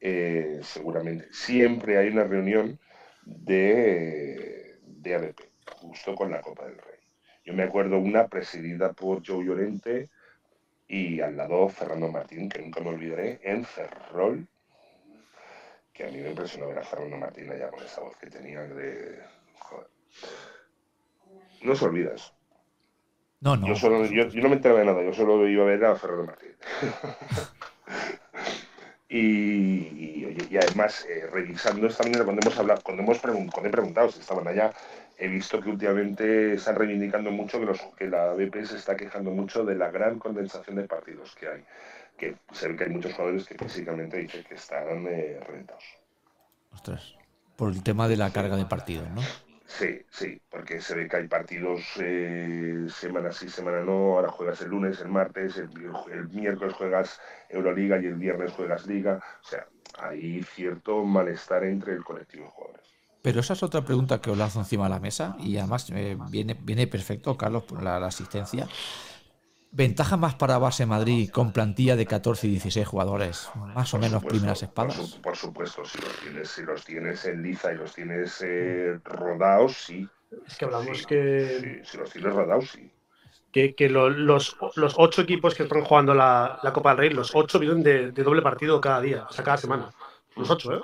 Eh, 0.04 0.58
seguramente 0.62 1.28
siempre 1.32 1.96
hay 1.96 2.08
una 2.08 2.24
reunión 2.24 2.78
de, 3.24 4.78
de 4.84 5.14
ABP, 5.14 5.40
justo 5.76 6.14
con 6.14 6.30
la 6.30 6.40
Copa 6.40 6.64
del 6.66 6.76
Rey. 6.76 6.98
Yo 7.44 7.54
me 7.54 7.62
acuerdo 7.62 7.98
una 7.98 8.26
presidida 8.28 8.92
por 8.92 9.24
Joe 9.26 9.44
Llorente 9.44 10.10
y 10.88 11.20
al 11.20 11.36
lado 11.36 11.68
Fernando 11.68 12.08
Martín, 12.08 12.48
que 12.48 12.60
nunca 12.60 12.80
me 12.80 12.90
olvidaré, 12.90 13.40
en 13.42 13.64
Ferrol, 13.64 14.46
que 15.92 16.04
a 16.04 16.08
mí 16.08 16.18
me 16.18 16.30
impresionó 16.30 16.68
ver 16.68 16.80
a 16.80 16.84
Fernando 16.84 17.16
Martín 17.16 17.50
allá 17.50 17.68
con 17.70 17.82
esa 17.84 18.00
voz 18.00 18.16
que 18.16 18.28
tenía 18.28 18.62
de... 18.62 19.20
Joder. 19.58 19.86
No 21.62 21.74
se 21.76 21.84
olvida 21.84 22.14
eso. 22.14 22.34
No, 23.42 23.56
no. 23.56 23.66
Yo, 23.66 23.74
solo, 23.76 24.04
yo, 24.06 24.28
yo 24.28 24.42
no 24.42 24.48
me 24.48 24.56
enteraba 24.56 24.80
de 24.80 24.86
nada, 24.86 25.02
yo 25.02 25.12
solo 25.12 25.46
iba 25.48 25.64
a 25.64 25.66
ver 25.66 25.84
a 25.84 25.96
Fernando 25.96 26.26
Martín. 26.26 26.52
y, 29.08 29.18
y, 29.18 30.24
oye, 30.26 30.46
y 30.50 30.56
además, 30.56 31.04
eh, 31.08 31.26
revisando 31.30 31.86
esta 31.86 32.04
mañana, 32.04 32.24
cuando 32.24 32.40
hemos 32.42 32.58
hablado, 32.58 32.80
cuando 32.82 33.02
hemos 33.02 33.22
pregun- 33.22 33.50
cuando 33.50 33.68
he 33.68 33.72
preguntado 33.72 34.10
si 34.10 34.20
estaban 34.20 34.46
allá, 34.48 34.72
he 35.18 35.28
visto 35.28 35.60
que 35.60 35.68
últimamente 35.70 36.54
están 36.54 36.76
reivindicando 36.76 37.30
mucho 37.30 37.58
que, 37.60 37.66
los, 37.66 37.80
que 37.98 38.08
la 38.08 38.32
BP 38.32 38.64
se 38.64 38.76
está 38.76 38.96
quejando 38.96 39.30
mucho 39.30 39.64
de 39.64 39.74
la 39.74 39.90
gran 39.90 40.18
condensación 40.18 40.76
de 40.76 40.84
partidos 40.84 41.34
que 41.34 41.48
hay. 41.48 41.64
Que 42.16 42.36
se 42.52 42.68
ve 42.68 42.76
que 42.76 42.84
hay 42.84 42.90
muchos 42.90 43.12
jugadores 43.12 43.44
que 43.46 43.56
físicamente 43.56 44.16
dicen 44.18 44.44
que 44.48 44.54
están 44.54 45.06
eh, 45.08 45.38
reventados. 45.46 45.84
Ostras. 46.72 47.14
Por 47.56 47.72
el 47.72 47.82
tema 47.82 48.08
de 48.08 48.16
la 48.16 48.30
carga 48.30 48.56
de 48.56 48.64
partidos, 48.66 49.08
¿no? 49.10 49.20
Sí, 49.66 50.00
sí, 50.10 50.40
porque 50.50 50.80
se 50.80 50.94
ve 50.94 51.08
que 51.08 51.16
hay 51.16 51.28
partidos 51.28 51.80
eh, 52.00 52.86
semana 52.88 53.32
sí, 53.32 53.48
semana 53.48 53.80
no. 53.82 54.16
Ahora 54.16 54.30
juegas 54.30 54.60
el 54.60 54.68
lunes, 54.68 55.00
el 55.00 55.08
martes, 55.08 55.56
el, 55.56 55.70
miércoles 56.30 56.74
juegas 56.74 57.20
Euroliga 57.48 58.00
y 58.00 58.06
el 58.06 58.14
viernes 58.14 58.52
juegas 58.52 58.86
Liga. 58.86 59.22
O 59.42 59.48
sea, 59.48 59.66
hay 59.98 60.42
cierto 60.42 61.04
malestar 61.04 61.64
entre 61.64 61.94
el 61.94 62.04
colectivo 62.04 62.44
de 62.44 62.50
jugadores. 62.50 62.86
Pero 63.22 63.40
esa 63.40 63.52
es 63.52 63.62
otra 63.62 63.84
pregunta 63.84 64.20
que 64.20 64.30
os 64.30 64.36
lanzo 64.38 64.58
encima 64.58 64.84
de 64.84 64.90
la 64.90 65.00
mesa 65.00 65.36
y 65.38 65.56
además 65.56 65.88
eh, 65.90 66.18
viene, 66.28 66.56
viene 66.60 66.88
perfecto, 66.88 67.36
Carlos, 67.36 67.62
por 67.62 67.82
la 67.82 67.96
asistencia. 68.04 68.66
¿Ventaja 69.74 70.16
más 70.18 70.34
para 70.34 70.58
Base 70.58 70.84
Madrid 70.84 71.30
con 71.30 71.52
plantilla 71.52 71.96
de 71.96 72.06
14 72.06 72.46
y 72.46 72.50
16 72.50 72.86
jugadores? 72.86 73.48
Más 73.74 73.92
o 73.94 73.96
Por 73.96 74.04
menos 74.04 74.22
supuesto, 74.22 74.28
primeras 74.28 74.58
Por, 74.58 74.68
espadas. 74.68 74.96
su- 74.96 75.20
por 75.22 75.36
supuesto, 75.36 75.84
si 75.84 75.98
los 75.98 76.20
tienes, 76.20 76.48
si 76.50 76.62
los 76.62 76.84
tienes 76.84 77.24
en 77.24 77.42
liza 77.42 77.72
y 77.72 77.76
los 77.76 77.94
tienes 77.94 78.42
eh, 78.42 78.98
rodados, 79.04 79.76
sí. 79.76 80.08
Es 80.46 80.56
que 80.56 80.64
hablamos 80.66 80.98
Sí, 80.98 81.06
que, 81.06 81.58
sí, 81.60 81.90
si 81.90 81.96
los 81.98 82.10
tienes 82.10 82.32
rodados, 82.34 82.70
sí. 82.70 82.90
que, 83.50 83.74
que 83.74 83.88
lo- 83.88 84.10
los, 84.10 84.56
los 84.76 84.94
ocho 84.98 85.22
equipos 85.22 85.54
que 85.54 85.62
están 85.64 85.84
jugando 85.84 86.14
la, 86.14 86.58
la 86.62 86.72
Copa 86.72 86.90
del 86.90 86.98
Rey, 86.98 87.10
los 87.10 87.34
ocho 87.34 87.58
vienen 87.58 87.82
de, 87.82 88.12
de 88.12 88.22
doble 88.22 88.42
partido 88.42 88.80
cada 88.80 89.00
día, 89.00 89.26
o 89.28 89.32
sea, 89.32 89.44
cada 89.44 89.56
semana. 89.56 89.90
Los 90.36 90.50
ocho, 90.50 90.74
¿eh? 90.74 90.80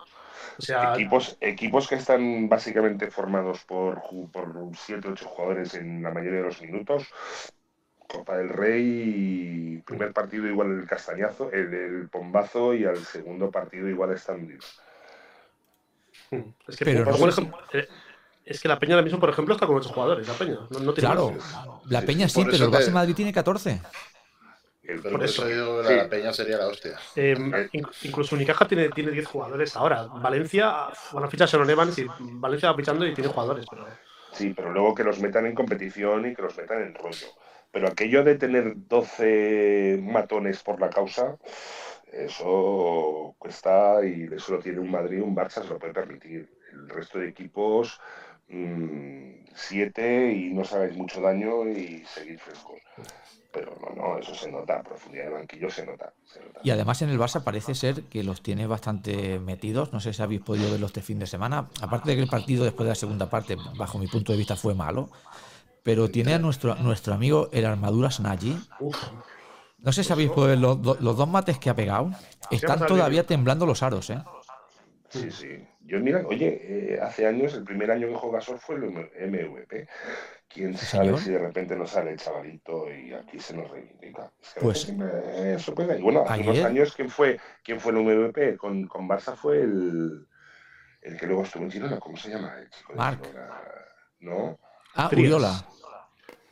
O 0.58 0.62
sea, 0.62 0.94
Equipos, 0.94 1.36
equipos 1.40 1.88
que 1.88 1.94
están 1.96 2.48
básicamente 2.48 3.10
formados 3.10 3.64
por, 3.64 4.02
por 4.32 4.52
7 4.76 5.08
8 5.08 5.26
jugadores 5.28 5.74
en 5.74 6.02
la 6.02 6.10
mayoría 6.10 6.40
de 6.40 6.46
los 6.46 6.60
minutos. 6.60 7.06
Copa 8.08 8.38
del 8.38 8.48
Rey, 8.48 9.82
primer 9.86 10.12
partido 10.12 10.46
igual 10.48 10.78
el 10.80 10.86
castañazo, 10.86 11.52
el, 11.52 11.72
el 11.74 12.08
pombazo 12.08 12.72
y 12.74 12.84
al 12.86 12.96
segundo 13.04 13.50
partido 13.50 13.86
igual 13.88 14.12
están 14.12 14.40
unidos. 14.40 14.80
es 16.66 16.76
que, 16.76 16.84
Pero 16.84 17.04
por 17.04 17.20
no- 17.20 17.28
ejemplo, 17.28 17.58
eh, 17.74 17.86
es 18.46 18.60
que 18.60 18.68
la 18.68 18.78
Peña 18.78 18.94
ahora 18.94 19.04
mismo, 19.04 19.20
por 19.20 19.28
ejemplo, 19.30 19.54
está 19.54 19.66
con 19.66 19.76
ocho 19.76 19.90
jugadores. 19.90 20.26
La 20.26 20.34
Peña. 20.34 20.54
No, 20.70 20.80
no 20.80 20.94
tiene 20.94 21.08
Claro, 21.10 21.36
la 21.90 22.00
Peña 22.02 22.28
sí, 22.28 22.42
pero 22.50 22.64
el 22.64 22.70
Base 22.70 22.86
te- 22.86 22.90
Madrid 22.92 23.14
tiene 23.14 23.32
14. 23.32 23.80
El- 24.84 25.02
Por 25.02 25.22
eso. 25.22 25.46
Sí. 25.46 25.94
la 25.94 26.08
peña 26.08 26.32
sería 26.32 26.56
la 26.56 26.66
hostia. 26.68 26.98
Eh, 27.14 27.36
inc- 27.36 27.90
incluso 28.04 28.34
Unicaja 28.34 28.66
tiene, 28.66 28.88
tiene 28.88 29.10
10 29.10 29.26
jugadores 29.26 29.76
ahora. 29.76 30.04
Valencia, 30.04 30.86
van 31.12 31.24
a 31.24 31.28
fichar 31.28 31.46
a 31.46 31.50
Sharon 31.50 31.68
Evans 31.68 31.98
y 31.98 32.06
Valencia 32.18 32.70
va 32.70 32.76
fichando 32.78 33.06
y 33.06 33.12
tiene 33.12 33.28
jugadores. 33.28 33.66
Pero 33.68 33.86
Sí, 34.32 34.54
pero 34.56 34.72
luego 34.72 34.94
que 34.94 35.04
los 35.04 35.20
metan 35.20 35.44
en 35.44 35.54
competición 35.54 36.24
y 36.30 36.34
que 36.34 36.40
los 36.40 36.56
metan 36.56 36.80
en 36.80 36.94
rollo. 36.94 37.26
Pero 37.70 37.88
aquello 37.88 38.24
de 38.24 38.36
tener 38.36 38.74
12 38.76 40.00
matones 40.02 40.62
por 40.62 40.80
la 40.80 40.90
causa, 40.90 41.36
eso 42.12 43.34
cuesta 43.38 44.04
y 44.04 44.28
eso 44.34 44.54
lo 44.54 44.58
tiene 44.58 44.80
un 44.80 44.90
Madrid, 44.90 45.22
un 45.22 45.36
Barça 45.36 45.62
se 45.62 45.68
lo 45.68 45.78
puede 45.78 45.92
permitir. 45.92 46.48
El 46.72 46.88
resto 46.88 47.18
de 47.18 47.28
equipos, 47.28 48.00
7 48.48 50.32
y 50.32 50.54
no 50.54 50.64
sabéis 50.64 50.96
mucho 50.96 51.20
daño 51.20 51.68
y 51.68 52.04
seguir 52.06 52.38
frescos. 52.38 52.78
Pero 53.52 53.76
no, 53.80 53.94
no, 53.94 54.18
eso 54.18 54.34
se 54.34 54.50
nota, 54.50 54.82
profundidad 54.82 55.24
de 55.24 55.30
banquillo 55.30 55.70
se 55.70 55.84
nota. 55.84 56.12
se 56.24 56.40
nota. 56.40 56.60
Y 56.62 56.70
además 56.70 57.00
en 57.02 57.08
el 57.08 57.18
Barça 57.18 57.42
parece 57.42 57.74
ser 57.74 58.02
que 58.04 58.22
los 58.22 58.42
tiene 58.42 58.66
bastante 58.66 59.38
metidos. 59.38 59.92
No 59.92 60.00
sé 60.00 60.12
si 60.12 60.22
habéis 60.22 60.42
podido 60.42 60.70
verlos 60.70 60.90
este 60.90 61.00
fin 61.02 61.18
de 61.18 61.26
semana. 61.26 61.68
Aparte 61.80 62.10
de 62.10 62.16
que 62.16 62.22
el 62.22 62.28
partido 62.28 62.64
después 62.64 62.84
de 62.84 62.90
la 62.90 62.94
segunda 62.94 63.30
parte, 63.30 63.56
bajo 63.76 63.98
mi 63.98 64.06
punto 64.06 64.32
de 64.32 64.38
vista, 64.38 64.54
fue 64.54 64.74
malo. 64.74 65.08
Pero 65.88 66.10
tiene 66.10 66.34
a 66.34 66.38
nuestro, 66.38 66.74
nuestro 66.74 67.14
amigo 67.14 67.48
el 67.50 67.64
Armaduras 67.64 68.20
Nagy. 68.20 68.54
uf, 68.78 68.94
No 69.78 69.90
sé 69.90 70.04
si 70.04 70.12
habéis 70.12 70.28
podido 70.28 70.48
ver 70.48 70.58
los, 70.58 71.00
los 71.00 71.16
dos 71.16 71.26
mates 71.26 71.56
que 71.58 71.70
ha 71.70 71.74
pegado. 71.74 72.10
Están 72.50 72.84
todavía 72.84 73.24
temblando 73.24 73.64
los 73.64 73.82
aros, 73.82 74.10
¿eh? 74.10 74.22
Sí, 75.08 75.30
sí. 75.30 75.66
Yo, 75.80 75.98
mira, 76.00 76.22
oye, 76.26 76.92
eh, 76.96 77.00
hace 77.00 77.26
años, 77.26 77.54
el 77.54 77.64
primer 77.64 77.90
año 77.90 78.06
que 78.08 78.14
jugó 78.16 78.32
Gasol 78.32 78.58
fue 78.58 78.74
el 78.76 78.82
MVP. 79.30 79.88
¿Quién 80.46 80.76
sabe 80.76 81.04
señor. 81.06 81.20
si 81.20 81.30
de 81.30 81.38
repente 81.38 81.74
nos 81.74 81.88
sale 81.88 82.10
el 82.10 82.18
chavalito 82.18 82.84
y 82.92 83.14
aquí 83.14 83.38
se 83.40 83.56
nos 83.56 83.70
reivindica? 83.70 84.30
Es 84.42 84.52
que 84.52 84.60
a 84.60 84.62
Pues- 84.62 84.92
me- 84.92 85.54
eso 85.54 85.74
pega. 85.74 85.96
Y 85.96 86.02
bueno, 86.02 86.22
hace 86.28 86.42
unos 86.42 86.58
años, 86.64 86.92
¿quién 86.94 87.08
fue, 87.08 87.40
quién 87.64 87.80
fue 87.80 87.92
el 87.92 87.98
MVP 88.00 88.58
con, 88.58 88.86
con 88.86 89.08
Barça? 89.08 89.34
Fue 89.34 89.62
el, 89.62 90.26
el 91.00 91.16
que 91.16 91.26
luego 91.26 91.44
estuvo 91.44 91.62
en 91.62 91.70
Girona. 91.70 91.98
¿Cómo 91.98 92.18
se 92.18 92.28
llama 92.28 92.56
el 92.60 92.68
chico 92.68 92.92
de 92.92 92.98
Marc. 92.98 93.24
Girona? 93.26 93.62
No, 94.20 94.58
Ah. 94.94 95.08
Uriola, 95.12 95.64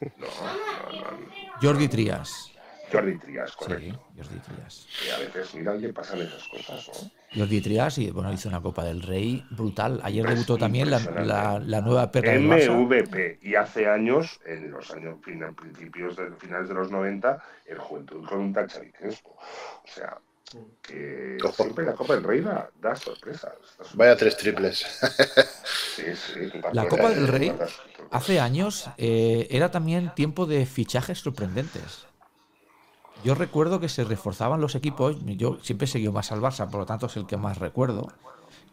no, 0.00 0.26
no, 0.26 1.10
no. 1.10 1.60
Jordi 1.62 1.88
Trías. 1.88 2.52
Jordi 2.92 3.18
Trias, 3.18 3.50
Sí, 3.50 3.56
correcto. 3.58 4.00
Jordi 4.16 4.38
Trías. 4.38 4.86
Que 5.02 5.12
a 5.12 5.18
veces, 5.18 5.54
mira, 5.56 5.74
le 5.74 5.92
pasan 5.92 6.20
esas 6.20 6.46
cosas, 6.48 6.88
¿no? 6.88 7.10
Jordi 7.40 7.60
Trías 7.60 7.98
y 7.98 8.10
bueno, 8.12 8.32
hizo 8.32 8.48
una 8.48 8.60
Copa 8.62 8.84
del 8.84 9.02
Rey 9.02 9.44
brutal. 9.50 10.00
Ayer 10.04 10.24
debutó 10.24 10.56
también 10.56 10.90
la, 10.90 11.00
la- 11.00 11.58
la 11.58 11.80
nueva 11.80 12.10
Barça. 12.48 12.70
MVP. 12.72 13.40
Y 13.42 13.56
hace 13.56 13.88
años, 13.88 14.40
en 14.46 14.70
los 14.70 14.88
años 14.92 15.18
principios 15.54 16.16
de 16.16 16.30
finales 16.38 16.68
de 16.68 16.74
los 16.74 16.90
90, 16.90 17.42
el 17.66 17.78
Juventud 17.78 18.24
con 18.24 18.38
un 18.38 18.52
Crespo. 18.92 19.30
O 19.30 19.88
sea, 19.88 20.16
que 20.82 21.38
Ojo. 21.44 21.62
siempre 21.64 21.84
la 21.84 21.94
Copa 21.94 22.14
del 22.14 22.22
Rey 22.24 22.40
da, 22.40 22.70
da 22.80 22.94
sorpresas. 22.96 23.52
da 23.52 23.66
sorpresas. 23.66 23.96
Vaya 23.96 24.16
tres 24.16 24.36
triples. 24.36 24.86
Sí, 25.96 26.02
sí, 26.14 26.40
La 26.72 26.86
Copa 26.88 27.10
del 27.10 27.26
¿te 27.26 27.32
Rey? 27.32 27.52
Hace 28.10 28.38
años 28.40 28.88
eh, 28.98 29.46
era 29.50 29.70
también 29.70 30.12
tiempo 30.14 30.46
de 30.46 30.64
fichajes 30.66 31.18
sorprendentes. 31.20 32.04
Yo 33.24 33.34
recuerdo 33.34 33.80
que 33.80 33.88
se 33.88 34.04
reforzaban 34.04 34.60
los 34.60 34.74
equipos. 34.74 35.16
Yo 35.24 35.58
siempre 35.62 35.86
he 35.86 35.88
seguido 35.88 36.12
más 36.12 36.30
al 36.32 36.40
Barça, 36.40 36.68
por 36.70 36.80
lo 36.80 36.86
tanto 36.86 37.06
es 37.06 37.16
el 37.16 37.26
que 37.26 37.36
más 37.36 37.58
recuerdo. 37.58 38.08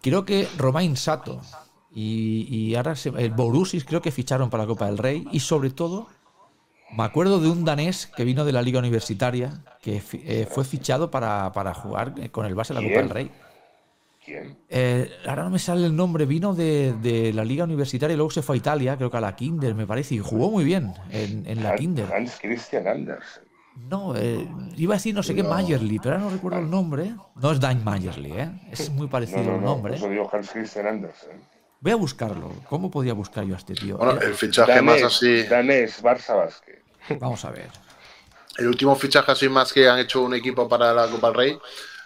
Creo 0.02 0.26
que 0.26 0.48
Romain 0.58 0.98
Sato 0.98 1.42
y, 1.96 2.46
y 2.50 2.76
ahora 2.76 2.96
se- 2.96 3.10
el 3.10 3.32
Borussis 3.32 3.86
creo 3.86 4.02
que 4.02 4.12
ficharon 4.12 4.50
para 4.50 4.64
la 4.64 4.68
Copa 4.68 4.86
del 4.88 4.98
Rey. 4.98 5.26
Y 5.32 5.40
sobre 5.40 5.70
todo, 5.70 6.08
me 6.95 7.03
acuerdo 7.03 7.39
de 7.39 7.49
un 7.49 7.65
danés 7.65 8.08
que 8.08 8.23
vino 8.23 8.45
de 8.45 8.51
la 8.51 8.62
Liga 8.62 8.79
Universitaria 8.79 9.51
que 9.82 10.01
eh, 10.13 10.47
fue 10.49 10.63
fichado 10.65 11.10
para, 11.12 11.51
para 11.51 11.73
jugar 11.73 12.13
eh, 12.17 12.29
con 12.29 12.45
el 12.45 12.56
Barça 12.56 12.69
en 12.71 12.75
la 12.75 12.82
Copa 12.89 13.01
del 13.01 13.10
Rey. 13.10 13.32
¿Quién? 14.25 14.58
Eh, 14.69 15.12
ahora 15.27 15.43
no 15.43 15.49
me 15.49 15.60
sale 15.60 15.86
el 15.86 15.95
nombre, 15.95 16.25
vino 16.25 16.53
de, 16.53 16.93
de 17.01 17.34
la 17.34 17.43
liga 17.43 17.65
universitaria 17.65 18.13
y 18.13 18.17
luego 18.17 18.32
se 18.32 18.41
fue 18.41 18.56
a 18.56 18.58
Italia, 18.58 18.95
creo 18.95 19.12
que 19.12 19.17
a 19.17 19.21
la 19.21 19.36
Kinder, 19.36 19.75
me 19.75 19.86
parece, 19.86 20.15
y 20.15 20.19
jugó 20.19 20.49
muy 20.49 20.63
bien 20.63 20.93
en, 21.10 21.45
en 21.45 21.62
la 21.62 21.75
Kinder. 21.75 22.12
Hans 22.13 22.38
Christian 22.41 22.88
Andersen. 22.88 23.43
No, 23.89 24.15
eh, 24.15 24.47
iba 24.77 24.93
a 24.93 24.97
decir 24.97 25.15
no 25.15 25.23
sé 25.23 25.34
qué. 25.36 25.41
Mayerly, 25.43 25.97
pero 25.99 26.15
ahora 26.15 26.25
no 26.25 26.29
recuerdo 26.32 26.60
el 26.60 26.69
nombre. 26.69 27.13
No 27.36 27.51
es 27.51 27.60
Dan 27.60 27.84
Mayerly, 27.84 28.32
¿eh? 28.32 28.49
es 28.71 28.89
muy 28.91 29.08
parecido 29.08 29.43
no, 29.43 29.56
el 29.56 29.62
no, 29.62 29.67
nombre. 29.67 29.95
eso 29.95 30.08
digo 30.08 30.29
Hans 30.32 30.51
Christian 30.51 30.86
Andersen. 30.88 31.32
Voy 31.82 31.91
a 31.91 31.95
buscarlo. 31.95 32.51
¿Cómo 32.69 32.89
podía 32.91 33.13
buscar 33.13 33.43
yo 33.45 33.56
a 33.56 33.58
este 33.58 33.73
tío? 33.73 33.97
Bueno, 33.97 34.13
Era- 34.13 34.27
el 34.27 34.36
fichaje 34.36 34.82
más 34.82 35.01
Danés, 35.01 35.03
así. 35.03 35.43
Danés, 35.43 36.01
Barça 36.03 36.36
Basket. 36.38 36.83
Vamos 37.10 37.44
a 37.46 37.52
ver. 37.52 37.70
El 38.58 38.68
último 38.68 38.96
fichaje 38.96 39.32
así 39.32 39.50
más 39.50 39.74
que 39.74 39.88
han 39.89 40.00
hecho 40.00 40.22
un 40.22 40.34
equipo 40.36 40.68
para 40.70 40.94
la 40.94 41.08
Copa 41.08 41.28
del 41.28 41.36
Rey 41.38 41.60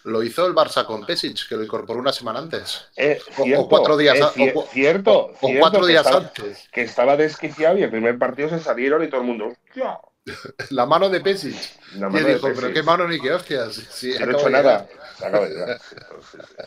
lo 0.06 0.24
hizo 0.24 0.46
el 0.48 0.54
Barça 0.56 0.86
con 0.86 1.06
Pesic, 1.06 1.50
que 1.50 1.56
lo 1.56 1.64
incorporó 1.64 2.00
una 2.00 2.14
semana 2.14 2.40
antes. 2.40 2.86
Eh, 2.96 3.20
O- 3.38 3.42
o 3.42 3.44
cierto, 3.46 3.68
cuatro 3.68 3.98
días 3.98 4.18
eh, 4.18 4.24
cier- 4.24 4.54
o 4.56 4.66
cierto, 4.66 5.26
o- 5.26 5.38
cierto 5.40 5.60
cuatro 5.60 5.86
días 5.86 6.06
estaba- 6.06 6.24
antes. 6.26 6.70
Que 6.72 6.82
estaba 6.84 7.18
desquiciado 7.18 7.78
y 7.78 7.84
el 7.84 7.90
primer 7.90 8.18
partido 8.18 8.48
se 8.48 8.60
salieron 8.60 9.04
y 9.04 9.10
todo 9.10 9.20
el 9.22 9.28
mundo. 9.28 9.48
"Hostia". 9.68 10.00
La 10.70 10.86
mano 10.86 11.10
de 11.10 11.20
Pesic. 11.20 11.56
La 11.96 12.08
Y 12.08 12.12
mano 12.12 12.18
él 12.20 12.24
de 12.26 12.34
dijo, 12.36 12.48
Pesic. 12.48 12.62
pero 12.62 12.74
qué 12.74 12.84
mano 12.84 13.08
ni 13.08 13.20
qué 13.20 13.34
hostias. 13.34 13.74
Sí, 13.90 14.14
no 14.18 14.32
he 14.32 14.34
hecho 14.34 14.50
nada. 14.50 14.88
acaba 15.20 15.46
de 15.46 15.54
llegar. 15.54 15.82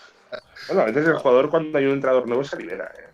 Bueno, 0.69 0.83
a 0.83 0.85
veces 0.85 1.07
el 1.09 1.15
jugador 1.15 1.51
cuando 1.51 1.77
hay 1.79 1.87
un 1.87 1.93
entrenador 1.95 2.29
nuevo 2.29 2.45
se 2.45 2.57
libera. 2.57 2.93
¿eh? 2.97 3.09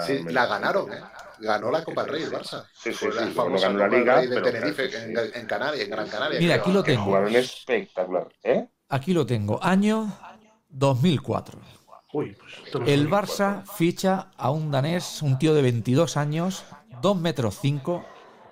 Sí, 0.00 0.20
me- 0.24 0.32
la 0.32 0.46
ganaron, 0.46 0.92
¿eh? 0.92 1.00
Ganó 1.40 1.70
la 1.70 1.84
Copa 1.84 2.02
del 2.02 2.12
Rey 2.12 2.22
el 2.24 2.32
Barça. 2.32 2.64
Sí, 2.72 2.92
sí, 2.92 2.94
Fue 2.94 3.10
sí, 3.12 3.16
la 3.16 3.24
luego 3.26 3.42
famosa 3.42 3.66
ganó 3.68 3.78
la 3.78 3.84
Copa 3.86 3.96
del 3.96 4.00
Liga, 4.04 4.16
Rey 4.16 4.26
de 4.28 4.40
Tenerife, 4.42 4.88
claro, 4.90 5.04
en, 5.06 5.32
sí. 5.32 5.38
en 5.38 5.46
Canarias, 5.46 5.84
en 5.84 5.90
Gran 5.90 6.08
Canaria. 6.08 6.38
Mira, 6.40 6.54
creo. 6.54 6.62
aquí 6.64 6.72
lo 6.72 6.82
tengo. 6.82 7.04
jugaron 7.04 7.34
espectacular. 7.36 8.28
¿Eh? 8.42 8.68
Aquí 8.88 9.12
lo 9.12 9.26
tengo. 9.26 9.62
Año 9.62 10.12
2004. 10.68 11.60
uy, 12.12 12.36
pues 12.72 12.88
El 12.88 13.08
Barça 13.10 13.64
ficha 13.66 14.30
a 14.36 14.50
un 14.50 14.70
danés, 14.70 15.22
un 15.22 15.38
tío 15.38 15.54
de 15.54 15.62
22 15.62 16.16
años, 16.16 16.64
2 17.02 17.16
metros 17.20 17.58
5, 17.60 18.04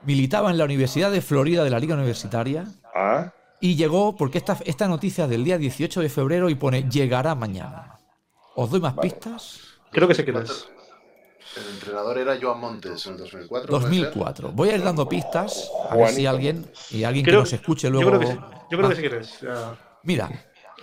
militaba 0.04 0.50
en 0.50 0.58
la 0.58 0.64
Universidad 0.64 1.10
de 1.10 1.20
Florida 1.22 1.64
de 1.64 1.70
la 1.70 1.78
Liga 1.80 1.94
Universitaria 1.94 2.66
Ah, 2.94 3.32
y 3.60 3.74
llegó, 3.76 4.14
porque 4.16 4.38
esta, 4.38 4.56
esta 4.64 4.86
noticia 4.88 5.24
es 5.24 5.30
del 5.30 5.42
día 5.44 5.58
18 5.58 6.00
de 6.00 6.08
febrero 6.08 6.48
y 6.50 6.54
pone 6.54 6.88
llegará 6.88 7.34
mañana. 7.34 7.98
¿Os 8.54 8.70
doy 8.70 8.80
más 8.80 8.94
Vale. 8.94 9.10
pistas? 9.10 9.60
Creo 9.90 10.06
que 10.08 10.14
sé 10.14 10.24
quién 10.24 10.36
es. 10.38 10.68
El 11.56 11.74
entrenador 11.74 12.18
era 12.18 12.36
Joan 12.40 12.60
Montes 12.60 13.06
en 13.06 13.12
el 13.14 13.18
2004. 13.18 13.48
¿puede 13.48 13.62
ser? 13.62 13.70
2004. 13.70 14.52
Voy 14.52 14.68
a 14.70 14.74
ir 14.76 14.82
dando 14.84 15.08
pistas, 15.08 15.70
a 15.90 15.96
ver 15.96 16.08
si 16.10 16.26
alguien, 16.26 16.70
y 16.90 17.04
alguien 17.04 17.24
Creo- 17.24 17.38
que 17.38 17.42
nos 17.44 17.52
escuche 17.52 17.86
Yo 17.88 17.92
luego... 17.92 18.10
creo 18.10 18.20
que 18.20 18.26
sé, 18.26 18.34
yo 18.70 18.78
creo 18.78 18.86
Ah, 18.86 18.88
que 18.90 18.96
sé 18.96 19.00
quién 19.08 19.20
es. 19.20 19.40
Ya. 19.40 19.78
Mira, 20.02 20.30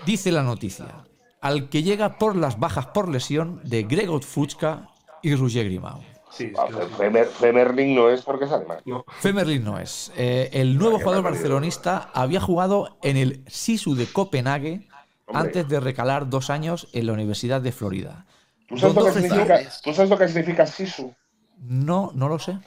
dice 0.05 0.32
la 0.32 0.41
noticia, 0.43 1.05
al 1.41 1.69
que 1.69 1.84
llega 1.84 2.17
por 2.17 2.36
las 2.36 2.59
bajas 2.59 2.88
por 2.88 3.07
lesión 3.09 3.61
de 3.63 3.84
Gregor 3.84 4.24
Fuchka 4.24 4.89
y 5.21 5.36
Roger 5.36 5.65
Grimau. 5.65 6.01
Sí, 6.32 6.51
ah, 6.57 6.65
que- 6.67 6.74
Femer- 6.97 7.28
Femerling 7.28 7.93
no 7.93 8.09
es 8.09 8.24
porque 8.24 8.45
es 8.45 8.51
alemán. 8.51 8.80
no. 8.86 9.05
Femerlin 9.19 9.63
no 9.63 9.78
es. 9.78 10.11
Eh, 10.17 10.49
el 10.53 10.78
nuevo 10.80 10.97
jugador 10.99 11.24
barcelonista 11.24 12.09
había 12.13 12.41
jugado 12.41 12.97
en 13.03 13.17
el 13.17 13.43
Sisu 13.47 13.93
de 13.95 14.07
Copenhague 14.07 14.88
Hombre. 15.28 15.41
antes 15.49 15.69
de 15.69 15.80
recalar 15.80 16.30
dos 16.32 16.49
años 16.49 16.88
en 16.93 17.05
la 17.05 17.13
Universidad 17.13 17.61
de 17.61 17.71
Florida. 17.71 18.26
¿Tú 18.74 18.80
sabes, 18.80 18.95
lo 18.95 19.01
¿Dónde 19.03 19.21
que 19.21 19.28
significa, 19.30 19.61
¿Tú 19.84 19.93
sabes 19.93 20.09
lo 20.09 20.17
que 20.17 20.28
significa 20.28 20.65
sisu? 20.65 21.15
No, 21.59 22.11
no 22.15 22.28
lo 22.28 22.39
sé. 22.39 22.57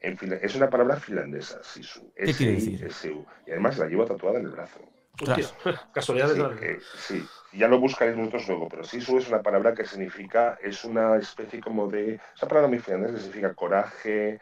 En 0.00 0.18
es 0.42 0.54
una 0.54 0.68
palabra 0.68 0.96
finlandesa, 0.96 1.62
sisu. 1.62 2.12
¿Qué 2.14 2.32
quiere 2.34 2.52
decir? 2.54 2.84
S-I-S-U. 2.84 3.24
Y 3.46 3.50
además 3.52 3.78
la 3.78 3.86
llevo 3.86 4.04
tatuada 4.04 4.38
en 4.40 4.46
el 4.46 4.50
brazo. 4.50 4.80
Hostia, 5.22 5.46
casualidades 5.94 6.34
Sí, 6.36 6.42
de 6.42 6.48
la 6.48 6.54
vida. 6.54 6.60
que- 6.60 6.80
sí, 6.98 7.28
ya 7.52 7.68
lo 7.68 7.78
buscaréis 7.78 8.16
vosotros 8.16 8.48
luego, 8.48 8.68
pero 8.68 8.84
sisu 8.84 9.18
es 9.18 9.28
una 9.28 9.42
palabra 9.42 9.72
que 9.74 9.84
significa, 9.84 10.58
es 10.60 10.84
una 10.84 11.16
especie 11.16 11.60
como 11.60 11.86
de, 11.86 12.20
esa 12.36 12.48
palabra 12.48 12.68
muy 12.68 12.80
finlandesa 12.80 13.14
que 13.14 13.20
significa 13.20 13.54
coraje, 13.54 14.40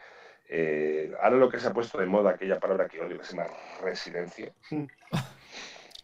eh, 0.49 1.13
ahora 1.21 1.37
lo 1.37 1.47
que 1.47 1.59
se 1.59 1.67
ha 1.67 1.73
puesto 1.73 1.99
de 1.99 2.07
moda, 2.07 2.31
aquella 2.31 2.59
palabra 2.59 2.87
que 2.87 2.99
odio, 2.99 3.19
que 3.19 3.25
se 3.25 3.35
llama 3.37 3.49
residencia. 3.83 4.51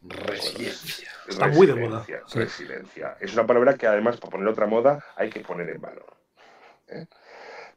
Resiliencia. 0.01 1.09
Está 1.27 1.47
muy 1.47 1.67
de 1.67 1.75
moda. 1.75 1.99
Resiliencia, 2.33 3.15
Sí. 3.19 3.25
Es 3.25 3.33
una 3.33 3.45
palabra 3.45 3.75
que 3.75 3.87
además, 3.87 4.17
para 4.17 4.31
poner 4.31 4.47
otra 4.47 4.65
moda, 4.65 5.03
hay 5.15 5.29
que 5.29 5.41
poner 5.41 5.69
en 5.69 5.81
valor. 5.81 6.15
¿eh? 6.87 7.05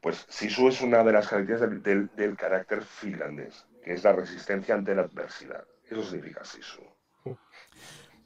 Pues 0.00 0.24
sisu 0.28 0.68
es 0.68 0.80
una 0.80 1.02
de 1.04 1.12
las 1.12 1.28
características 1.28 1.70
del, 1.70 1.82
del- 1.82 2.10
del 2.16 2.36
carácter 2.36 2.82
finlandés, 2.82 3.66
que 3.84 3.92
es 3.92 4.04
la 4.04 4.12
resistencia 4.12 4.74
ante 4.74 4.94
la 4.94 5.02
adversidad. 5.02 5.64
Eso 5.88 6.02
significa 6.02 6.44
sisu. 6.44 6.82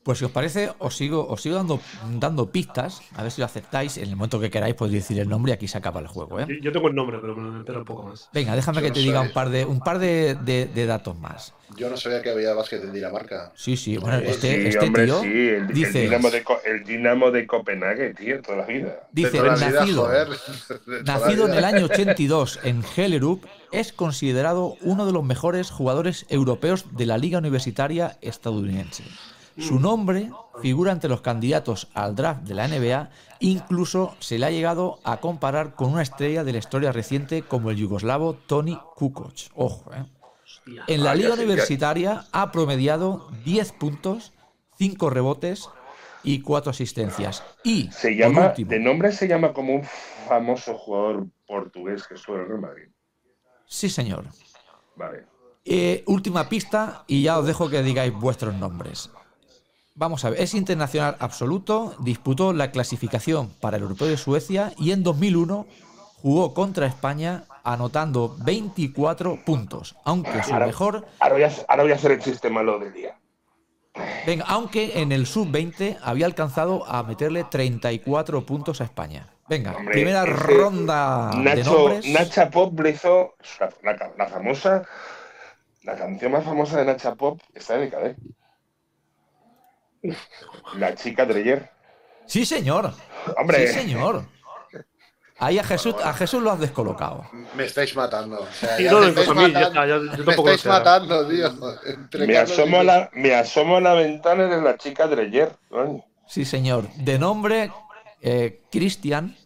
Pues 0.07 0.19
si 0.21 0.25
os 0.25 0.31
parece, 0.31 0.71
os 0.79 0.97
sigo, 0.97 1.27
os 1.29 1.43
sigo 1.43 1.57
dando, 1.57 1.81
dando 2.21 2.49
pistas, 2.53 3.03
a 3.17 3.25
ver 3.25 3.33
si 3.33 3.41
lo 3.41 3.45
aceptáis. 3.45 3.97
En 3.99 4.05
el 4.09 4.15
momento 4.15 4.39
que 4.39 4.51
queráis 4.51 4.77
podéis 4.77 5.03
decir 5.03 5.19
el 5.19 5.29
nombre 5.29 5.51
y 5.51 5.55
aquí 5.55 5.67
se 5.67 5.77
acaba 5.79 5.99
el 5.99 6.07
juego. 6.07 6.39
¿eh? 6.39 6.47
Yo, 6.49 6.55
yo 6.63 6.71
tengo 6.73 6.87
el 6.87 6.95
nombre, 6.95 7.19
pero 7.21 7.35
me 7.35 7.59
entero 7.59 7.81
un 7.81 7.85
poco 7.85 8.05
más. 8.05 8.29
Venga, 8.33 8.55
déjame 8.55 8.77
Yo 8.77 8.83
que 8.85 8.89
no 8.91 8.95
te 8.95 9.01
diga 9.01 9.21
un 9.23 9.33
par 9.33 9.51
de, 9.51 9.65
un 9.65 9.81
par 9.81 9.99
de, 9.99 10.37
de- 10.37 10.67
de 10.67 10.87
datos 10.87 11.19
más. 11.19 11.55
Yo 11.77 11.91
no 11.91 11.97
sabía 11.97 12.23
que 12.23 12.31
había 12.31 12.55
básquet 12.55 12.85
en 12.85 12.93
Dinamarca. 12.93 13.51
Sí, 13.57 13.77
sí, 13.77 13.97
bueno, 13.97 14.19
Pues 14.23 14.37
este, 14.37 14.63
sí, 14.63 14.69
este 14.69 14.85
hombre, 14.87 15.05
tío 15.07 15.21
sí, 15.23 15.27
el, 15.27 15.67
Dinamo 15.67 16.31
de, 16.31 16.45
Co- 16.45 16.61
el 16.65 16.85
Dinamo 16.85 17.31
de 17.33 17.47
Copenhague, 17.49 18.15
tío, 18.15 18.41
toda 18.43 18.59
la 18.59 18.67
vida. 18.67 19.09
dice, 19.11 19.43
la 19.43 19.57
vida, 19.57 19.71
nacido, 19.73 20.03
joder. 20.05 20.29
Nacido 21.05 21.49
en 21.49 21.55
el 21.55 21.65
año 21.65 21.85
82 21.91 22.61
en 22.63 22.85
Hellerup, 22.97 23.45
es 23.73 23.93
considerado 23.93 24.77
uno 24.83 25.05
de 25.05 25.11
los 25.13 25.25
mejores 25.25 25.73
jugadores 25.73 26.27
europeos 26.29 26.97
de 26.97 27.07
la 27.07 27.19
Liga 27.19 27.39
Universitaria 27.41 28.17
estadounidense. 28.21 29.03
Su 29.59 29.81
nombre 29.81 30.31
figura 30.61 30.93
entre 30.93 31.09
los 31.09 31.21
candidatos 31.23 31.89
al 31.95 32.15
draft 32.15 32.43
de 32.43 32.55
la 32.55 32.69
NBA, 32.69 33.11
incluso 33.41 34.15
se 34.21 34.39
le 34.39 34.47
ha 34.47 34.51
llegado 34.51 34.99
a 35.05 35.19
comparar 35.19 35.75
con 35.75 35.93
una 35.93 36.03
estrella 36.03 36.45
de 36.45 36.53
la 36.53 36.59
historia 36.59 36.93
reciente 36.93 37.43
como 37.43 37.71
el 37.71 37.77
yugoslavo 37.77 38.35
Tony 38.35 38.79
Kukoc. 38.95 39.33
Ojo, 39.55 39.93
¿eh? 39.95 40.05
En 40.89 41.05
la 41.05 41.13
Ah, 41.13 41.15
Liga 41.15 41.35
Universitaria 41.35 42.25
ha 42.33 42.53
promediado 42.53 43.29
10 43.45 43.73
puntos, 43.73 44.33
5 44.79 45.11
rebotes 45.11 45.69
y 46.23 46.41
4 46.41 46.71
asistencias. 46.71 47.43
Y, 47.63 47.91
Se 47.93 48.17
llama, 48.17 48.49
último, 48.49 48.71
de 48.71 48.81
nombre 48.81 49.13
se 49.13 49.29
llama 49.29 49.53
como 49.53 49.75
un 49.77 49.85
famoso 50.29 50.77
jugador 50.77 51.27
portugués 51.47 52.07
que 52.07 52.15
estuvo 52.15 52.37
en 52.37 52.61
Madrid. 52.61 52.89
sí 53.67 53.89
señor, 53.89 54.25
Vale. 54.97 55.25
Eh, 55.65 56.05
última 56.07 56.49
pista 56.49 57.05
y 57.07 57.23
ya 57.23 57.39
os 57.39 57.47
dejo 57.47 57.69
que 57.69 57.83
digáis 57.83 58.13
vuestros 58.13 58.55
nombres. 58.55 59.11
Vamos 59.99 60.25
a 60.25 60.31
ver, 60.31 60.41
es 60.43 60.53
internacional 60.55 61.17
absoluto, 61.21 61.95
disputó 62.01 62.53
la 62.53 62.71
clasificación 62.71 63.49
para 63.61 63.79
el 63.79 63.83
Europeo 63.85 64.09
de 64.09 64.19
Suecia 64.19 64.73
y 64.77 64.93
en 64.93 65.03
2001 65.03 65.67
jugó 66.21 66.53
contra 66.53 66.87
España 66.87 67.45
anotando 67.65 68.37
24 68.45 69.43
puntos, 69.45 69.97
aunque 70.05 70.43
su 70.43 70.53
Ahora- 70.53 70.67
mejor, 70.67 71.07
Ahora 71.19 71.35
voy, 71.35 71.43
a, 71.45 71.51
ahora 71.69 71.83
voy 71.85 71.93
a 71.93 71.95
hacer 71.95 72.13
el 72.13 72.21
chiste 72.21 72.51
malo 72.51 72.79
del 72.79 72.93
día. 72.93 73.19
venga, 74.27 74.45
aunque 74.49 75.01
en 75.01 75.13
el 75.13 75.27
sub-20 75.27 75.97
había 76.03 76.27
alcanzado 76.27 76.85
a 76.87 77.03
meterle 77.03 77.45
34 77.45 78.45
puntos 78.45 78.83
a 78.83 78.85
España. 78.85 79.29
Venga, 79.49 79.77
Hombre, 79.77 79.93
primera 79.93 80.27
ronda 80.27 81.31
de 81.31 81.39
Nacho, 81.43 81.73
nombres. 81.89 82.07
Nacha 82.13 82.51
Pop 82.51 82.79
le 82.81 82.91
hizo 82.91 83.35
la, 83.83 83.93
la- 83.95 84.11
la 84.19 84.27
famosa, 84.27 84.83
la 85.85 85.95
canción 85.97 86.33
más 86.33 86.45
famosa 86.45 86.77
de 86.79 86.85
Nacha 86.85 87.15
Pop 87.15 87.41
está 87.55 87.77
en 87.77 87.83
el 87.83 87.91
KD. 87.91 88.17
La 90.79 90.95
chica 90.95 91.25
Dreyer. 91.25 91.71
Sí, 92.27 92.45
señor. 92.45 92.93
Hombre, 93.39 93.67
Sí, 93.69 93.75
señor. 93.81 94.25
Ahí 95.39 95.59
a 95.59 95.65
Jesús, 95.65 95.95
a 96.03 96.15
Jesús 96.15 96.43
lo 96.43 96.51
has 96.51 96.59
descolocado. 96.59 97.27
Me 97.55 97.65
estáis 97.65 97.95
matando. 97.95 98.41
O 98.41 98.47
sea, 98.53 98.77
Sí, 98.79 98.85
ya 98.85 98.93
no, 98.93 99.01
me 99.01 99.09
estáis 99.09 99.29
mí, 99.29 99.35
matando. 99.53 99.87
ya- 99.87 99.99
me 100.25 100.33
estáis 100.33 100.65
tío. 101.29 102.27
Me 102.27 102.39
asomo, 102.39 102.79
a 102.79 102.85
la, 102.85 103.11
me 103.13 103.35
asomo 103.35 103.77
a 103.77 103.81
la 103.83 103.93
ventana 103.93 104.45
de 104.47 104.63
la 104.63 104.77
chica 104.79 105.07
Dreyer. 105.07 105.53
coño. 105.69 106.03
Sí, 106.27 106.45
señor. 106.47 106.89
De 106.95 107.19
nombre 107.19 107.71
eh, 108.23 108.63
Cristian. 108.73 109.37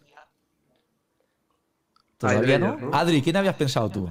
¿Todavía 2.17 2.55
Adri, 2.55 2.65
no? 2.65 2.77
¿no? 2.77 2.95
Adri, 2.97 3.21
¿quién 3.21 3.35
habías 3.35 3.55
pensado 3.55 3.89
tú? 3.89 4.09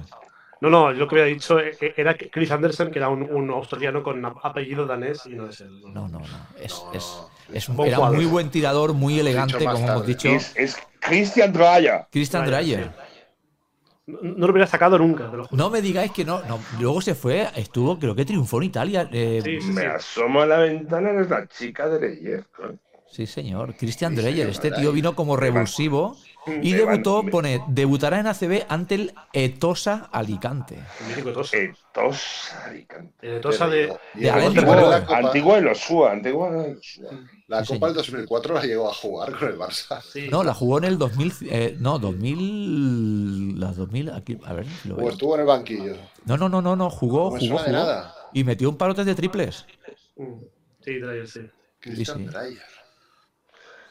No, 0.61 0.69
no, 0.69 0.91
yo 0.93 0.99
lo 0.99 1.07
que 1.07 1.15
había 1.19 1.33
dicho 1.33 1.59
eh, 1.59 1.75
eh, 1.81 1.93
era 1.97 2.13
que 2.15 2.29
Chris 2.29 2.51
Anderson, 2.51 2.91
que 2.91 2.99
era 2.99 3.09
un, 3.09 3.23
un 3.23 3.49
australiano 3.49 4.03
con 4.03 4.23
ap- 4.23 4.37
apellido 4.45 4.85
danés 4.85 5.25
y 5.25 5.29
no 5.31 5.49
es 5.49 5.59
él. 5.61 5.81
No, 5.91 6.07
no, 6.07 6.19
no. 6.19 6.25
Es, 6.59 6.71
No, 6.85 6.93
es- 6.93 7.17
no. 7.49 7.55
es 7.55 7.69
un- 7.69 7.75
Buen 7.77 7.89
era 7.89 7.99
un 7.99 8.15
muy 8.15 8.25
buen 8.25 8.49
tirador, 8.51 8.93
muy 8.93 9.19
elegante, 9.19 9.57
como 9.65 9.77
hemos 9.77 10.05
dicho. 10.05 10.29
Es, 10.29 10.55
es 10.55 10.77
Christian 10.99 11.51
Dreyer. 11.51 12.05
Christian 12.11 12.45
Dreyer. 12.45 12.91
No, 14.05 14.19
no 14.21 14.47
lo 14.47 14.51
hubiera 14.51 14.67
sacado 14.67 14.97
nunca, 14.99 15.29
te 15.31 15.37
lo 15.37 15.45
juro. 15.45 15.57
No 15.63 15.69
me 15.71 15.81
digáis 15.81 16.11
que 16.11 16.25
no, 16.25 16.43
no. 16.43 16.59
Luego 16.79 17.01
se 17.01 17.15
fue, 17.15 17.47
estuvo, 17.55 17.97
creo 17.97 18.13
que 18.15 18.25
triunfó 18.25 18.57
en 18.57 18.63
Italia. 18.63 19.09
eh, 19.11 19.41
Sí, 19.43 19.61
sí, 19.61 19.67
Me 19.71 19.81
sí. 19.81 19.87
asomo 19.87 20.41
a 20.41 20.45
la 20.45 20.57
ventana 20.59 21.11
de 21.11 21.27
la 21.27 21.47
chica 21.47 21.87
Dreyer. 21.87 22.45
coño. 22.55 22.77
Sí, 23.09 23.25
señor. 23.25 23.75
Christian 23.75 24.11
Sí, 24.15 24.21
Dreyer. 24.21 24.35
señor, 24.37 24.49
Este 24.51 24.69
Dreyer. 24.69 24.81
tío 24.83 24.91
vino 24.91 25.15
como 25.15 25.35
revulsivo 25.37 26.17
y 26.47 26.73
debutó, 26.73 27.23
pone, 27.23 27.63
debutará 27.67 28.19
en 28.19 28.27
ACB 28.27 28.65
ante 28.67 28.95
el 28.95 29.13
Etosa 29.31 30.09
Alicante. 30.11 30.79
El 31.01 31.07
mítico 31.07 31.29
de 31.29 31.33
Tosa. 31.35 31.57
Etos 31.57 32.51
Alicante. 32.65 33.35
El 33.35 33.41
de 33.41 33.67
de. 33.67 33.93
Y 34.15 34.27
antiguo 34.27 35.55
de 35.55 35.61
los 35.61 35.77
SUA. 35.79 36.15
la 37.47 37.65
Sí, 37.65 37.73
Copa 37.73 37.87
del 37.91 37.95
señor. 38.03 38.21
2004 38.21 38.53
la 38.55 38.61
llegó 38.63 38.89
a 38.89 38.93
jugar 38.93 39.37
con 39.37 39.49
el 39.49 39.57
Barça. 39.57 40.01
Sí. 40.01 40.29
No, 40.29 40.43
la 40.43 40.53
jugó 40.53 40.79
en 40.79 40.85
el 40.85 40.97
2000. 40.97 41.33
eh, 41.49 41.75
no, 41.79 41.99
2000. 41.99 43.59
Las 43.59 43.75
2000. 43.75 44.09
Aquí, 44.11 44.39
a 44.43 44.53
ver 44.53 44.65
si 44.65 44.89
lo 44.89 44.95
O 44.95 45.09
estuvo 45.09 45.35
en 45.35 45.41
el 45.41 45.47
banquillo. 45.47 45.95
No, 46.25 46.37
no, 46.37 46.49
no, 46.49 46.61
no, 46.61 46.75
no. 46.75 46.89
Jugó, 46.89 47.31
jugó. 47.37 47.59
Y 48.33 48.43
metió 48.43 48.69
un 48.69 48.77
parote 48.77 49.03
de 49.03 49.13
triples. 49.13 49.65
Mm. 50.15 50.39
Sí, 50.83 50.99
Dreyer, 50.99 51.27
sí. 51.27 51.41
Cristian 51.79 52.17
sí. 52.19 52.25
Dreyer. 52.25 52.80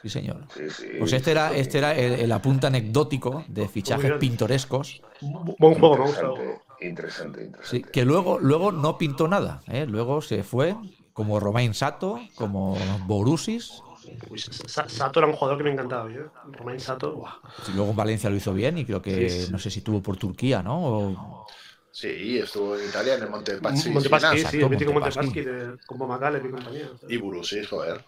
Sí, 0.01 0.09
señor. 0.09 0.45
Sí, 0.55 0.69
sí. 0.69 0.87
Pues 0.99 1.13
este 1.13 1.31
era, 1.31 1.55
este 1.55 1.77
era 1.77 1.95
el, 1.95 2.13
el 2.13 2.31
apunte 2.31 2.67
anecdótico 2.67 3.45
de 3.47 3.67
fichajes 3.67 4.11
pintorescos. 4.19 5.01
Bu- 5.21 5.55
Buen 5.59 5.75
juego. 5.75 5.97
Interesante, 5.97 6.59
interesante, 6.81 7.39
Sí, 7.39 7.45
interesante. 7.45 7.91
que 7.91 8.05
luego, 8.05 8.39
luego 8.39 8.71
no 8.71 8.97
pintó 8.97 9.27
nada. 9.27 9.61
¿eh? 9.67 9.85
Luego 9.87 10.21
se 10.21 10.43
fue 10.43 10.75
como 11.13 11.39
Romain 11.39 11.73
Sato, 11.73 12.19
como 12.35 12.75
Sa- 14.35 14.89
Sato 14.89 15.19
era 15.19 15.27
un 15.27 15.33
jugador 15.35 15.57
que 15.59 15.63
me 15.65 15.71
encantaba. 15.71 16.09
¿eh? 16.09 16.25
Romain 16.53 16.79
Sato, 16.79 17.13
buah. 17.13 17.33
Y 17.67 17.73
luego 17.73 17.91
en 17.91 17.95
Valencia 17.95 18.29
lo 18.29 18.35
hizo 18.35 18.53
bien 18.53 18.77
y 18.77 18.85
creo 18.85 19.01
que 19.01 19.29
Sí, 19.29 19.45
sí. 19.45 19.51
no 19.51 19.59
sé 19.59 19.69
si 19.69 19.79
estuvo 19.79 20.01
por 20.01 20.17
Turquía, 20.17 20.63
¿no? 20.63 20.83
O- 20.83 21.47
Sí, 21.93 22.37
estuvo 22.39 22.77
en 22.77 22.87
Italia 22.87 23.15
en 23.15 23.23
el 23.23 23.29
Montepaschi. 23.29 23.89
Montepaschi, 23.89 24.27
sí, 24.29 24.37
exacto, 24.37 24.57
el 24.57 24.69
mítico 24.69 24.93
Montepaschi. 24.93 25.25
Montepaschi 25.27 25.41
de- 25.41 25.77
con 25.85 25.97
y 25.97 26.49
compañía. 26.51 26.89
Y 27.09 27.17
Burusis, 27.17 27.67
joder. 27.67 28.03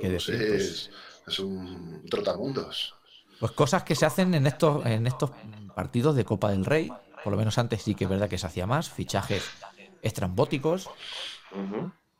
Qué 0.00 0.08
Burusis 0.08 0.38
decir, 0.38 0.56
pues. 0.56 0.90
Es, 1.26 1.32
es 1.34 1.38
un 1.40 2.04
trotamundos. 2.10 2.94
Pues 3.40 3.52
cosas 3.52 3.82
que 3.82 3.94
se 3.94 4.06
hacen 4.06 4.34
en 4.34 4.46
estos, 4.46 4.84
en 4.86 5.06
estos 5.06 5.30
partidos 5.74 6.14
de 6.14 6.24
Copa 6.24 6.50
del 6.50 6.64
Rey. 6.64 6.92
Por 7.24 7.32
lo 7.32 7.36
menos 7.38 7.58
antes 7.58 7.82
sí 7.82 7.94
que 7.94 8.04
es 8.04 8.10
verdad 8.10 8.28
que 8.28 8.38
se 8.38 8.46
hacía 8.46 8.66
más. 8.66 8.88
Fichajes 8.90 9.42
estrambóticos. 10.02 10.88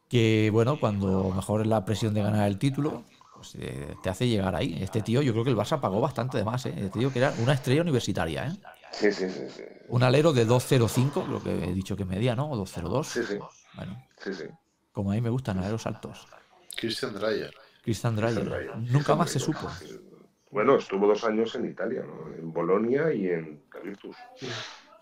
Que 0.09 0.51
bueno, 0.53 0.79
cuando 0.79 1.31
mejor 1.31 1.63
es 1.63 1.67
la 1.67 1.85
presión 1.85 2.13
de 2.13 2.23
ganar 2.23 2.47
el 2.47 2.59
título, 2.59 3.05
pues, 3.35 3.55
eh, 3.59 3.95
te 4.03 4.11
hace 4.11 4.29
llegar 4.29 4.55
ahí. 4.55 4.79
Este 4.83 5.01
tío, 5.01 5.23
yo 5.23 5.33
creo 5.33 5.45
que 5.45 5.51
el 5.51 5.57
Barça 5.57 5.81
pagó 5.81 6.01
bastante 6.01 6.37
de 6.39 6.45
más, 6.45 6.67
¿eh? 6.67 6.75
Este 6.77 6.99
tío 6.99 7.13
que 7.13 7.19
era 7.21 7.33
una 7.39 7.55
estrella 7.55 7.81
universitaria, 7.83 8.47
¿eh? 8.49 8.53
Sí, 8.93 9.11
sí, 9.11 9.31
sí. 9.31 9.49
sí. 9.49 9.63
Un 9.89 10.03
alero 10.03 10.33
de 10.35 10.47
2.05, 10.47 11.27
lo 11.27 11.43
que 11.43 11.51
he 11.65 11.73
dicho 11.73 11.97
que 11.97 12.05
medía, 12.05 12.37
¿no? 12.37 12.51
O 12.51 12.57
2.02. 12.67 13.05
Sí, 13.05 13.21
sí. 13.27 13.39
Bueno, 13.75 14.05
Sí, 14.23 14.35
sí. 14.35 14.45
como 14.93 15.13
a 15.13 15.15
mí 15.15 15.21
me 15.23 15.31
gustan 15.31 15.59
aleros 15.59 15.87
altos. 15.87 16.27
Christian 16.77 17.15
Dreyer. 17.15 17.55
Christian 17.83 18.16
Dreyer. 18.16 18.45
Dreyer. 18.49 18.76
Nunca 18.78 19.14
más 19.14 19.30
se 19.30 19.39
supo. 19.39 19.68
sí. 19.78 19.99
Bueno, 20.51 20.76
estuvo 20.76 21.07
dos 21.07 21.24
años 21.24 21.55
en 21.55 21.64
Italia, 21.70 22.05
¿no? 22.07 22.30
En 22.35 22.53
Bolonia 22.53 23.11
y 23.12 23.26
en 23.28 23.64
la 23.72 23.80
Virtus. 23.80 24.14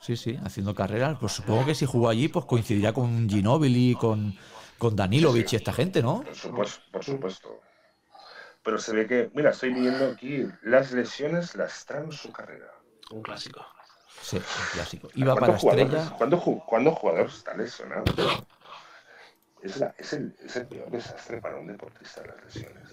Sí, 0.00 0.16
sí, 0.16 0.38
haciendo 0.44 0.74
carreras. 0.74 1.18
Pues 1.18 1.32
supongo 1.32 1.66
que 1.66 1.74
si 1.74 1.86
jugó 1.86 2.08
allí, 2.08 2.28
pues 2.28 2.44
coincidirá 2.44 2.92
con 2.92 3.28
Ginóbili, 3.28 3.96
con, 3.96 4.32
con 4.78 4.94
Danilovic 4.94 5.52
y 5.52 5.56
esta 5.56 5.72
gente, 5.72 6.02
¿no? 6.02 6.22
Por 6.22 6.34
supuesto, 6.36 6.80
por 6.92 7.04
supuesto. 7.04 7.60
Pero 8.62 8.78
se 8.78 8.92
ve 8.94 9.06
que, 9.08 9.30
mira, 9.34 9.50
estoy 9.50 9.74
viendo 9.74 10.06
aquí, 10.06 10.46
las 10.62 10.92
lesiones 10.92 11.56
lastraron 11.56 12.12
su 12.12 12.30
carrera. 12.30 12.70
Un 13.10 13.22
clásico. 13.22 13.66
Sí, 14.22 14.36
un 14.36 14.42
clásico. 14.72 15.08
Iba 15.16 15.34
para 15.34 15.46
¿Cuántos 15.46 15.62
jugadores, 15.62 15.94
estrella. 15.94 16.16
¿cuándo, 16.16 16.40
ju- 16.40 16.64
cuándo 16.64 16.92
jugador 16.92 17.26
está 17.26 17.56
lesionado? 17.56 18.04
Es, 19.62 19.76
la- 19.78 19.94
es, 19.98 20.12
el, 20.14 20.34
es 20.44 20.56
el 20.56 20.66
peor 20.66 20.90
desastre 20.90 21.40
para 21.40 21.56
un 21.58 21.66
deportista 21.66 22.22
las 22.26 22.42
lesiones. 22.44 22.88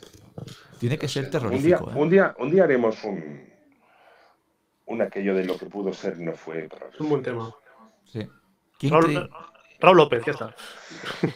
Tiene 0.79 0.97
que 0.97 1.07
ser 1.07 1.23
Un 1.25 1.29
día, 1.31 1.39
terrorífico. 1.39 1.89
¿eh? 1.91 1.93
un 1.95 2.09
día, 2.09 2.35
un 2.39 2.51
día 2.51 2.63
haremos 2.65 3.03
un, 3.03 3.49
un 4.85 5.01
aquello 5.01 5.33
de 5.35 5.45
lo 5.45 5.57
que 5.57 5.65
pudo 5.65 5.93
ser 5.93 6.17
y 6.19 6.23
no 6.23 6.33
fue. 6.33 6.67
Para 6.69 6.87
Es 6.89 6.99
un 6.99 7.09
buen 7.09 7.23
tema. 7.23 7.53
Sí. 8.05 8.27
¿Quién, 8.77 8.93
Raúl, 9.79 9.97
López, 9.97 10.23
ya 10.25 10.31
está. 10.31 10.55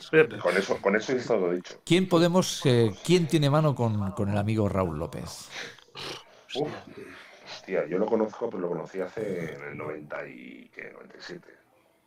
Con 0.42 0.58
eso, 0.58 0.78
con 0.82 0.96
eso 0.96 1.14
es 1.14 1.28
todo 1.28 1.52
dicho. 1.52 1.80
quién 1.86 2.10
podemos, 2.10 2.66
eh, 2.66 2.92
quién 3.06 3.28
tiene 3.28 3.52
mano 3.52 3.76
con, 3.76 4.12
con 4.14 4.30
el 4.30 4.38
amigo 4.38 4.68
Raúl 4.68 4.98
López? 4.98 5.48
Uf, 6.56 6.68
hostia, 7.46 7.86
yo 7.86 8.00
lo 8.00 8.08
conozco, 8.08 8.50
pero 8.50 8.62
lo 8.62 8.70
conocí 8.70 9.00
hace 9.00 9.54
en 9.56 9.64
el 9.64 9.78
90 9.78 10.28
y 10.28 10.70
¿qué? 10.74 10.90
97. 10.92 11.48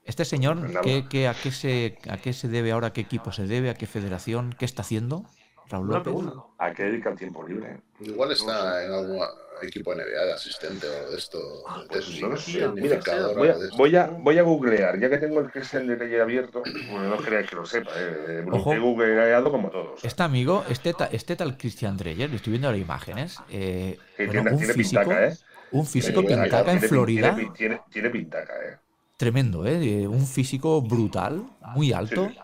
Este 0.05 0.25
señor, 0.25 0.57
Nada. 0.57 0.81
¿qué, 0.83 1.07
qué- 1.09 1.29
a, 1.29 1.35
qué 1.35 1.51
se, 1.51 1.99
¿a 2.11 2.19
qué 2.19 2.33
se 2.33 2.49
debe 2.49 2.73
ahora? 2.73 2.89
¿A 2.89 2.93
qué 2.93 3.01
equipo 3.03 3.33
se 3.33 3.47
debe? 3.47 3.71
¿A 3.71 3.75
qué 3.75 3.87
federación? 3.87 4.55
¿Qué 4.59 4.65
está 4.67 4.83
haciendo 4.83 5.25
Raúl 5.71 5.89
López? 5.89 6.15
¿A 6.59 6.73
qué 6.73 6.85
dedica 6.85 7.11
el 7.11 7.17
tiempo 7.17 7.47
libre? 7.47 7.79
Igual 8.01 8.33
está 8.33 8.85
en 8.85 8.93
algún 8.93 9.21
equipo 9.63 9.95
de 9.95 10.03
NBA 10.05 10.25
de 10.27 10.33
asistente 10.35 10.87
o 10.87 11.11
de 11.11 11.17
esto. 11.17 11.39
de 11.39 11.87
Pues 11.89 12.21
no 12.21 12.37
sé. 12.37 12.69
Mira, 12.75 13.01
voy, 13.35 13.49
a, 13.49 13.57
voy, 13.79 13.97
a, 13.97 14.07
voy 14.09 14.39
a 14.39 14.43
googlear, 14.43 15.01
ya 15.01 15.09
que 15.09 15.17
tengo 15.17 15.41
el 15.41 15.51
Christian 15.51 15.87
de 15.87 16.21
abierto, 16.21 16.63
bueno, 16.91 17.09
no 17.09 17.17
creáis 17.17 17.49
que 17.49 17.57
lo 17.57 17.65
sepa, 17.65 17.91
eh, 17.97 18.45
Ojo. 18.51 18.75
he 18.75 18.79
googleado 18.79 19.51
como 19.51 19.71
todos. 19.71 20.05
Este 20.05 20.23
amigo, 20.23 20.65
este, 20.69 20.93
ta- 20.93 21.09
este 21.11 21.35
tal 21.35 21.57
Christian 21.57 21.97
Dreyer, 21.97 22.29
le 22.29 22.37
estoy 22.37 22.51
viendo 22.51 22.69
ahora 22.69 22.79
imágenes. 22.79 23.39
eh, 23.49 23.97
Sí, 24.19 24.27
bueno, 24.27 24.33
tiene, 24.33 24.51
un 24.51 24.59
tiene 24.59 24.75
físico, 24.75 25.01
pintaca, 25.01 25.27
¿eh? 25.29 25.37
un 25.71 25.87
físico 25.87 26.21
Tiene- 26.21 26.43
pintaca 26.43 26.73
en 26.73 26.79
Tiene- 26.79 26.89
Florida. 26.89 27.35
Tiene, 27.35 27.51
tiene, 27.57 27.81
tiene 27.91 28.11
pintaca, 28.11 28.53
¿eh? 28.55 28.77
Tremendo, 29.25 29.65
¿eh? 29.65 30.07
Un 30.07 30.27
físico 30.27 30.83
brutal, 30.83 31.43
muy 31.75 31.95
alto. 31.95 32.29
Sí, 32.29 32.35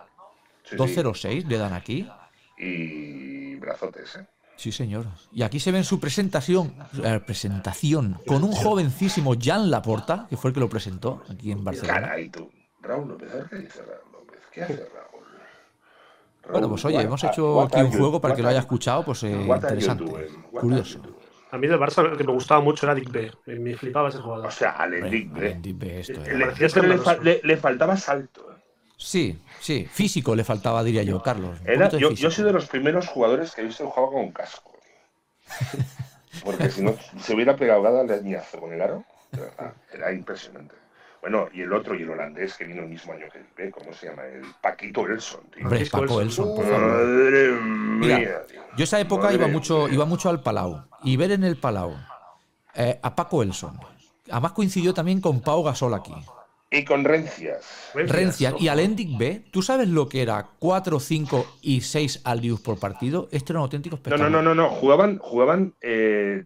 sí. 0.70 0.76
206 0.76 1.44
le 1.46 1.58
dan 1.58 1.74
aquí. 1.74 2.08
Y 2.56 3.56
brazotes, 3.56 4.16
¿eh? 4.16 4.26
Sí, 4.56 4.72
señor. 4.72 5.04
Y 5.30 5.42
aquí 5.42 5.60
se 5.60 5.72
ve 5.72 5.76
en 5.76 5.84
su 5.84 6.00
presentación, 6.00 6.72
eh, 7.04 7.20
presentación 7.20 8.16
con 8.26 8.44
un 8.44 8.52
jovencísimo 8.52 9.34
Jan 9.38 9.70
Laporta, 9.70 10.26
que 10.30 10.38
fue 10.38 10.50
el 10.50 10.54
que 10.54 10.60
lo 10.60 10.70
presentó 10.70 11.22
aquí 11.28 11.52
en 11.52 11.62
Barcelona. 11.62 12.00
Caray, 12.00 12.30
tú. 12.30 12.50
Raúl 12.80 13.08
López, 13.08 13.28
qué 13.50 13.56
dice 13.56 13.82
Raúl 13.82 14.12
López. 14.12 14.40
¿Qué 14.50 14.62
hace 14.62 14.76
Raúl? 14.76 15.24
Bueno, 16.50 16.68
pues 16.70 16.82
oye, 16.86 16.96
Raúl, 16.96 17.06
hemos 17.08 17.24
hecho 17.24 17.60
aquí 17.60 17.80
un 17.82 17.92
juego 17.92 18.22
para 18.22 18.34
que 18.34 18.40
lo 18.40 18.48
haya 18.48 18.60
escuchado, 18.60 19.04
pues 19.04 19.22
eh, 19.24 19.38
interesante, 19.38 20.06
curioso. 20.50 20.98
A 21.52 21.58
mí 21.58 21.66
del 21.66 21.78
Barça 21.78 22.08
el 22.10 22.16
que 22.16 22.24
me 22.24 22.32
gustaba 22.32 22.60
mucho 22.60 22.86
era 22.86 22.94
Dick 22.94 23.10
B. 23.10 23.30
Me, 23.46 23.58
me 23.58 23.76
flipaba 23.76 24.08
ese 24.08 24.18
jugador. 24.18 24.46
O 24.46 24.50
sea, 24.50 24.70
al 24.70 24.92
ve 25.74 26.00
esto, 26.00 26.24
eh. 26.24 26.34
le, 26.34 26.44
parecía 26.46 26.68
pero 26.72 26.86
le, 26.88 26.94
escandaloso. 26.94 27.04
fa- 27.04 27.16
le- 27.24 27.40
le 27.42 27.56
faltaba 27.56 27.96
salto. 27.96 28.52
¿eh? 28.52 28.56
Sí, 28.96 29.38
sí, 29.60 29.86
físico 29.90 30.34
le 30.36 30.44
faltaba, 30.44 30.84
diría 30.84 31.02
yo, 31.02 31.22
Carlos. 31.22 31.58
Era, 31.64 31.88
yo, 31.88 32.10
yo 32.12 32.30
soy 32.30 32.44
de 32.44 32.52
los 32.52 32.66
primeros 32.66 33.08
jugadores 33.08 33.52
que 33.54 33.62
he 33.62 33.64
visto 33.64 33.88
jugaba 33.88 34.12
con 34.12 34.30
casco. 34.32 34.78
Porque 36.44 36.70
si 36.70 36.82
no, 36.82 36.94
se 37.18 37.34
hubiera 37.34 37.56
pegado 37.56 37.82
cada 37.82 38.04
leñazo 38.04 38.60
con 38.60 38.72
el 38.72 38.80
aro, 38.80 39.04
era 39.92 40.12
impresionante. 40.12 40.74
Bueno, 41.20 41.48
y 41.52 41.60
el 41.60 41.72
otro, 41.72 41.94
y 41.94 42.02
el 42.02 42.10
holandés, 42.10 42.54
que 42.56 42.64
vino 42.64 42.82
el 42.82 42.88
mismo 42.88 43.12
año 43.12 43.26
que 43.30 43.38
el 43.38 43.46
B, 43.56 43.70
¿cómo 43.70 43.92
se 43.92 44.06
llama? 44.06 44.22
El 44.24 44.42
Paquito 44.62 45.06
Elson, 45.06 45.42
tío. 45.54 45.64
Hombre, 45.64 45.84
Paco 45.86 46.20
Elson. 46.20 46.54
Por 46.56 46.64
favor. 46.64 46.80
Madre 46.80 47.52
Mira, 47.60 48.18
mía, 48.18 48.42
tío. 48.48 48.62
Yo 48.76 48.84
esa 48.84 48.98
época 49.00 49.24
Madre 49.24 49.36
iba 49.36 49.48
mucho, 49.48 49.84
mía. 49.86 49.94
iba 49.94 50.04
mucho 50.06 50.30
al 50.30 50.42
Palau. 50.42 50.84
Y 51.04 51.16
ver 51.16 51.32
en 51.32 51.44
el 51.44 51.56
Palau 51.56 51.94
eh, 52.74 52.98
a 53.02 53.14
Paco 53.14 53.42
Elson. 53.42 53.78
Además 54.30 54.52
coincidió 54.52 54.94
también 54.94 55.20
con 55.20 55.40
Pau 55.42 55.62
Gasol 55.62 55.92
aquí. 55.92 56.14
Y 56.70 56.84
con 56.84 57.04
rencias. 57.04 57.90
Rencia 57.94 58.54
y 58.58 58.68
al 58.68 58.78
Endic 58.80 59.18
B, 59.18 59.44
¿tú 59.50 59.60
sabes 59.60 59.88
lo 59.88 60.08
que 60.08 60.22
era 60.22 60.46
4, 60.60 61.00
5 61.00 61.56
y 61.62 61.80
6 61.80 62.20
alius 62.24 62.60
por 62.60 62.78
partido? 62.78 63.28
Esto 63.32 63.52
era 63.52 63.58
un 63.60 63.64
auténtico 63.64 63.96
No, 63.96 63.98
espectáculo. 63.98 64.30
no, 64.30 64.40
no, 64.40 64.54
no, 64.54 64.62
no. 64.62 64.70
Jugaban, 64.70 65.18
jugaban 65.18 65.74
eh, 65.80 66.44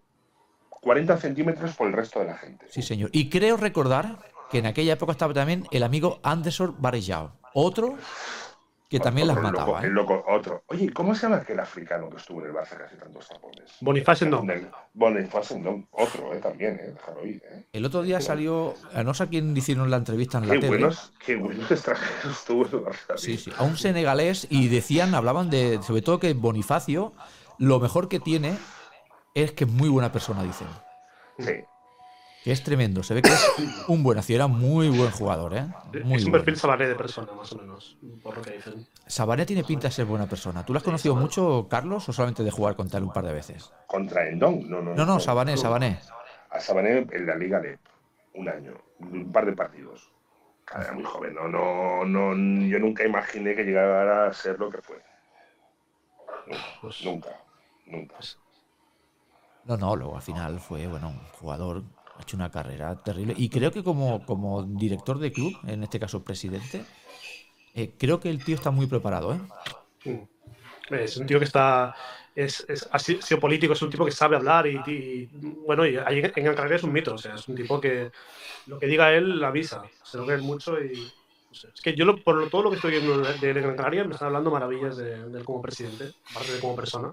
40 0.70 1.18
centímetros 1.18 1.74
por 1.76 1.86
el 1.88 1.92
resto 1.92 2.20
de 2.20 2.24
la 2.26 2.38
gente. 2.38 2.66
Sí, 2.70 2.80
señor. 2.80 3.10
Y 3.12 3.28
creo 3.28 3.58
recordar 3.58 4.18
que 4.54 4.60
en 4.60 4.66
aquella 4.66 4.92
época 4.92 5.10
estaba 5.10 5.34
también 5.34 5.66
el 5.72 5.82
amigo 5.82 6.20
Anderson 6.22 6.76
Varejao. 6.78 7.32
Otro 7.54 7.96
que 8.88 9.00
también 9.00 9.26
las 9.26 9.36
loco- 9.36 9.48
mataba. 9.50 9.82
¿eh? 9.82 9.86
El 9.86 9.92
loco, 9.94 10.24
otro. 10.28 10.62
Oye, 10.68 10.92
¿cómo 10.92 11.12
se 11.16 11.22
llama 11.22 11.36
aquel 11.38 11.58
africano 11.58 12.08
que 12.08 12.18
estuvo 12.18 12.40
en 12.40 12.46
el 12.46 12.52
Barça 12.52 12.78
casi 12.78 12.94
tantos 12.96 13.26
tapones? 13.28 13.72
Boniface 13.80 14.26
no. 14.26 14.44
Boniface 14.92 15.58
no. 15.58 15.88
Otro, 15.90 16.32
eh, 16.32 16.36
también, 16.36 16.74
eh. 16.80 16.92
Déjalo 16.94 17.26
ir, 17.26 17.42
eh. 17.50 17.64
El 17.72 17.84
otro 17.84 18.02
día 18.02 18.20
salió, 18.20 18.74
a 18.94 19.02
no 19.02 19.12
sé 19.12 19.24
a 19.24 19.26
quién 19.26 19.56
hicieron 19.56 19.90
la 19.90 19.96
entrevista 19.96 20.38
en 20.38 20.46
la 20.46 20.54
Qué 20.54 20.60
tele. 20.60 20.68
buenos, 20.68 21.12
qué 21.26 21.34
buenos 21.34 21.68
extranjeros 21.68 22.38
estuvo 22.38 22.64
en 22.66 22.72
el 22.74 22.84
Barça. 22.84 23.16
Sí, 23.16 23.36
sí, 23.38 23.50
a 23.58 23.64
un 23.64 23.76
senegalés 23.76 24.46
y 24.50 24.68
decían, 24.68 25.16
hablaban 25.16 25.50
de, 25.50 25.80
sobre 25.82 26.02
todo 26.02 26.20
que 26.20 26.32
Bonifacio, 26.34 27.12
lo 27.58 27.80
mejor 27.80 28.08
que 28.08 28.20
tiene 28.20 28.56
es 29.34 29.50
que 29.50 29.64
es 29.64 29.70
muy 29.70 29.88
buena 29.88 30.12
persona, 30.12 30.44
dicen. 30.44 30.68
Sí. 31.40 31.64
Que 32.44 32.52
es 32.52 32.62
tremendo, 32.62 33.02
se 33.02 33.14
ve 33.14 33.22
que 33.22 33.30
es 33.30 33.54
un 33.88 34.02
buenazo, 34.02 34.34
era 34.34 34.46
muy 34.46 34.90
buen 34.90 35.10
jugador, 35.10 35.54
¿eh? 35.54 35.62
Muy 36.04 36.18
es 36.18 36.24
un 36.26 36.30
bueno. 36.30 36.32
perfil 36.32 36.56
sabaré 36.58 36.86
de 36.88 36.94
persona, 36.94 37.32
más 37.32 37.50
o 37.54 37.56
menos, 37.56 37.96
por 38.22 38.36
lo 38.36 38.42
que 38.42 38.50
dicen. 38.50 38.86
Sabané 39.06 39.46
tiene 39.46 39.64
pinta 39.64 39.88
de 39.88 39.94
ser 39.94 40.04
buena 40.04 40.26
persona. 40.26 40.62
¿Tú 40.62 40.74
lo 40.74 40.76
has 40.76 40.82
conocido 40.82 41.16
mucho, 41.16 41.66
Carlos, 41.70 42.06
o 42.06 42.12
solamente 42.12 42.44
de 42.44 42.50
jugar 42.50 42.76
con 42.76 42.86
él 42.92 43.02
un 43.02 43.14
par 43.14 43.24
de 43.24 43.32
veces? 43.32 43.72
Contra 43.86 44.28
Endón. 44.28 44.68
No, 44.68 44.82
no, 44.82 44.94
No, 44.94 45.06
no, 45.06 45.18
Sabané, 45.20 45.56
Sabané. 45.56 45.98
A 46.50 46.60
Sabané 46.60 47.06
en 47.10 47.26
la 47.26 47.34
Liga 47.34 47.60
de 47.60 47.78
un 48.34 48.46
año, 48.46 48.74
un 48.98 49.32
par 49.32 49.46
de 49.46 49.52
partidos. 49.54 50.12
Era 50.70 50.92
muy 50.92 51.04
joven, 51.04 51.34
no, 51.34 51.48
no, 51.48 52.04
no, 52.04 52.34
yo 52.66 52.78
nunca 52.78 53.06
imaginé 53.06 53.54
que 53.54 53.64
llegara 53.64 54.26
a 54.26 54.32
ser 54.34 54.58
lo 54.58 54.68
que 54.70 54.82
fue. 54.82 55.00
Pues, 56.82 57.02
Nunca, 57.04 57.30
nunca. 57.86 58.16
No, 59.64 59.78
no, 59.78 59.96
luego 59.96 60.16
al 60.16 60.22
final 60.22 60.60
fue, 60.60 60.86
bueno, 60.86 61.08
un 61.08 61.20
jugador, 61.40 61.82
ha 62.16 62.22
hecho 62.22 62.36
una 62.36 62.50
carrera 62.50 62.94
terrible. 63.02 63.34
Y 63.36 63.48
creo 63.48 63.70
que 63.72 63.82
como, 63.82 64.24
como 64.24 64.62
director 64.62 65.18
de 65.18 65.32
club, 65.32 65.56
en 65.66 65.82
este 65.82 65.98
caso 65.98 66.22
presidente, 66.22 66.84
eh, 67.74 67.94
creo 67.98 68.20
que 68.20 68.30
el 68.30 68.42
tío 68.44 68.54
está 68.54 68.70
muy 68.70 68.86
preparado, 68.86 69.34
¿eh? 69.34 69.40
mm. 70.04 70.18
Es 70.90 71.16
un 71.16 71.26
tío 71.26 71.38
que 71.38 71.46
está. 71.46 71.94
Es, 72.34 72.64
es- 72.68 72.88
ha 72.90 72.98
si- 72.98 73.20
sido 73.22 73.40
político, 73.40 73.72
es 73.72 73.82
un 73.82 73.90
tipo 73.90 74.04
que 74.04 74.10
sabe 74.10 74.36
hablar 74.36 74.66
y, 74.66 74.76
y- 74.86 75.26
bueno, 75.66 75.86
y 75.86 75.96
en 75.96 76.44
Gran 76.44 76.54
Canaria 76.54 76.76
es 76.76 76.82
un 76.82 76.92
mito, 76.92 77.14
o 77.14 77.18
sea, 77.18 77.34
es 77.34 77.48
un 77.48 77.54
tipo 77.56 77.80
que 77.80 78.10
lo 78.66 78.78
que 78.78 78.86
diga 78.86 79.12
él 79.12 79.42
avisa, 79.42 79.82
se 80.02 80.18
lo 80.18 80.26
cree 80.26 80.38
mucho 80.38 80.78
y. 80.80 80.94
no 80.94 81.54
sé. 81.54 81.68
Es 81.74 81.80
que 81.80 81.94
yo, 81.94 82.04
lo- 82.04 82.16
por 82.22 82.36
lo- 82.36 82.48
todo 82.48 82.62
lo 82.64 82.70
que 82.70 82.76
estoy 82.76 82.92
viendo 82.92 83.18
de, 83.18 83.52
Gran 83.54 83.76
Canaria, 83.76 84.04
me 84.04 84.12
están 84.14 84.28
hablando 84.28 84.50
maravillas 84.50 84.96
de, 84.96 85.28
de 85.30 85.38
él 85.38 85.44
como 85.44 85.62
presidente, 85.62 86.12
aparte 86.30 86.52
de 86.52 86.60
como 86.60 86.76
persona. 86.76 87.12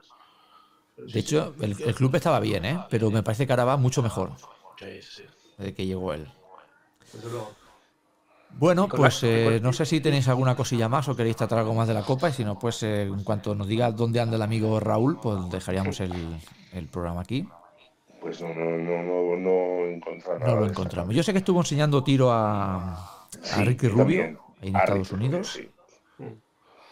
De 0.97 1.19
hecho, 1.19 1.55
el, 1.61 1.75
el 1.81 1.95
club 1.95 2.15
estaba 2.15 2.39
bien, 2.39 2.65
¿eh? 2.65 2.77
Pero 2.89 3.09
me 3.09 3.23
parece 3.23 3.47
que 3.47 3.53
ahora 3.53 3.65
va 3.65 3.77
mucho 3.77 4.03
mejor 4.03 4.31
sí, 4.81 5.23
sí, 5.59 5.73
que 5.73 5.85
llegó 5.85 6.13
él. 6.13 6.27
desde 7.13 7.29
luego. 7.29 7.51
Bueno, 8.53 8.87
pues 8.89 9.23
eh, 9.23 9.59
no 9.63 9.71
sé 9.71 9.85
si 9.85 10.01
tenéis 10.01 10.27
alguna 10.27 10.55
cosilla 10.55 10.89
más 10.89 11.07
o 11.07 11.15
queréis 11.15 11.37
tratar 11.37 11.59
algo 11.59 11.73
más 11.73 11.87
de 11.87 11.93
la 11.93 12.03
Copa 12.03 12.29
y 12.29 12.33
si 12.33 12.43
no, 12.43 12.59
pues 12.59 12.83
eh, 12.83 13.03
en 13.03 13.23
cuanto 13.23 13.55
nos 13.55 13.67
diga 13.67 13.91
dónde 13.91 14.19
anda 14.19 14.35
el 14.35 14.41
amigo 14.41 14.79
Raúl, 14.79 15.19
pues 15.21 15.49
dejaríamos 15.49 15.99
el, 16.01 16.11
el 16.73 16.87
programa 16.89 17.21
aquí. 17.21 17.47
Pues 18.19 18.41
no, 18.41 18.49
no, 18.53 18.77
no, 18.77 19.03
no, 19.03 20.37
nada. 20.39 20.39
No 20.39 20.55
lo 20.57 20.65
encontramos. 20.67 21.15
Yo 21.15 21.23
sé 21.23 21.31
que 21.31 21.39
estuvo 21.39 21.59
enseñando 21.59 22.03
tiro 22.03 22.31
a, 22.31 23.21
a 23.51 23.63
Sí, 23.63 23.63
Ricky 23.63 23.87
Rubio 23.87 24.29
en 24.61 24.75
A 24.75 24.79
Estados 24.79 25.09
Ricky 25.09 25.15
Rubio, 25.15 25.39
Unidos 25.39 25.53
sí. 25.53 25.71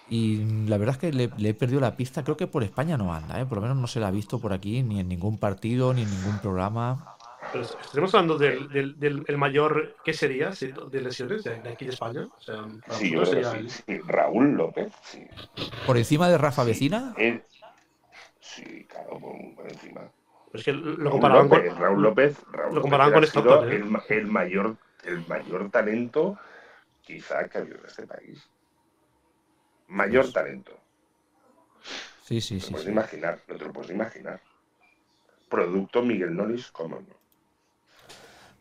y 0.08 0.38
la 0.68 0.78
verdad 0.78 0.96
es 0.96 1.00
que 1.02 1.14
le, 1.14 1.30
le 1.38 1.50
he 1.50 1.54
perdido 1.54 1.82
la 1.82 1.96
pista. 1.96 2.24
Creo 2.24 2.38
que 2.38 2.48
por 2.48 2.64
España 2.64 2.98
no 2.98 3.14
anda, 3.14 3.40
¿eh? 3.40 3.46
por 3.46 3.58
lo 3.58 3.62
menos 3.62 3.78
no 3.78 3.88
se 3.88 4.00
la 4.00 4.08
ha 4.08 4.12
visto 4.12 4.40
por 4.40 4.54
aquí 4.54 4.82
ni 4.84 5.00
en 5.00 5.08
ningún 5.08 5.38
partido 5.38 5.94
ni 5.94 6.04
en 6.04 6.10
ningún 6.12 6.40
programa. 6.40 7.16
Pero 7.52 7.64
estaremos 7.64 8.14
hablando 8.14 8.38
del, 8.38 8.70
del, 8.70 9.00
del- 9.00 9.24
el 9.28 9.38
mayor, 9.38 9.96
¿qué 10.04 10.14
sería? 10.14 10.52
si- 10.54 10.72
De 10.92 11.02
lesiones 11.02 11.44
de, 11.44 11.60
de 11.62 11.70
aquí 11.70 11.86
de 11.86 11.92
España. 11.92 12.28
O 12.38 12.42
sea, 12.42 12.56
para 12.86 12.94
Sí, 13.00 13.12
yo 13.12 13.22
creo 13.22 13.32
que 13.34 13.44
sería 13.44 13.70
sí, 13.70 13.84
sí. 13.88 14.00
Raúl 14.06 14.54
López, 14.54 14.92
sí. 15.04 15.26
Por 15.86 15.98
encima 15.98 16.30
de 16.30 16.38
Rafa 16.38 16.64
Vecina, 16.64 17.14
Él- 17.18 17.44
Sí, 18.40 18.86
claro, 18.86 19.20
por, 19.20 19.56
por 19.56 19.68
encima. 19.68 20.02
Es 20.54 20.64
que 20.64 20.74
lo 20.74 20.96
Raúl 20.96 21.10
comparaban 21.12 21.50
con. 21.50 21.58
López, 21.60 21.78
Raúl 21.78 22.02
López, 22.02 22.38
Raúl 22.52 22.76
lo 22.76 22.82
comparaban 22.82 23.14
con 23.14 23.28
sido 23.28 23.42
Stockton, 23.44 23.72
¿eh? 23.72 23.76
el, 23.76 24.18
el 24.18 24.28
mayor, 24.28 24.78
el 25.04 25.28
mayor 25.28 25.70
talento 25.70 26.38
quizá 27.02 27.48
que 27.48 27.58
ha 27.58 27.62
habido 27.62 27.78
en 27.80 27.86
este 27.86 28.08
país. 28.08 28.50
Mayor 29.88 30.24
Pues- 30.24 30.34
talento. 30.34 30.72
Sí, 32.24 32.42
sí, 32.42 32.56
No 32.56 32.60
te 32.60 32.66
sí. 32.66 32.72
puedes 32.72 32.86
sí. 32.86 32.92
imaginar, 32.92 33.40
no 33.48 33.56
te 33.56 33.66
lo 33.66 33.74
puedes 33.74 33.90
imaginar. 33.92 34.40
Producto 35.50 36.02
Miguel 36.04 36.36
Nolis, 36.36 36.70
¿cómo 36.72 36.98
no? 37.00 37.19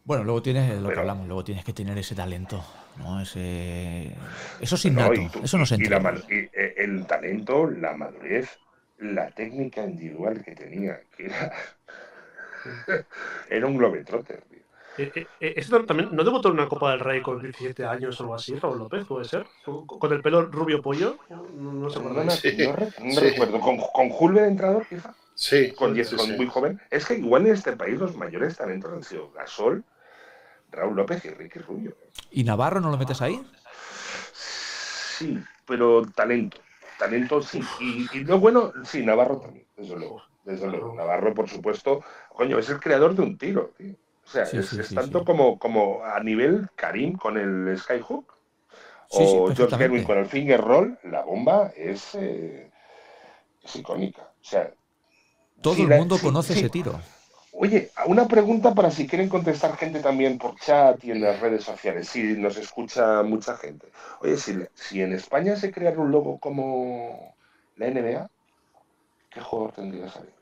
Bueno, 0.09 0.25
luego 0.25 0.41
tienes 0.41 0.81
lo 0.81 0.89
que 0.89 0.99
hablamos, 1.01 1.27
luego 1.27 1.45
tienes 1.45 1.67
que 1.67 1.75
tener 1.75 1.99
ese 1.99 2.15
talento, 2.15 2.65
¿no? 2.97 3.21
Ese... 3.21 4.11
Eso 4.59 4.77
es 4.77 4.85
No, 4.87 4.91
innato, 4.93 5.21
y 5.21 5.29
tú- 5.29 5.41
eso 5.45 5.59
no 5.59 5.67
se 5.67 5.75
y 5.75 5.85
la 5.85 5.99
y, 6.31 6.35
eh, 6.35 6.75
el 6.79 7.05
talento, 7.07 7.69
la 7.69 7.95
madurez, 7.95 8.59
la 9.01 9.31
técnica 9.31 9.85
individual 9.85 10.43
que 10.43 10.55
tenía, 10.55 10.99
que 11.15 11.27
era, 11.27 11.53
era 13.51 13.67
un 13.67 13.77
globetrotter. 13.77 14.41
tío. 14.49 14.59
Eh, 14.97 15.29
eh, 15.41 15.55
eh, 15.59 15.85
también 15.87 16.09
no 16.13 16.25
debutó 16.25 16.49
en 16.49 16.55
una 16.55 16.69
Copa 16.71 16.91
del 16.93 17.01
Rey 17.01 17.21
con 17.21 17.43
17 17.43 17.85
años 17.85 18.19
o 18.19 18.23
algo 18.25 18.35
así, 18.35 18.55
Raúl 18.55 18.79
López, 18.79 19.05
puede 19.05 19.27
ser. 19.27 19.45
Con, 19.63 19.87
con 19.87 20.11
el 20.11 20.23
pelo 20.23 20.47
rubio 20.47 20.81
pollo. 20.81 21.19
No, 21.29 21.43
no 21.53 21.91
se 21.91 22.01
No, 22.01 22.07
acuerda. 22.09 22.25
me- 22.25 22.31
Sí. 22.31 22.57
no 22.57 22.73
re- 22.73 22.93
no 23.05 23.13
Sí. 23.13 23.21
recuerdo, 23.21 23.61
con, 23.61 23.77
con 23.77 24.09
Julio 24.09 24.41
de 24.41 24.49
entrenador 24.49 24.87
quizá, 24.89 25.15
Sí, 25.35 25.71
con, 25.73 25.95
diez- 25.95 26.09
sí, 26.09 26.17
con 26.17 26.27
sí. 26.27 26.33
muy 26.33 26.47
joven. 26.47 26.81
Es 26.91 27.07
que 27.07 27.15
igual 27.15 27.47
en 27.47 27.53
este 27.53 27.77
país 27.77 27.99
los 27.99 28.17
mayores 28.17 28.57
talentos 28.57 28.93
han 28.93 29.05
sido 29.05 29.31
Gasol, 29.31 29.85
Raúl 30.71 30.97
López 30.97 31.25
y 31.25 31.31
Ricky 31.31 31.59
Rubio. 31.61 31.97
¿Y 32.31 32.45
Navarro 32.45 32.81
no 32.81 32.91
lo 32.91 32.97
metes 32.99 33.21
ahí? 33.23 33.41
Sí, 34.33 35.39
pero 35.67 36.03
talento. 36.15 36.59
Talento 36.99 37.43
sí. 37.43 37.61
Y, 37.81 38.07
y 38.19 38.25
lo 38.25 38.39
bueno, 38.39 38.73
sí, 38.85 39.05
Navarro 39.05 39.39
también, 39.39 39.67
desde 39.77 39.97
luego. 39.97 40.23
Desde 40.45 40.67
luego. 40.69 40.95
Navarro, 40.95 41.35
por 41.35 41.49
supuesto, 41.49 42.03
coño, 42.31 42.59
es 42.59 42.69
el 42.71 42.81
creador 42.81 43.15
de 43.15 43.23
un 43.23 43.37
tiro, 43.39 43.73
tío. 43.77 43.95
O 44.25 44.31
sea, 44.31 44.45
Sí, 44.47 44.59
es, 44.59 44.69
sí, 44.69 44.81
es 44.81 44.89
sí, 44.89 44.95
tanto. 44.95 45.25
Como, 45.25 45.59
como 45.59 46.05
a 46.05 46.21
nivel 46.21 46.69
Karim 46.77 47.17
con 47.17 47.37
el 47.39 47.77
Skyhook 47.79 48.35
o 49.11 49.53
George. 49.55 49.77
Gerwin 49.77 50.05
con 50.05 50.19
el 50.19 50.27
finger 50.27 50.61
roll, 50.61 50.99
la 51.05 51.23
bomba 51.23 51.73
es, 51.77 52.15
eh, 52.15 52.71
es 53.63 53.77
icónica. 53.77 54.23
O 54.23 54.45
sea, 54.45 54.71
Todo 55.63 55.83
el 55.83 55.89
la- 55.89 55.97
mundo 55.97 56.19
conoce 56.23 56.53
ese 56.55 56.69
tiro. 56.69 57.01
Oye, 57.61 57.91
una 58.07 58.29
pregunta 58.29 58.73
para 58.75 58.91
si 58.91 59.07
quieren 59.09 59.29
contestar 59.29 59.77
gente 59.77 60.01
también 60.01 60.39
por 60.39 60.55
chat 60.57 61.03
y 61.05 61.11
en 61.11 61.21
las 61.21 61.41
redes 61.41 61.65
sociales, 61.65 62.09
si 62.09 62.23
nos 62.37 62.57
escucha 62.57 63.23
mucha 63.25 63.57
gente. 63.57 63.91
Oye, 64.21 64.37
si, 64.37 64.57
si 64.75 65.03
en 65.03 65.13
España 65.13 65.57
se 65.57 65.73
creara 65.73 65.99
un 65.99 66.13
logo 66.13 66.39
como 66.39 67.35
la 67.77 67.87
NBA, 67.89 68.29
¿qué 69.31 69.41
jugador 69.41 69.73
tendría 69.75 70.05
que 70.05 70.11
salir? 70.11 70.35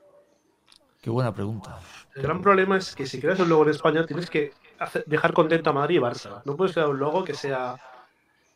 Qué 1.01 1.09
buena 1.09 1.33
pregunta. 1.33 1.79
El 2.15 2.21
gran 2.23 2.41
problema 2.41 2.77
es 2.77 2.95
que 2.95 3.05
si 3.07 3.19
creas 3.19 3.39
un 3.39 3.49
logo 3.49 3.63
en 3.63 3.69
España 3.69 4.05
tienes 4.05 4.29
que 4.29 4.53
hacer- 4.79 5.05
dejar 5.07 5.33
contento 5.33 5.69
a 5.71 5.73
Madrid 5.73 5.97
y 5.97 5.99
Barça. 5.99 6.41
No 6.45 6.55
puedes 6.55 6.73
crear 6.73 6.89
un 6.89 6.99
logo 6.99 7.23
que 7.23 7.33
sea 7.33 7.79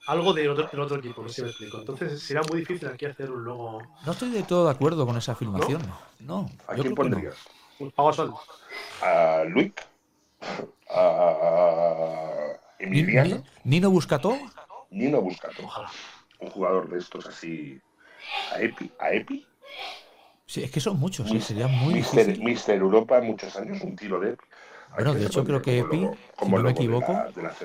algo 0.06 0.34
de 0.34 0.50
otro, 0.50 0.68
del 0.68 0.80
otro 0.82 0.98
equipo, 1.00 1.24
no 1.24 1.30
sé 1.30 1.36
si 1.36 1.42
me 1.42 1.50
explico. 1.50 1.80
Entonces 1.80 2.22
será 2.22 2.42
muy 2.50 2.60
difícil 2.60 2.88
aquí 2.90 3.06
hacer 3.06 3.32
un 3.32 3.44
logo. 3.44 3.82
No 4.06 4.12
estoy 4.12 4.30
de 4.30 4.44
todo 4.44 4.66
de 4.66 4.72
acuerdo 4.72 5.06
con 5.06 5.18
esa 5.18 5.32
afirmación. 5.32 5.82
No, 6.20 6.50
¿A 6.68 6.76
yo 6.76 6.84
quién 6.84 6.96
creo 6.96 7.10
que 7.10 7.16
no. 7.16 7.32
Pago 7.90 8.10
a 8.10 8.14
sol. 8.14 8.34
¿A 9.02 9.44
Luik? 9.46 9.82
¿A 10.90 12.58
Emiliano? 12.80 13.44
ni- 13.64 13.72
Nino 13.80 13.90
Buscató, 13.90 14.38
Nino 14.92 15.22
Buscato. 15.22 15.64
Ojalá. 15.64 15.90
Un 16.40 16.50
jugador 16.50 16.90
de 16.90 17.00
estos 17.00 17.26
así. 17.26 17.80
¿A 18.52 18.62
Epi? 18.62 18.92
¿A 19.00 19.12
Epi? 19.12 19.48
sí, 20.46 20.64
es 20.64 20.72
que 20.72 20.80
son 20.80 21.00
muchos, 21.00 21.30
sí, 21.30 21.40
sería 21.40 21.68
muy 21.68 21.96
Mister. 21.96 22.38
Mister 22.40 22.78
Europa 22.78 23.22
muchos 23.22 23.56
años, 23.56 23.82
un 23.82 23.96
tiro 23.96 24.20
de 24.20 24.32
Epi. 24.32 24.46
¿A 24.92 24.96
Bueno, 24.96 25.14
de 25.14 25.26
hecho, 25.26 25.46
creo 25.46 25.62
que 25.62 25.80
Epi, 25.80 26.02
logo- 26.02 26.16
si 26.16 26.36
como 26.36 26.58
no 26.58 26.64
me 26.64 26.70
logo 26.70 26.80
de 26.80 26.86
equivoco, 26.86 27.14
la- 27.14 27.32
de 27.32 27.44
la 27.44 27.56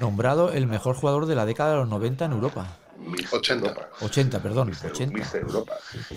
nombrado 0.00 0.52
el 0.52 0.66
mejor 0.66 0.96
jugador 0.96 1.26
de 1.26 1.34
la 1.34 1.46
década 1.46 1.70
de 1.70 1.76
los 1.76 1.88
90 1.88 2.24
en 2.24 2.32
Europa. 2.32 2.66
Mister 2.98 3.38
80. 3.38 3.68
Europa. 3.68 3.88
80, 4.00 4.42
perdón, 4.42 4.68
Mister, 4.68 4.90
80. 4.90 5.18
Mister 5.18 5.42
Europa, 5.42 5.78
sí, 5.90 5.98
sí. 6.02 6.16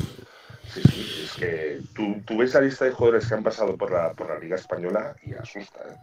Sí, 0.73 0.81
sí, 0.83 1.21
es 1.23 1.33
que 1.33 1.81
tú, 1.95 2.21
tú 2.25 2.37
ves 2.37 2.53
la 2.53 2.61
lista 2.61 2.85
de 2.85 2.91
jugadores 2.91 3.27
que 3.27 3.33
han 3.33 3.43
pasado 3.43 3.75
por 3.75 3.91
la, 3.91 4.13
por 4.13 4.29
la 4.29 4.37
Liga 4.37 4.55
Española 4.55 5.15
y 5.25 5.33
asusta. 5.33 5.79
¿eh? 5.89 5.97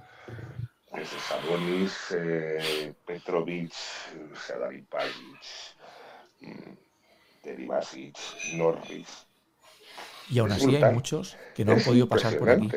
Desde 0.93 1.19
Sabonis, 1.21 1.93
eh, 2.13 2.95
Petrovic, 3.07 3.73
Sadari 4.35 4.83
Pajic, 4.83 5.43
mm, 6.41 6.73
Teri 7.43 7.67
Basic, 7.67 8.17
Norris. 8.55 9.27
Y 10.29 10.39
aún 10.41 10.51
así 10.51 10.75
hay 10.75 10.93
muchos 10.93 11.37
que 11.55 11.65
no 11.65 11.73
han 11.73 11.83
podido 11.83 12.09
pasar 12.09 12.37
por 12.37 12.51
aquí. 12.51 12.69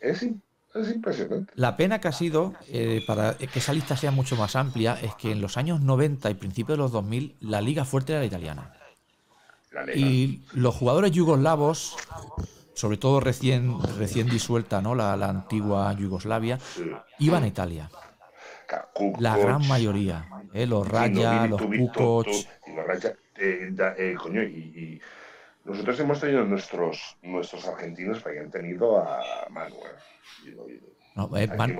es 0.00 0.22
impresionante. 0.22 1.52
La 1.56 1.76
pena 1.76 2.00
que 2.00 2.08
ha 2.08 2.12
sido, 2.12 2.54
eh, 2.68 3.02
para 3.06 3.36
que 3.36 3.58
esa 3.58 3.74
lista 3.74 3.96
sea 3.96 4.12
mucho 4.12 4.36
más 4.36 4.56
amplia, 4.56 4.98
es 5.02 5.14
que 5.16 5.32
en 5.32 5.42
los 5.42 5.58
años 5.58 5.80
90 5.80 6.30
y 6.30 6.34
principios 6.34 6.78
de 6.78 6.82
los 6.82 6.92
2000, 6.92 7.36
la 7.40 7.60
liga 7.60 7.84
fuerte 7.84 8.12
era 8.12 8.20
la 8.20 8.26
italiana. 8.26 8.77
Y 9.94 10.42
los 10.52 10.74
jugadores 10.74 11.12
yugoslavos, 11.12 11.96
sobre 12.74 12.96
todo 12.96 13.20
recién, 13.20 13.78
recién 13.98 14.28
disuelta 14.28 14.80
¿no? 14.80 14.94
la, 14.94 15.16
la 15.16 15.28
antigua 15.28 15.92
Yugoslavia, 15.92 16.58
iban 17.18 17.44
a 17.44 17.46
Italia. 17.46 17.90
La 19.18 19.36
gran 19.36 19.66
mayoría. 19.66 20.26
¿eh? 20.52 20.66
Los 20.66 20.86
Raya, 20.86 21.46
los 21.46 21.60
Kukoc. 21.62 22.26
Y 22.28 22.42
eh, 23.40 23.74
eh, 23.98 24.16
y, 24.46 25.00
nosotros 25.64 26.00
hemos 26.00 26.20
tenido 26.20 26.44
nuestros 26.44 27.16
nuestros 27.22 27.66
argentinos 27.66 28.22
que 28.22 28.30
hayan 28.30 28.50
tenido 28.50 28.98
a 28.98 29.46
Manu. 29.50 29.76
Ginobili. 30.42 30.80
No, 31.14 31.36
eh, 31.36 31.46
Man- 31.48 31.78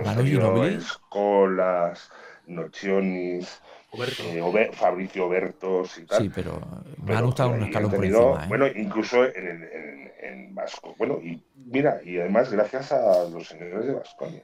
Escolas, 0.65 2.11
Nocionis, 2.47 3.63
Eh, 3.93 4.41
Obe- 4.43 4.71
Fabricio 4.73 5.29
Bertos 5.29 5.97
y 5.99 6.05
tal. 6.05 6.21
sí, 6.23 6.31
pero 6.35 6.61
Manu 6.99 7.31
está 7.31 7.45
coño, 7.45 7.57
un 7.57 7.63
escalón 7.65 7.91
por 7.91 8.05
encima. 8.05 8.45
¿eh? 8.45 8.49
Bueno, 8.49 8.67
incluso 8.67 9.25
en, 9.25 9.47
en, 9.49 9.63
en- 9.65 10.13
en 10.21 10.55
Vasco. 10.55 10.95
Bueno, 10.99 11.19
y 11.23 11.43
mira, 11.57 12.01
y 12.05 12.19
además 12.19 12.51
gracias 12.53 12.93
a 12.93 13.25
los 13.31 13.49
señores 13.49 13.87
de 13.87 13.95
Vasconia. 13.95 14.43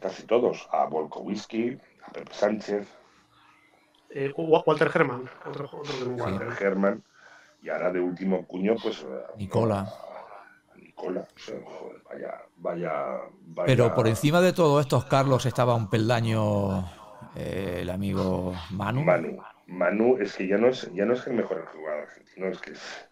Casi 0.00 0.24
todos. 0.24 0.68
A 0.72 0.86
Volkowski, 0.86 1.78
a 2.06 2.12
Pepe 2.12 2.32
Sánchez, 2.32 2.88
Eh, 4.12 4.32
Wa- 4.36 4.64
Walter 4.66 4.90
Herman. 4.92 5.30
Otro, 5.46 5.66
otro 5.72 5.82
que 5.98 6.04
me 6.04 6.20
Walter. 6.22 6.48
Herman. 6.60 7.04
Y 7.62 7.68
ahora 7.68 7.92
de 7.92 8.00
último 8.00 8.44
cuño, 8.46 8.74
pues. 8.82 9.04
a- 9.04 9.36
Nicola. 9.36 9.80
a 10.72 10.76
Nicola. 10.76 11.28
O 11.36 11.38
sea, 11.38 11.54
joder, 11.64 12.02
vaya, 12.10 12.42
vaya, 12.56 12.92
vaya. 13.46 13.66
Pero 13.66 13.94
por 13.94 14.08
encima 14.08 14.40
de 14.40 14.52
todo 14.52 14.80
estos, 14.80 15.04
Carlos, 15.04 15.46
estaba 15.46 15.76
un 15.76 15.88
peldaño 15.88 16.90
eh, 17.34 17.78
el 17.82 17.90
amigo 17.90 18.66
Manu. 18.70 19.06
Manu. 19.06 19.30
Manu 19.66 20.16
es 20.20 20.36
que 20.36 20.46
ya 20.46 20.56
no 20.58 20.68
es, 20.68 20.88
ya 20.92 21.04
no 21.04 21.14
es 21.14 21.26
el 21.26 21.34
mejor 21.34 21.66
jugador 21.66 22.02
argentino, 22.02 22.46
es 22.48 22.60
que 22.60 22.72
es- 22.72 23.08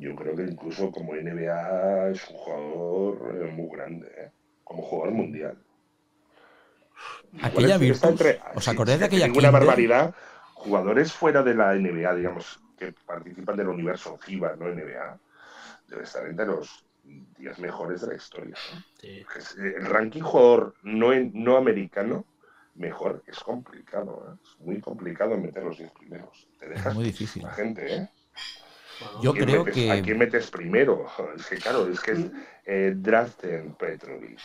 yo 0.00 0.14
creo 0.16 0.36
que 0.36 0.44
incluso 0.44 0.90
como 0.92 1.14
NBA 1.14 2.10
es 2.10 2.28
un 2.30 2.36
jugador 2.36 3.36
eh, 3.42 3.52
muy 3.52 3.68
grande, 3.76 4.08
¿eh? 4.18 4.32
como 4.64 4.82
jugador 4.82 5.14
mundial. 5.14 5.58
Aquella 7.48 7.78
Virtus, 7.78 8.22
¿os 8.58 8.66
sí, 8.68 8.72
acordáis 8.72 9.00
de 9.00 9.06
aquella 9.06 9.28
Kinder? 9.34 9.50
barbaridad. 9.50 10.14
Jugadores 10.54 11.12
fuera 11.12 11.42
de 11.42 11.54
la 11.54 11.74
NBA, 11.74 12.14
digamos, 12.14 12.60
que 12.78 12.92
participan 13.04 13.56
del 13.56 13.68
universo 13.68 14.16
FIBA, 14.16 14.56
no 14.56 14.68
NBA, 14.68 15.18
debe 15.88 16.02
estar 16.04 16.26
entre 16.26 16.46
los 16.46 16.84
10 17.38 17.58
mejores 17.58 18.00
de 18.02 18.06
la 18.08 18.14
historia. 18.14 18.56
El 19.56 19.86
ranking 19.86 20.22
jugador 20.22 20.74
no, 20.82 21.12
en- 21.12 21.30
no 21.34 21.56
americano 21.56 22.24
mejor 22.74 23.22
es 23.26 23.38
complicado. 23.40 24.32
¿eh? 24.32 24.38
Es 24.42 24.58
muy 24.66 24.80
complicado 24.80 25.36
meter 25.36 25.62
los 25.64 25.78
10 25.78 25.92
primeros. 25.92 26.48
Te 26.58 26.68
dejas 26.68 26.94
muy 26.94 27.04
difícil. 27.04 27.42
la 27.42 27.50
gente, 27.52 27.94
¿eh? 27.96 28.08
Bueno, 29.00 29.20
Yo 29.22 29.30
¿A 29.30 29.34
quién 29.34 29.44
creo 29.46 29.64
metes- 29.64 29.74
que- 29.74 29.90
¿A 29.92 30.02
quién 30.02 30.18
metes 30.18 30.50
primero? 30.50 31.06
Es 31.36 31.46
que 31.46 31.56
claro, 31.56 31.88
es 31.88 32.00
que 32.00 32.12
es 32.12 32.20
eh, 32.66 32.92
Draften, 32.96 33.74
Petrovic, 33.74 34.38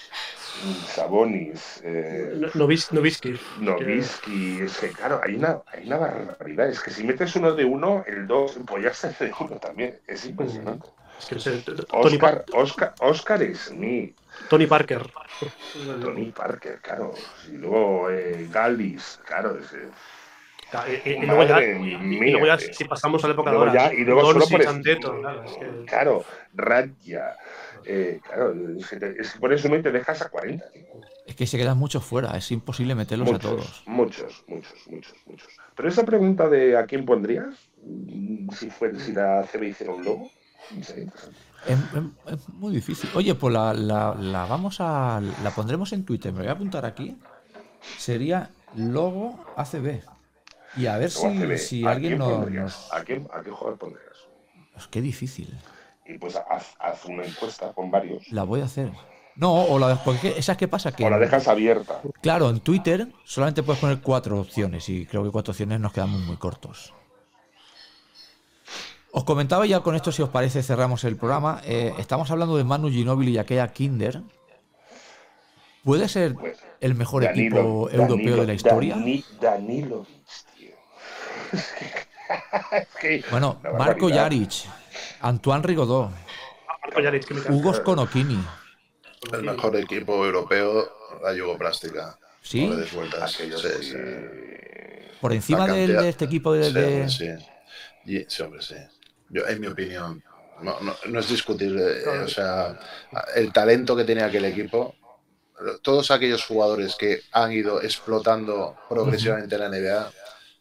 Sabonis, 0.88 1.82
eh, 1.84 2.34
No- 2.36 2.47
Novis- 2.49 2.91
Novisky. 2.91 3.39
Novisky, 3.59 4.59
es 4.61 4.77
que 4.80 4.91
claro, 4.91 5.21
hay 5.23 5.36
una, 5.36 5.61
hay 5.71 5.86
una 5.88 5.97
barbaridad. 5.97 6.69
Es 6.69 6.82
que 6.82 6.91
si 6.91 7.03
metes 7.03 7.36
uno 7.36 7.53
de 7.53 7.65
uno, 7.65 8.03
el 8.07 8.27
dos, 8.27 8.57
pues 8.65 8.84
ya 8.84 8.89
está 8.89 9.09
de 9.23 9.32
uno 9.39 9.57
también. 9.57 9.99
Es 10.07 10.25
impresionante. 10.25 10.89
Es 11.19 11.43
que 11.43 11.63
Oscar, 11.91 12.45
Oscar, 12.53 12.95
Oscar 12.99 13.55
Smith, 13.55 14.15
Tony 14.49 14.67
Parker. 14.67 15.09
Tony 16.01 16.32
Parker, 16.32 16.80
claro. 16.82 17.13
Y 17.47 17.51
luego 17.57 18.09
eh, 18.09 18.47
Gallis, 18.51 19.19
claro. 19.25 19.57
es, 19.57 19.71
eh, 19.73 19.89
Y, 21.03 21.09
y- 21.09 21.13
y 21.23 21.25
luego 21.25 21.43
ya, 21.43 21.53
Madre 21.55 21.80
y- 21.80 21.93
y 21.93 21.97
mía, 21.97 22.32
luego 22.34 22.45
ya, 22.47 22.57
tío. 22.57 22.73
si 22.73 22.84
pasamos 22.86 23.23
a 23.23 23.27
la 23.27 23.34
época 23.34 23.49
de 23.51 23.57
ahora, 23.57 23.73
ya, 23.73 23.93
y 23.93 24.03
luego 24.03 24.21
solo 24.32 24.45
por 24.47 24.67
Anteto, 24.67 25.19
claro, 25.19 25.43
es 25.43 25.51
que- 25.57 25.69
Claro, 25.88 26.25
Radja. 26.53 27.36
eh, 27.86 28.19
claro, 28.23 28.53
es 28.77 28.88
que, 28.88 28.97
te- 28.97 29.15
es 29.21 29.34
que 29.34 29.39
por 29.39 29.51
eso 29.53 29.67
no 29.69 29.82
te 29.82 29.91
dejas 29.91 30.21
a 30.21 30.30
40. 30.30 30.69
tío. 30.71 30.84
Es 31.25 31.36
que 31.36 31.47
se 31.47 31.57
quedan 31.57 31.77
muchos 31.77 32.03
fuera, 32.03 32.36
es 32.38 32.51
imposible 32.51 32.93
meterlos 32.95 33.32
a 33.32 33.39
todos. 33.39 33.84
muchos, 33.88 34.43
muchos, 34.47 34.73
muchos, 34.88 35.13
muchos. 35.25 35.47
Pero 35.75 35.89
esa 35.89 36.03
pregunta 36.05 36.49
de 36.49 36.75
a 36.77 36.86
quién 36.86 37.05
pondrías, 37.05 37.55
si, 38.57 38.69
fue, 38.69 38.93
si 38.99 39.13
la 39.13 39.43
CB 39.43 39.63
hiciera 39.69 39.93
un 39.93 40.03
logo, 40.05 40.30
Sí, 40.84 41.07
Es, 41.68 41.78
es- 41.78 42.34
es 42.34 42.49
muy 42.49 42.74
difícil. 42.74 43.10
Oye, 43.16 43.36
pues 43.36 43.53
la, 43.53 43.74
la- 43.74 44.16
la 44.16 44.45
vamos 44.45 44.78
a. 44.80 45.22
La 45.43 45.51
pondremos 45.51 45.91
en 45.93 46.05
Twitter. 46.05 46.32
Me 46.34 46.39
voy 46.39 46.47
a 46.47 46.53
apuntar 46.53 46.86
aquí. 46.86 47.18
Sería 47.97 48.49
logo 48.76 49.43
ACB. 49.55 50.01
Y 50.78 50.86
a 50.86 50.97
ver 50.97 51.10
si, 51.12 51.57
si 51.57 51.86
¿a 51.86 51.91
alguien 51.91 52.18
nos. 52.18 52.32
pondrías? 52.32 52.89
¿A 52.93 53.03
qué, 53.03 53.26
¿A 53.34 53.41
qué 53.41 53.49
jugador 53.51 53.78
pondrías? 53.80 54.05
Es 54.78 54.88
que 54.88 55.01
difícil. 55.01 55.57
Y 56.05 56.18
pues 56.18 56.36
haz, 56.36 56.74
haz 56.80 57.05
una 57.05 57.24
encuesta 57.26 57.72
con 57.74 57.91
varios. 57.91 58.32
La 58.32 58.43
voy 58.43 58.62
a 58.62 58.66
hacer. 58.66 58.91
No, 59.36 59.53
o 59.53 59.80
la 59.80 60.03
porque 60.03 60.38
¿Esas 60.38 60.57
qué 60.57 60.68
pasa? 60.68 60.91
Que 60.91 61.05
O 61.05 61.10
la 61.10 61.18
dejas 61.18 61.47
abierta. 61.47 62.01
Claro, 62.22 62.49
en 62.49 62.60
Twitter 62.60 63.07
solamente 63.24 63.64
puedes 63.64 63.80
poner 63.80 64.01
cuatro 64.01 64.39
opciones 64.39 64.89
y 64.89 65.05
creo 65.05 65.24
que 65.24 65.32
cuatro 65.32 65.51
opciones 65.51 65.80
nos 65.80 65.93
quedamos 65.93 66.22
muy 66.22 66.36
cortos. 66.38 66.93
Os 69.20 69.26
comentaba 69.26 69.65
ya 69.65 69.82
con 69.82 69.95
esto, 69.95 70.13
si 70.13 70.22
os 70.22 70.30
parece, 70.30 70.63
cerramos 70.63 71.03
el 71.03 71.17
programa. 71.17 71.59
Eh, 71.65 71.93
estamos 71.99 72.32
hablando 72.32 72.55
de 72.55 72.63
Manu 72.63 72.89
Ginóbili 72.89 73.32
y 73.34 73.38
aquella 73.38 73.67
Kinder. 73.67 74.22
¿Puede 75.84 76.07
ser 76.07 76.36
el 76.80 76.95
mejor 76.95 77.26
equipo 77.26 77.89
europeo 77.91 78.38
de 78.38 78.47
la 78.47 78.53
historia? 78.53 78.95
Dani- 78.95 79.26
Danilovic, 79.41 80.07
tío. 80.57 80.72
Es 82.72 82.88
que- 83.01 83.24
Bueno, 83.30 83.59
Marco. 83.78 84.07
Jaric, 84.09 84.51
Antoine 85.20 85.67
me 85.67 85.76
cae. 85.76 87.53
Hugo 87.53 87.74
Sconocchini. 87.74 88.39
El 89.34 89.43
mejor 89.43 89.76
equipo 89.76 90.24
europeo, 90.26 90.89
la 91.22 91.34
yugoplástica. 91.34 92.17
¿Sí? 92.41 92.67
No 92.67 92.76
le 92.76 92.82
des 92.84 92.93
vueltas. 92.93 93.36
Aquellos 93.36 93.61
Sí. 93.61 93.93
Por 95.20 95.34
encima 95.34 95.67
de 95.67 96.07
este 96.07 96.24
equipo 96.24 96.53
de... 96.53 96.63
Sí, 96.63 96.72
de- 96.72 96.86
hombre, 96.86 97.09
sí. 97.09 97.30
Y- 98.05 98.26
sí, 98.30 98.43
hombre, 98.43 98.61
sí. 98.61 98.76
Yo, 99.30 99.47
en 99.47 99.59
mi 99.61 99.67
opinión, 99.67 100.23
no, 100.61 100.80
no- 100.82 100.95
no 101.05 101.19
es 101.19 101.30
discutible. 101.30 102.01
eh, 102.01 102.07
o 102.23 102.27
sea, 102.27 102.77
el 103.36 103.51
talento 103.53 103.95
que 103.95 104.03
tenía 104.03 104.25
aquel 104.25 104.45
equipo, 104.45 104.95
todos 105.82 106.09
aquellos 106.11 106.45
jugadores 106.45 106.95
que 106.95 107.21
han 107.34 107.51
ido 107.51 107.82
explotando 107.82 108.77
progresivamente 108.89 109.55
en 109.55 109.61
la 109.61 109.67
NBA, 109.67 110.11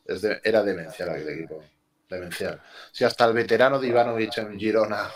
es 0.06 0.22
de- 0.22 0.40
era 0.42 0.62
demencial 0.62 1.10
aquel 1.10 1.28
equipo. 1.30 1.62
Demencial. 2.08 2.60
Si 2.90 3.04
hasta 3.04 3.24
el 3.26 3.32
veterano 3.34 3.78
de 3.78 3.88
Ivanovic 3.88 4.38
en 4.38 4.58
Girona 4.58 5.10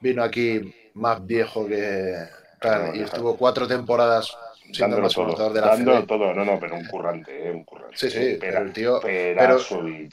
vino 0.00 0.22
aquí 0.22 0.74
más 0.94 1.24
viejo 1.26 1.66
que 1.66 2.16
tal, 2.60 2.94
y 2.96 3.02
estuvo 3.02 3.36
cuatro 3.36 3.66
temporadas 3.66 4.30
siendo 4.72 4.96
el 4.98 5.12
todo, 5.12 5.52
de 5.52 5.60
la 5.60 6.06
todo, 6.06 6.34
no, 6.34 6.44
no, 6.44 6.60
pero 6.60 6.76
un 6.76 6.86
currante, 6.86 7.48
eh, 7.48 7.50
un 7.50 7.64
currante. 7.64 7.96
Sí, 7.98 8.10
sí, 8.10 8.36
pero 8.40 8.62
el 8.62 8.72
tío- 8.72 9.00
Perasovic. 9.00 10.12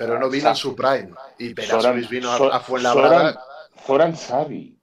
Pero 0.00 0.18
no 0.18 0.30
vino 0.30 0.48
en 0.48 0.56
su 0.56 0.74
prime. 0.74 1.10
Y 1.38 1.52
Perasovic 1.52 2.08
vino 2.08 2.32
a, 2.32 2.38
Zo- 2.38 2.50
a 2.50 2.60
Fuenlabrada. 2.60 3.34
Zoran- 3.34 3.38
Zoran 3.86 4.16
Savic. 4.16 4.78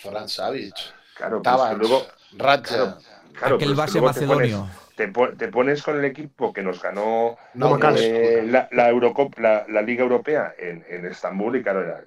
Zoran 0.00 0.28
Savic. 0.28 0.74
Claro, 1.16 1.42
pues 1.42 1.56
Tabach. 1.56 1.70
que 1.72 1.76
luego, 1.78 2.06
Radja. 2.36 2.62
claro, 2.76 2.98
claro, 3.32 3.56
aquel 3.56 3.74
base 3.74 3.98
luego 3.98 4.14
te 4.14 4.20
pones- 4.20 4.28
macedonio. 4.52 4.68
Te, 4.94 5.08
po- 5.08 5.30
te 5.36 5.48
pones 5.48 5.82
con 5.82 5.98
el 5.98 6.04
equipo 6.04 6.52
que 6.52 6.62
nos 6.62 6.80
ganó 6.80 7.36
No, 7.54 7.76
eh, 7.96 8.44
la, 8.48 8.68
la, 8.70 8.92
Eurocop- 8.92 9.36
la, 9.38 9.66
la 9.68 9.82
Liga 9.82 10.04
Europea 10.04 10.54
en, 10.56 10.86
en 10.88 11.06
Estambul 11.06 11.56
y 11.56 11.62
claro, 11.64 11.82
era 11.82 12.04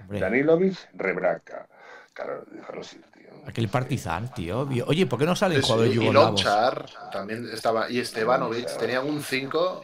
Hombre. 0.00 0.18
Danilovic, 0.18 0.76
Rebraca. 0.94 1.68
Claro, 2.14 2.44
ir, 2.52 3.04
tío. 3.14 3.30
Aquel 3.46 3.68
partizan, 3.68 4.32
tío. 4.34 4.66
Oye, 4.86 5.06
¿por 5.06 5.18
qué 5.18 5.26
no 5.26 5.34
salen 5.34 5.60
Sí, 5.60 5.66
jugadores 5.66 5.92
y 5.92 5.96
yugoslavos? 5.96 6.44
Lonchar 6.44 6.86
también 7.10 7.48
estaba. 7.52 7.90
Y 7.90 8.04
Stevanovic. 8.04 8.60
Lonchar. 8.60 8.78
Tenían 8.78 9.08
un 9.08 9.22
5. 9.22 9.80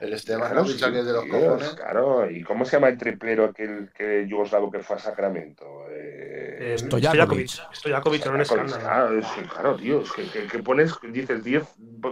El 0.00 0.08
Claro, 0.10 0.18
Stevanovic, 0.18 0.78
sí, 0.78 0.84
aquel 0.84 1.06
de 1.06 1.12
los 1.12 1.24
tío, 1.24 1.30
cojones. 1.32 1.68
Claro, 1.70 2.30
¿y 2.30 2.42
cómo 2.42 2.64
se 2.64 2.72
llama 2.72 2.88
el 2.88 2.98
triplero 2.98 3.44
aquel 3.44 3.90
que 3.94 4.26
yugoslavo 4.28 4.70
que 4.70 4.80
fue 4.80 4.96
a 4.96 4.98
Sacramento? 4.98 5.64
Eh, 5.90 6.74
Eh, 6.74 6.78
Stojakovic. 6.78 7.50
Stojakovic 7.72 8.26
un 8.26 8.40
escándalo. 8.40 8.82
Claro, 8.82 9.18
es 9.18 9.26
que, 9.32 9.42
claro, 9.46 9.76
tío, 9.76 10.00
es 10.00 10.12
que, 10.12 10.22
que- 10.28 10.46
que 10.46 10.58
pones, 10.60 10.92
dices 11.12 11.42
10, 11.44 11.64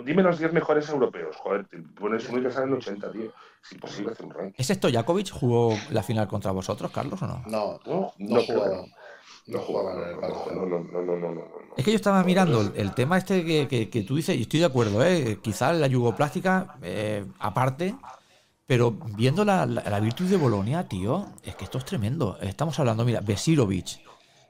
dime 0.04 0.22
los 0.22 0.38
10 0.38 0.52
mejores 0.52 0.88
europeos, 0.88 1.36
joder, 1.36 1.66
te 1.66 1.78
pones 1.78 2.28
uno 2.28 2.38
y 2.38 2.42
te 2.44 2.50
salen 2.50 2.74
80, 2.74 3.10
tío. 3.10 3.32
Es 3.62 3.72
imposible 3.72 4.12
hacer 4.12 4.26
un 4.26 4.32
ranking. 4.32 4.54
¿Ese 4.56 4.74
Stojakovic 4.74 5.30
jugó 5.30 5.76
la 5.90 6.02
final 6.02 6.28
contra 6.28 6.52
vosotros, 6.52 6.90
Carlos, 6.92 7.20
o 7.22 7.26
no? 7.26 7.42
No, 7.46 7.80
No, 7.86 8.12
no 8.18 8.40
creo 8.44 8.60
jugaron. 8.60 8.84
que 8.86 8.90
No 9.46 9.58
jugaban 9.60 9.98
en 10.02 10.08
el 10.10 10.16
no, 10.20 10.66
no, 10.66 10.66
no, 10.66 10.80
no, 10.80 11.02
no, 11.02 11.16
no, 11.16 11.30
no. 11.34 11.42
Es 11.76 11.84
que 11.84 11.90
yo 11.92 11.96
estaba 11.96 12.22
mirando 12.24 12.60
el, 12.60 12.72
el 12.76 12.94
tema 12.94 13.18
este 13.18 13.44
que, 13.44 13.68
que- 13.68 13.88
que 13.90 14.02
tú 14.02 14.16
dices, 14.16 14.36
y 14.36 14.42
estoy 14.42 14.60
de 14.60 14.66
acuerdo, 14.66 15.04
¿eh? 15.04 15.38
quizá 15.42 15.72
la 15.72 15.86
yugoplástica 15.86 16.76
eh, 16.82 17.24
aparte, 17.38 17.94
pero 18.66 18.90
viendo 18.90 19.44
la, 19.44 19.66
la, 19.66 19.82
la 19.88 20.00
virtud 20.00 20.26
de 20.26 20.36
Bolonia, 20.36 20.88
tío, 20.88 21.26
es 21.44 21.54
que 21.54 21.64
esto 21.64 21.78
es 21.78 21.84
tremendo. 21.84 22.38
Estamos 22.40 22.78
hablando, 22.80 23.04
mira, 23.04 23.20
Besirovic, 23.20 24.00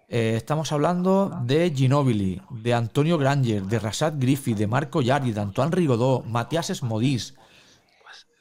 eh, 0.09 0.35
estamos 0.37 0.72
hablando 0.72 1.31
de 1.45 1.70
Ginobili, 1.74 2.41
de 2.51 2.72
Antonio 2.72 3.18
Granger, 3.18 3.62
de 3.64 3.79
Rashad 3.79 4.14
Griffith, 4.16 4.57
de 4.57 4.66
Marco 4.66 5.03
Yari, 5.03 5.33
de 5.33 5.41
Antoine 5.41 5.72
Rigaudot, 5.72 6.24
Matías 6.24 6.68
Smodis. 6.68 7.35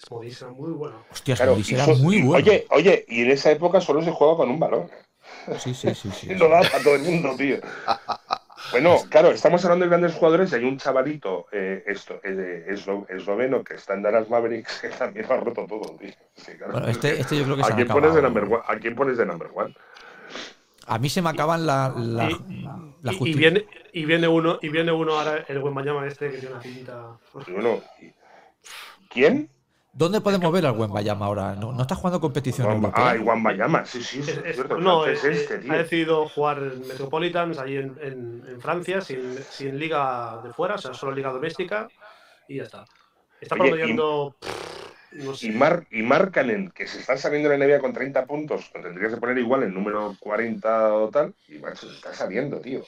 Smodis 0.07 0.41
era 0.41 0.51
muy 0.51 0.71
bueno. 0.71 0.97
Hostia, 1.11 1.35
Claro, 1.35 1.53
Smodis 1.53 1.71
y 1.71 1.73
era 1.75 1.87
muy 1.87 2.21
bueno. 2.21 2.45
Oye, 2.45 2.65
oye, 2.69 3.05
y 3.09 3.21
en 3.23 3.31
esa 3.31 3.51
época 3.51 3.81
solo 3.81 4.03
se 4.03 4.11
jugaba 4.11 4.37
con 4.37 4.49
un 4.49 4.59
balón. 4.59 4.89
Sí, 5.59 5.73
sí, 5.73 5.93
sí, 5.95 6.09
sí. 6.11 6.27
Daba 6.39 6.61
para 6.61 6.83
todo 6.83 6.95
el 6.95 7.01
mundo, 7.03 7.35
tío. 7.37 7.57
Bueno, 8.71 8.97
claro, 9.09 9.31
estamos 9.31 9.63
hablando 9.63 9.85
de 9.85 9.89
grandes 9.89 10.13
jugadores 10.15 10.51
y 10.51 10.55
hay 10.55 10.63
un 10.65 10.77
chavalito 10.77 11.45
eh, 11.51 11.83
esto, 11.85 12.19
eh, 12.23 12.65
eslo- 12.69 13.05
esloveno 13.09 13.63
que 13.63 13.75
está 13.75 13.93
en 13.93 14.01
Dallas 14.01 14.29
Mavericks 14.29 14.79
que 14.81 14.89
también 14.89 15.27
lo 15.29 15.35
ha 15.35 15.37
roto 15.37 15.65
todo, 15.67 15.95
tío. 15.97 16.09
Sí, 16.35 16.51
claro. 16.57 16.73
Bueno, 16.73 16.87
este, 16.89 17.19
este 17.19 17.37
yo 17.37 17.43
creo 17.45 17.57
que 17.57 17.63
se 17.63 17.71
¿A 17.73 17.75
me 17.75 17.83
quién, 17.83 17.87
pones 17.87 18.13
de 18.15 18.21
number 18.21 18.43
one? 18.43 18.63
¿A 18.67 18.75
quién 18.77 18.95
pones 18.95 19.17
de 19.17 19.25
number 19.25 19.49
one? 19.53 19.73
A 20.87 20.99
mí 20.99 21.09
se 21.09 21.21
me 21.21 21.29
acaban 21.29 21.65
la, 21.65 21.93
la, 21.95 22.29
la 23.01 23.13
Y, 23.13 23.33
viene, 23.33 23.65
y 23.93 24.05
viene 24.05 24.27
uno, 24.27 24.59
y 24.61 24.69
viene 24.69 24.91
uno 24.91 25.17
ahora, 25.17 25.43
el 25.47 25.59
buen 25.59 25.73
mañana 25.73 26.05
este 26.05 26.29
que 26.31 26.37
tiene 26.37 26.53
una 26.53 26.61
cinta. 26.63 27.17
Y 27.47 27.51
bueno, 27.51 27.81
¿quién? 29.09 29.49
¿Dónde 29.95 30.19
podemos 30.19 30.51
ver 30.51 30.65
al 30.65 30.73
buen 30.73 30.91
Bayama 30.91 31.25
ahora? 31.25 31.55
¿No, 31.55 31.71
no 31.71 31.81
está 31.81 31.95
jugando 31.95 32.19
competición 32.19 32.69
europea? 32.69 33.11
ah, 33.11 33.15
Juan 33.23 33.41
Bayama, 33.41 33.85
sí, 33.85 34.03
sí, 34.03 34.19
Es- 34.19 34.27
es 34.27 34.43
es- 34.43 34.55
cierto, 34.55 34.77
no, 34.77 35.05
es 35.05 35.23
eh, 35.23 35.31
este, 35.31 35.59
tío. 35.59 35.71
ha 35.71 35.77
decidido 35.77 36.27
jugar 36.27 36.57
en 36.57 36.85
Metropolitans, 36.85 37.57
ahí 37.59 37.77
en, 37.77 37.95
en- 38.01 38.43
en 38.45 38.61
Francia, 38.61 38.99
sin, 38.99 39.37
sin 39.49 39.79
liga 39.79 40.39
de 40.43 40.51
fuera, 40.53 40.75
o 40.75 40.77
sea, 40.77 40.93
solo 40.93 41.13
liga 41.13 41.31
doméstica, 41.31 41.89
y 42.47 42.57
ya 42.57 42.63
está. 42.63 42.85
Está 43.39 43.55
promediando. 43.55 44.35
pff, 44.41 44.49
no 45.13 45.33
sé. 45.33 45.47
Y, 45.47 45.51
Mar, 45.51 45.87
y 45.91 46.71
que 46.73 46.87
se 46.87 46.99
está 46.99 47.15
saliendo 47.17 47.49
de 47.49 47.57
la 47.57 47.65
NBA 47.65 47.79
con 47.79 47.93
30 47.93 48.25
puntos, 48.25 48.69
lo 48.73 48.81
tendrías 48.81 49.13
que 49.13 49.19
poner 49.19 49.37
igual 49.37 49.63
el 49.63 49.73
número 49.73 50.13
40 50.19 50.93
o 50.93 51.09
tal, 51.09 51.33
y 51.47 51.57
macho, 51.59 51.87
se 51.87 51.95
está 51.95 52.13
saliendo, 52.13 52.59
tío. 52.59 52.81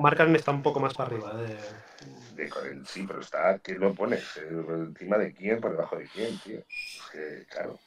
Markkanen 0.00 0.36
está 0.36 0.52
un 0.52 0.62
poco 0.62 0.78
más 0.80 0.94
para 0.94 1.08
arriba. 1.08 1.34
de- 1.34 1.93
De, 2.34 2.48
con 2.48 2.66
el- 2.66 2.86
sí, 2.86 3.04
pero 3.06 3.20
está, 3.20 3.58
¿quién 3.58 3.80
lo 3.80 3.94
pones? 3.94 4.36
Eh, 4.36 4.48
¿Encima 4.50 5.18
de 5.18 5.32
quién? 5.32 5.60
¿Por 5.60 5.72
debajo 5.72 5.96
de 5.96 6.08
quién, 6.08 6.38
tío? 6.38 6.58
Es 6.58 7.02
que, 7.12 7.46
claro. 7.50 7.78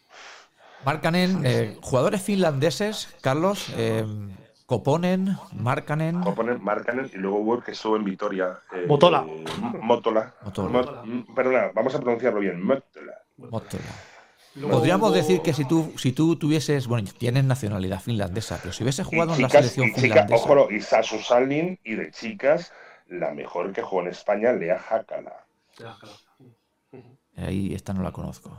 Markkanen, 0.86 1.42
eh, 1.44 1.78
jugadores 1.82 2.22
finlandeses, 2.22 3.10
Carlos, 3.22 3.68
eh, 3.76 4.06
Koponen, 4.68 5.30
a 5.30 6.36
poner 6.36 6.60
Markkanen 6.60 7.10
y 7.14 7.18
luego 7.18 7.40
Word, 7.40 7.64
que 7.64 7.72
estuvo 7.72 7.96
en 7.96 8.04
Vitoria. 8.04 8.60
eh, 8.74 8.86
Motola. 8.88 9.26
Motola. 9.82 10.34
Motola. 10.44 10.70
Mot- 10.70 11.04
m- 11.04 11.26
perdona, 11.36 11.72
vamos 11.74 11.96
a 11.96 12.00
pronunciarlo 12.00 12.40
bien. 12.40 12.64
Motola. 12.64 13.14
Motola. 13.38 13.84
Podríamos 14.62 15.14
decir 15.14 15.42
que 15.42 15.54
si 15.54 15.66
tú, 15.66 15.94
si 15.98 16.12
tú 16.12 16.36
tuvieses, 16.36 16.88
bueno, 16.88 17.08
tienes 17.18 17.44
nacionalidad 17.44 18.02
finlandesa, 18.02 18.58
pero 18.62 18.74
si 18.74 18.84
hubieses 18.84 19.06
jugado 19.06 19.32
y 19.32 19.36
en 19.36 19.42
la 19.44 19.48
chicas, 19.50 19.62
selección 19.66 19.88
y 19.88 19.90
chica, 19.90 20.02
finlandesa, 20.02 20.50
ojo, 20.52 20.72
y 20.72 20.82
Sasu 20.82 21.20
Salin, 21.20 21.80
y 21.84 21.94
de 21.96 22.12
chicas, 22.12 22.72
la 23.10 23.32
mejor 23.34 23.72
que 23.74 23.82
jugó 23.82 24.02
en 24.04 24.10
España, 24.10 24.52
Lea. 24.54 24.84
Ya, 24.90 25.96
claro. 26.00 26.16
ahí 27.38 27.74
esta 27.74 27.94
no 27.94 28.02
la 28.04 28.12
conozco. 28.12 28.52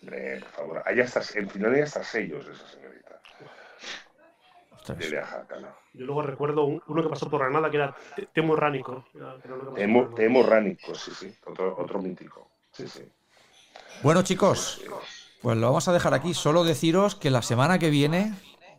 Hombre, 0.00 0.40
por 0.40 0.48
favor. 0.50 0.82
Hay 0.86 1.00
hasta, 1.00 1.20
en 1.38 1.48
Finlandia 1.48 1.78
hay 1.78 1.82
hasta 1.84 2.04
sellos 2.04 2.46
de 2.46 2.52
esa 2.52 2.68
señorita. 2.68 3.20
Ostras. 4.72 4.98
De 4.98 5.08
Lea 5.10 5.24
Hakala. 5.24 5.74
Yo 5.94 6.04
luego 6.06 6.22
recuerdo 6.22 6.64
un- 6.64 6.82
uno 6.88 7.02
que 7.02 7.08
pasó 7.08 7.30
por 7.30 7.40
Granada 7.40 7.70
que 7.70 7.76
era 7.78 7.96
Te- 8.14 8.26
Temo 8.26 8.54
Ránico. 8.56 9.06
Temo 10.14 10.42
Ránico, 10.42 10.94
sí, 10.94 11.10
sí. 11.12 11.34
Otro, 11.46 11.74
otro 11.78 12.00
mítico. 12.02 12.50
Sí, 12.72 12.86
sí. 12.88 13.08
Bueno, 14.02 14.22
chicos, 14.22 14.82
pues 15.40 15.56
lo 15.56 15.68
vamos 15.68 15.88
a 15.88 15.92
dejar 15.92 16.12
aquí. 16.14 16.34
Solo 16.34 16.64
deciros 16.64 17.14
que 17.14 17.30
la 17.30 17.40
semana 17.42 17.78
que 17.78 17.88
viene 17.90 18.34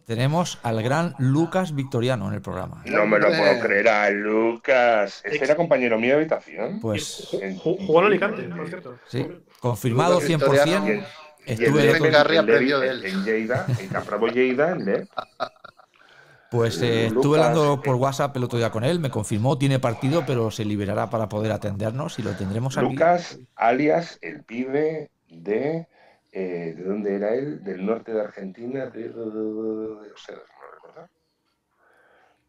tenemos 0.06 0.60
al 0.64 0.82
gran 0.84 1.16
Lucas 1.18 1.74
Victoriano 1.76 2.28
en 2.28 2.36
el 2.36 2.42
programa. 2.42 2.84
No 2.86 3.06
me 3.06 3.20
lo 3.20 3.28
puedo 3.28 3.60
creer 3.60 3.88
a 3.90 4.10
Lucas. 4.12 5.22
Este 5.24 5.44
era 5.44 5.56
compañero 5.56 5.98
mío 5.98 6.12
de 6.12 6.16
habitación. 6.22 6.80
Pues 6.80 7.28
Ju- 7.32 7.60
ju- 7.62 7.86
Jugó 7.86 8.00
en 8.02 8.06
Alicante, 8.08 8.44
por 8.44 8.68
cierto. 8.68 9.00
sí, 9.08 9.28
confirmado 9.60 10.16
Lucas 10.16 10.30
100%. 10.30 10.38
Victoriano. 10.40 10.88
Y 10.88 10.92
el 10.92 11.62
Estuve 11.62 11.90
en 11.92 12.46
Lleida, 13.26 13.66
en 13.68 14.32
Lleida, 14.34 14.72
en. 14.72 15.10
Pues 16.50 16.82
eh, 16.82 17.08
estuve 17.08 17.38
hablando 17.40 17.82
por 17.82 17.96
eh. 17.96 18.00
WhatsApp 18.00 18.36
el 18.38 18.44
otro 18.46 18.58
día 18.58 18.70
con 18.72 18.84
él, 18.84 19.00
me 19.00 19.10
confirmó, 19.10 19.58
tiene 19.58 19.80
partido, 19.80 20.24
pero 20.26 20.52
se 20.52 20.64
liberará 20.64 21.10
para 21.10 21.28
poder 21.28 21.52
atendernos 21.52 22.18
y 22.20 22.22
lo 22.24 22.32
tendremos 22.32 22.78
aquí. 22.78 22.88
Lucas, 22.88 23.40
alias 23.56 24.20
el 24.22 24.44
pibe 24.44 25.10
de 25.28 25.88
eh, 26.38 26.74
¿de 26.76 26.84
dónde 26.84 27.16
era 27.16 27.34
él? 27.34 27.64
Del 27.64 27.86
norte 27.86 28.14
de 28.14 28.22
Argentina, 28.22 28.88
de, 28.88 29.10
o 29.10 30.18
sea, 30.18 30.36
no 30.36 30.42
recuerdo. 30.74 31.10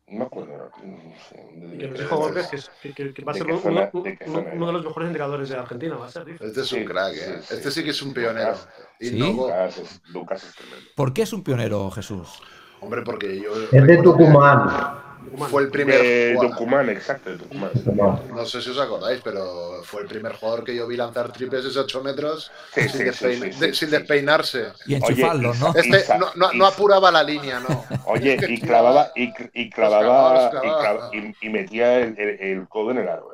No 0.08 0.18
me 0.18 0.24
acuerdo. 0.24 0.70
No 0.84 0.98
sé, 1.28 1.36
de- 1.36 1.78
Que 1.78 1.88
nos 1.88 1.98
de- 1.98 2.04
dijo 2.04 2.32
que, 2.32 2.40
es- 2.56 2.70
que- 2.82 2.92
que- 2.94 3.14
que 3.14 3.24
va 3.24 3.30
a 3.30 3.34
¿De 3.34 3.40
ser 3.40 3.48
uno, 3.48 3.58
zona- 3.60 3.90
uno- 3.92 4.02
de 4.04 4.18
uno- 4.26 4.44
uno 4.54 4.72
los 4.72 4.84
mejores 4.84 5.06
entrenadores 5.08 5.48
de 5.48 5.56
Argentina, 5.56 5.96
va 5.96 6.06
a 6.06 6.10
ser. 6.10 6.24
dice. 6.24 6.44
Este 6.46 6.60
es 6.62 6.72
un 6.72 6.78
Sí, 6.80 6.84
crack, 6.84 7.12
sí, 7.14 7.20
¿eh? 7.20 7.38
sí. 7.42 7.54
Este 7.54 7.70
sí 7.70 7.84
que 7.84 7.90
es 7.90 8.02
un 8.02 8.12
pionero. 8.14 8.50
Lucas, 8.50 8.88
Innovó. 9.00 9.46
Lucas 9.48 9.78
es, 9.78 10.00
Lucas 10.08 10.44
es 10.44 10.54
tremendo. 10.54 10.90
¿Por 10.96 11.12
qué 11.12 11.22
es 11.22 11.32
un 11.32 11.42
pionero, 11.44 11.90
Jesús? 11.90 12.40
Hombre, 12.80 13.02
porque 13.02 13.40
yo. 13.40 13.52
Es 13.72 13.86
de 13.86 13.96
Tucumán. 14.02 15.05
Tucumán. 15.26 15.50
Fue 15.50 15.62
el 15.62 15.68
primer 15.68 16.00
De 16.02 16.32
jugador- 16.34 16.50
Tucumán, 16.56 16.88
exacto, 16.88 17.36
Tucumán. 17.36 17.70
No. 17.94 18.22
No 18.34 18.46
sé 18.46 18.62
si 18.62 18.70
os 18.70 18.78
acordáis, 18.78 19.20
pero 19.22 19.82
fue 19.84 20.02
el 20.02 20.08
primer 20.08 20.32
jugador 20.32 20.64
que 20.64 20.74
yo 20.74 20.86
vi 20.86 20.96
lanzar 20.96 21.30
triples 21.32 21.62
de 21.74 21.78
8 21.80 22.02
metros 22.02 22.50
Sí, 22.74 22.82
sin, 22.82 22.90
sí, 22.90 22.98
despein- 23.04 23.12
sí, 23.12 23.52
sí, 23.52 23.60
de- 23.60 23.66
sí, 23.68 23.74
sin 23.74 23.88
sí. 23.90 23.96
despeinarse. 23.96 24.66
Y 24.86 24.94
Oye, 24.94 24.96
enchufarlos, 24.96 25.60
¿no? 25.60 25.68
Este 25.74 25.98
Isa- 25.98 26.18
no, 26.18 26.26
no- 26.36 26.52
no 26.52 26.64
Isa- 26.66 26.68
apuraba 26.74 27.10
la 27.10 27.22
línea, 27.22 27.60
no. 27.60 27.84
Oye, 28.06 28.36
y 28.48 28.60
clavaba, 28.60 29.12
y, 29.14 29.32
cl- 29.32 29.50
y 29.52 29.70
clavaba, 29.70 30.02
Los 30.34 30.46
y, 30.46 30.50
clavaba, 30.50 30.52
los 30.54 30.62
clava- 30.62 30.80
clavaba. 30.80 31.10
y- 31.16 31.34
y 31.40 31.48
metía 31.50 31.98
el, 32.00 32.18
el- 32.18 32.40
el 32.40 32.68
codo 32.68 32.90
en 32.92 32.98
el 32.98 33.08
aro, 33.08 33.30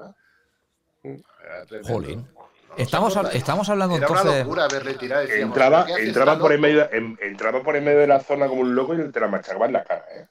¿eh? 1.05 1.21
Jolín. 1.85 2.27
¿No 2.35 2.77
os 2.77 2.81
Estamos, 2.81 3.19
estamos 3.35 3.69
hablando 3.69 3.97
Era 3.97 4.07
una 4.09 4.19
entonces. 4.21 4.45
locura 4.45 4.67
verle 4.69 4.95
tirar. 4.95 5.27
decíamos, 5.27 5.55
Entraba, 5.55 5.87
entraba, 5.99 6.33
¿Está 6.33 6.41
por 6.43 6.53
en 6.55 6.61
medio, 6.63 6.89
en- 6.91 7.19
entraba 7.21 7.63
por 7.63 7.77
en 7.77 7.85
medio 7.85 7.99
de 7.99 8.07
la 8.07 8.21
zona 8.21 8.47
como 8.49 8.63
un 8.63 8.75
loco 8.75 8.95
y 8.95 9.11
te 9.13 9.21
la 9.21 9.29
machacaba 9.29 9.67
en 9.67 9.73
la 9.75 9.85
cara, 9.85 10.07
¿eh? 10.17 10.27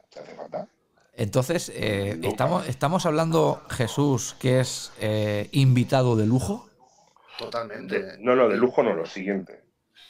Entonces, 1.25 1.71
eh, 1.75 2.19
estamos, 2.23 2.67
estamos 2.67 3.05
hablando, 3.05 3.61
Jesús, 3.69 4.35
que 4.39 4.59
es 4.59 4.91
eh, 4.99 5.49
invitado 5.51 6.15
de 6.15 6.25
lujo. 6.25 6.67
Totalmente. 7.37 8.17
No, 8.19 8.35
no, 8.35 8.49
de 8.49 8.57
lujo 8.57 8.81
no, 8.81 8.95
lo 8.95 9.05
siguiente. 9.05 9.61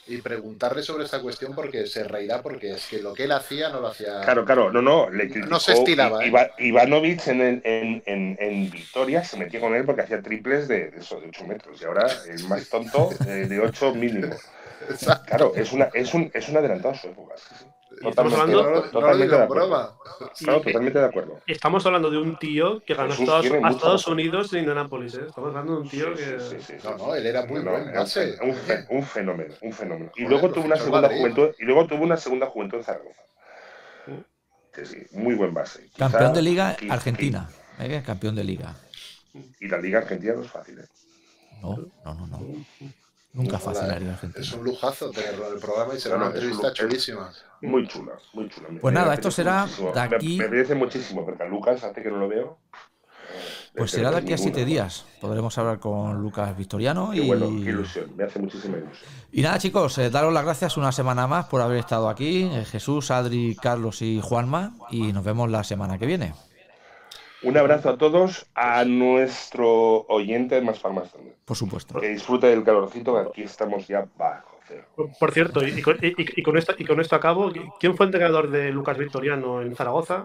Y 0.06 0.22
preguntarle 0.22 0.82
sobre 0.82 1.04
esta 1.04 1.20
cuestión 1.20 1.54
porque 1.54 1.86
se 1.86 2.04
reirá 2.04 2.40
porque 2.40 2.72
es 2.72 2.86
que 2.86 3.02
lo 3.02 3.12
que 3.12 3.24
él 3.24 3.32
hacía 3.32 3.68
no 3.68 3.80
lo 3.80 3.88
hacía. 3.88 4.22
Claro, 4.22 4.46
claro, 4.46 4.72
no, 4.72 4.80
no, 4.80 5.10
le. 5.10 5.26
No 5.26 5.60
se 5.60 5.74
estilaba, 5.74 6.24
I- 6.24 6.28
¿eh? 6.28 6.30
Iva- 6.30 6.50
Ivanovic 6.58 7.26
en, 7.28 7.40
el- 7.42 7.60
en, 7.62 8.02
en, 8.06 8.36
en 8.40 8.70
Victoria 8.70 9.22
se 9.22 9.36
metía 9.36 9.60
con 9.60 9.74
él 9.74 9.84
porque 9.84 10.00
hacía 10.02 10.22
triples 10.22 10.66
de, 10.66 10.92
de 10.92 10.98
eso, 10.98 11.20
de 11.20 11.28
8 11.28 11.44
metros. 11.46 11.80
Y 11.80 11.84
ahora 11.84 12.06
el 12.26 12.42
más 12.48 12.66
tonto 12.70 13.10
eh, 13.26 13.46
de 13.46 13.60
8 13.60 13.94
mínimo. 13.94 14.34
Exacto. 14.90 15.24
Claro, 15.26 15.52
es, 15.56 15.72
una, 15.72 15.90
es, 15.92 16.14
un, 16.14 16.30
es 16.32 16.48
un 16.48 16.56
adelantado 16.56 16.94
a 16.94 16.98
su 16.98 17.06
época. 17.08 17.34
Y 18.02 18.08
estamos 18.08 18.32
Totalmente, 18.32 18.60
hablando- 18.60 18.80
No, 18.80 18.86
no 18.86 18.90
totalmente 18.90 19.36
de 19.36 19.42
acuerdo. 19.42 19.66
broma. 19.68 19.96
Claro, 20.38 20.58
Y- 20.58 20.62
totalmente 20.64 20.98
de 20.98 21.04
acuerdo. 21.04 21.40
Estamos 21.46 21.86
hablando 21.86 22.10
de 22.10 22.18
un 22.18 22.36
tío 22.38 22.80
que 22.84 22.94
ganó 22.94 23.10
Jesús 23.10 23.22
Estados, 23.28 23.64
a 23.64 23.70
Estados. 23.70 24.06
Unidos 24.08 24.52
en 24.52 24.58
Indianapolis. 24.60 25.14
¿eh? 25.14 25.24
Estamos 25.28 25.48
hablando 25.50 25.74
de 25.76 25.80
un 25.82 25.88
tío 25.88 26.16
Sí, 26.16 26.24
que. 26.24 26.40
sí, 26.40 26.56
sí, 26.60 26.74
sí, 26.80 26.88
No, 26.88 26.96
no, 26.98 27.14
él 27.14 27.26
era 27.26 27.46
muy 27.46 27.62
No, 27.62 27.70
buen 27.70 27.82
era 27.84 27.92
un 27.92 27.96
base. 27.98 28.38
Un, 28.42 28.96
un 28.98 29.02
fenómeno, 29.04 29.54
un 29.62 29.72
fenómeno. 29.72 30.10
Y 30.16 30.22
Joder, 30.24 30.30
luego 30.30 30.48
lo 30.48 30.54
tuvo 30.54 30.64
una 30.66 30.76
segunda 30.76 31.08
juventud, 31.08 31.48
y 31.58 31.64
luego 31.64 31.86
tuvo 31.86 32.02
una 32.04 32.16
segunda 32.16 32.46
juventud 32.46 32.78
en 32.78 32.84
Zaragoza. 32.84 33.20
Sí, 34.74 34.86
sí, 34.86 34.98
muy 35.12 35.34
buen 35.34 35.52
base. 35.52 35.84
Quizá- 35.92 36.10
Campeón 36.10 36.32
de 36.32 36.42
Liga 36.42 36.76
qui- 36.76 36.90
Argentina. 36.90 37.48
¿eh? 37.78 38.02
Campeón 38.04 38.34
de 38.34 38.44
Liga. 38.44 38.74
Y 39.60 39.68
la 39.68 39.78
Liga 39.78 39.98
Argentina 39.98 40.32
no 40.34 40.42
es 40.42 40.50
fácil, 40.50 40.78
¿eh? 40.78 40.84
No, 41.62 41.76
no, 42.04 42.14
no. 42.14 42.26
no. 42.26 42.38
Nunca 43.34 43.58
fácil 43.58 43.88
la 43.88 43.98
Liga 43.98 44.12
Argentina. 44.12 44.44
Es 44.44 44.52
un 44.52 44.64
lujazo 44.64 45.10
tenerlo 45.10 45.48
en 45.48 45.54
el 45.54 45.58
programa 45.60 45.94
y 45.94 45.98
será 46.00 46.16
una 46.16 46.26
es 46.26 46.30
un 46.32 46.36
entrevista 46.42 46.72
chulísima. 46.74 47.32
Muy 47.62 47.88
chula, 47.88 48.12
muy 48.34 48.48
chula. 48.50 48.68
Me- 48.68 48.80
Pues 48.80 48.92
me 48.94 49.00
nada, 49.00 49.14
esto 49.14 49.30
será 49.30 49.62
muchísimo. 49.62 49.92
de 49.92 50.08
Me- 50.08 50.16
aquí- 50.16 50.38
Me 50.38 50.44
apetece 50.44 50.74
muchísimo, 50.74 51.24
porque 51.24 51.42
a 51.42 51.46
Lucas, 51.46 51.82
hace 51.82 52.02
que 52.02 52.10
no 52.10 52.18
lo 52.18 52.28
veo. 52.28 52.58
Pues 53.74 53.90
de 53.92 53.96
será 53.98 54.10
de 54.10 54.18
aquí 54.18 54.32
a 54.34 54.38
siete 54.38 54.66
días. 54.66 55.06
Podremos 55.20 55.56
hablar 55.56 55.78
con 55.78 56.20
Lucas 56.20 56.54
Victoriano 56.54 57.12
Qué 57.12 57.22
y. 57.22 57.26
bueno, 57.26 57.46
qué 57.46 57.70
ilusión, 57.70 58.14
me 58.16 58.24
hace 58.24 58.38
muchísima 58.38 58.76
ilusión. 58.76 59.08
Y 59.32 59.40
nada, 59.40 59.58
chicos, 59.58 59.96
eh, 59.96 60.10
daros 60.10 60.34
las 60.34 60.44
gracias 60.44 60.76
una 60.76 60.92
semana 60.92 61.26
más 61.26 61.46
por 61.46 61.62
haber 61.62 61.78
estado 61.78 62.10
aquí. 62.10 62.50
eh, 62.52 62.66
Jesús, 62.66 63.10
Adri, 63.10 63.56
Carlos 63.56 64.02
y 64.02 64.20
Juanma. 64.22 64.74
Y 64.90 65.14
nos 65.14 65.24
vemos 65.24 65.50
la 65.50 65.64
semana 65.64 65.96
que 65.98 66.04
viene. 66.04 66.34
Un 67.42 67.56
abrazo 67.56 67.90
a 67.90 67.98
todos, 67.98 68.46
a 68.54 68.84
nuestro 68.84 70.02
oyente 70.08 70.54
de 70.54 70.60
Más 70.62 70.80
también. 70.80 71.34
Por 71.44 71.56
supuesto. 71.56 71.98
Que 72.00 72.08
disfrute 72.08 72.46
del 72.46 72.62
calorcito, 72.62 73.14
que 73.14 73.28
aquí 73.28 73.42
estamos 73.42 73.86
ya 73.88 74.06
bajo 74.16 74.58
cero. 74.68 74.86
Por 75.18 75.32
cierto, 75.32 75.66
y, 75.66 75.70
y 75.78 75.82
con, 75.82 75.96
y- 76.00 76.14
y 76.40 76.42
con 76.42 76.56
esto, 76.56 76.74
y 76.78 76.84
con 76.84 77.00
esto 77.00 77.16
acabo. 77.16 77.50
¿Quién 77.80 77.96
fue 77.96 78.06
entrenador 78.06 78.50
de 78.50 78.70
Lucas 78.70 78.96
Victoriano 78.96 79.60
en 79.62 79.74
Zaragoza? 79.74 80.24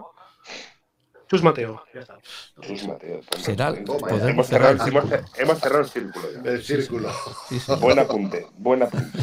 Chus 1.28 1.42
Mateo. 1.42 1.82
Ya 1.92 2.00
está. 2.00 2.18
Jesús 2.62 2.88
Mateo. 2.88 3.20
Será- 3.36 3.74
podemos 3.84 4.22
hemos, 4.30 4.46
cerrado, 4.46 4.72
el 4.84 4.88
hemos, 4.96 5.04
hemos 5.38 5.58
cerrado 5.60 5.82
el 5.82 5.88
círculo. 5.90 6.26
ya. 6.42 6.50
El 6.50 6.62
círculo. 6.62 7.10
Sí, 7.48 7.60
sí. 7.60 7.72
Buen 7.80 7.98
apunte, 7.98 8.46
buen 8.56 8.82
apunte. 8.82 9.18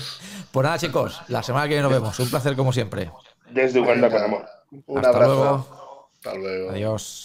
Pues 0.52 0.64
nada, 0.64 0.78
chicos, 0.78 1.22
la 1.30 1.42
semana 1.42 1.64
que 1.66 1.70
viene 1.70 1.84
nos 1.84 1.92
vemos. 1.94 2.20
Un 2.20 2.30
placer 2.30 2.56
como 2.56 2.72
siempre. 2.74 3.10
Desde 3.50 3.80
Uganda 3.80 4.10
con 4.12 4.22
amor. 4.22 4.46
Un 4.86 4.98
Hasta 4.98 5.10
abrazo. 5.10 5.34
luego. 5.36 6.10
Hasta 6.16 6.36
luego. 6.36 6.70
Adiós. 6.72 7.22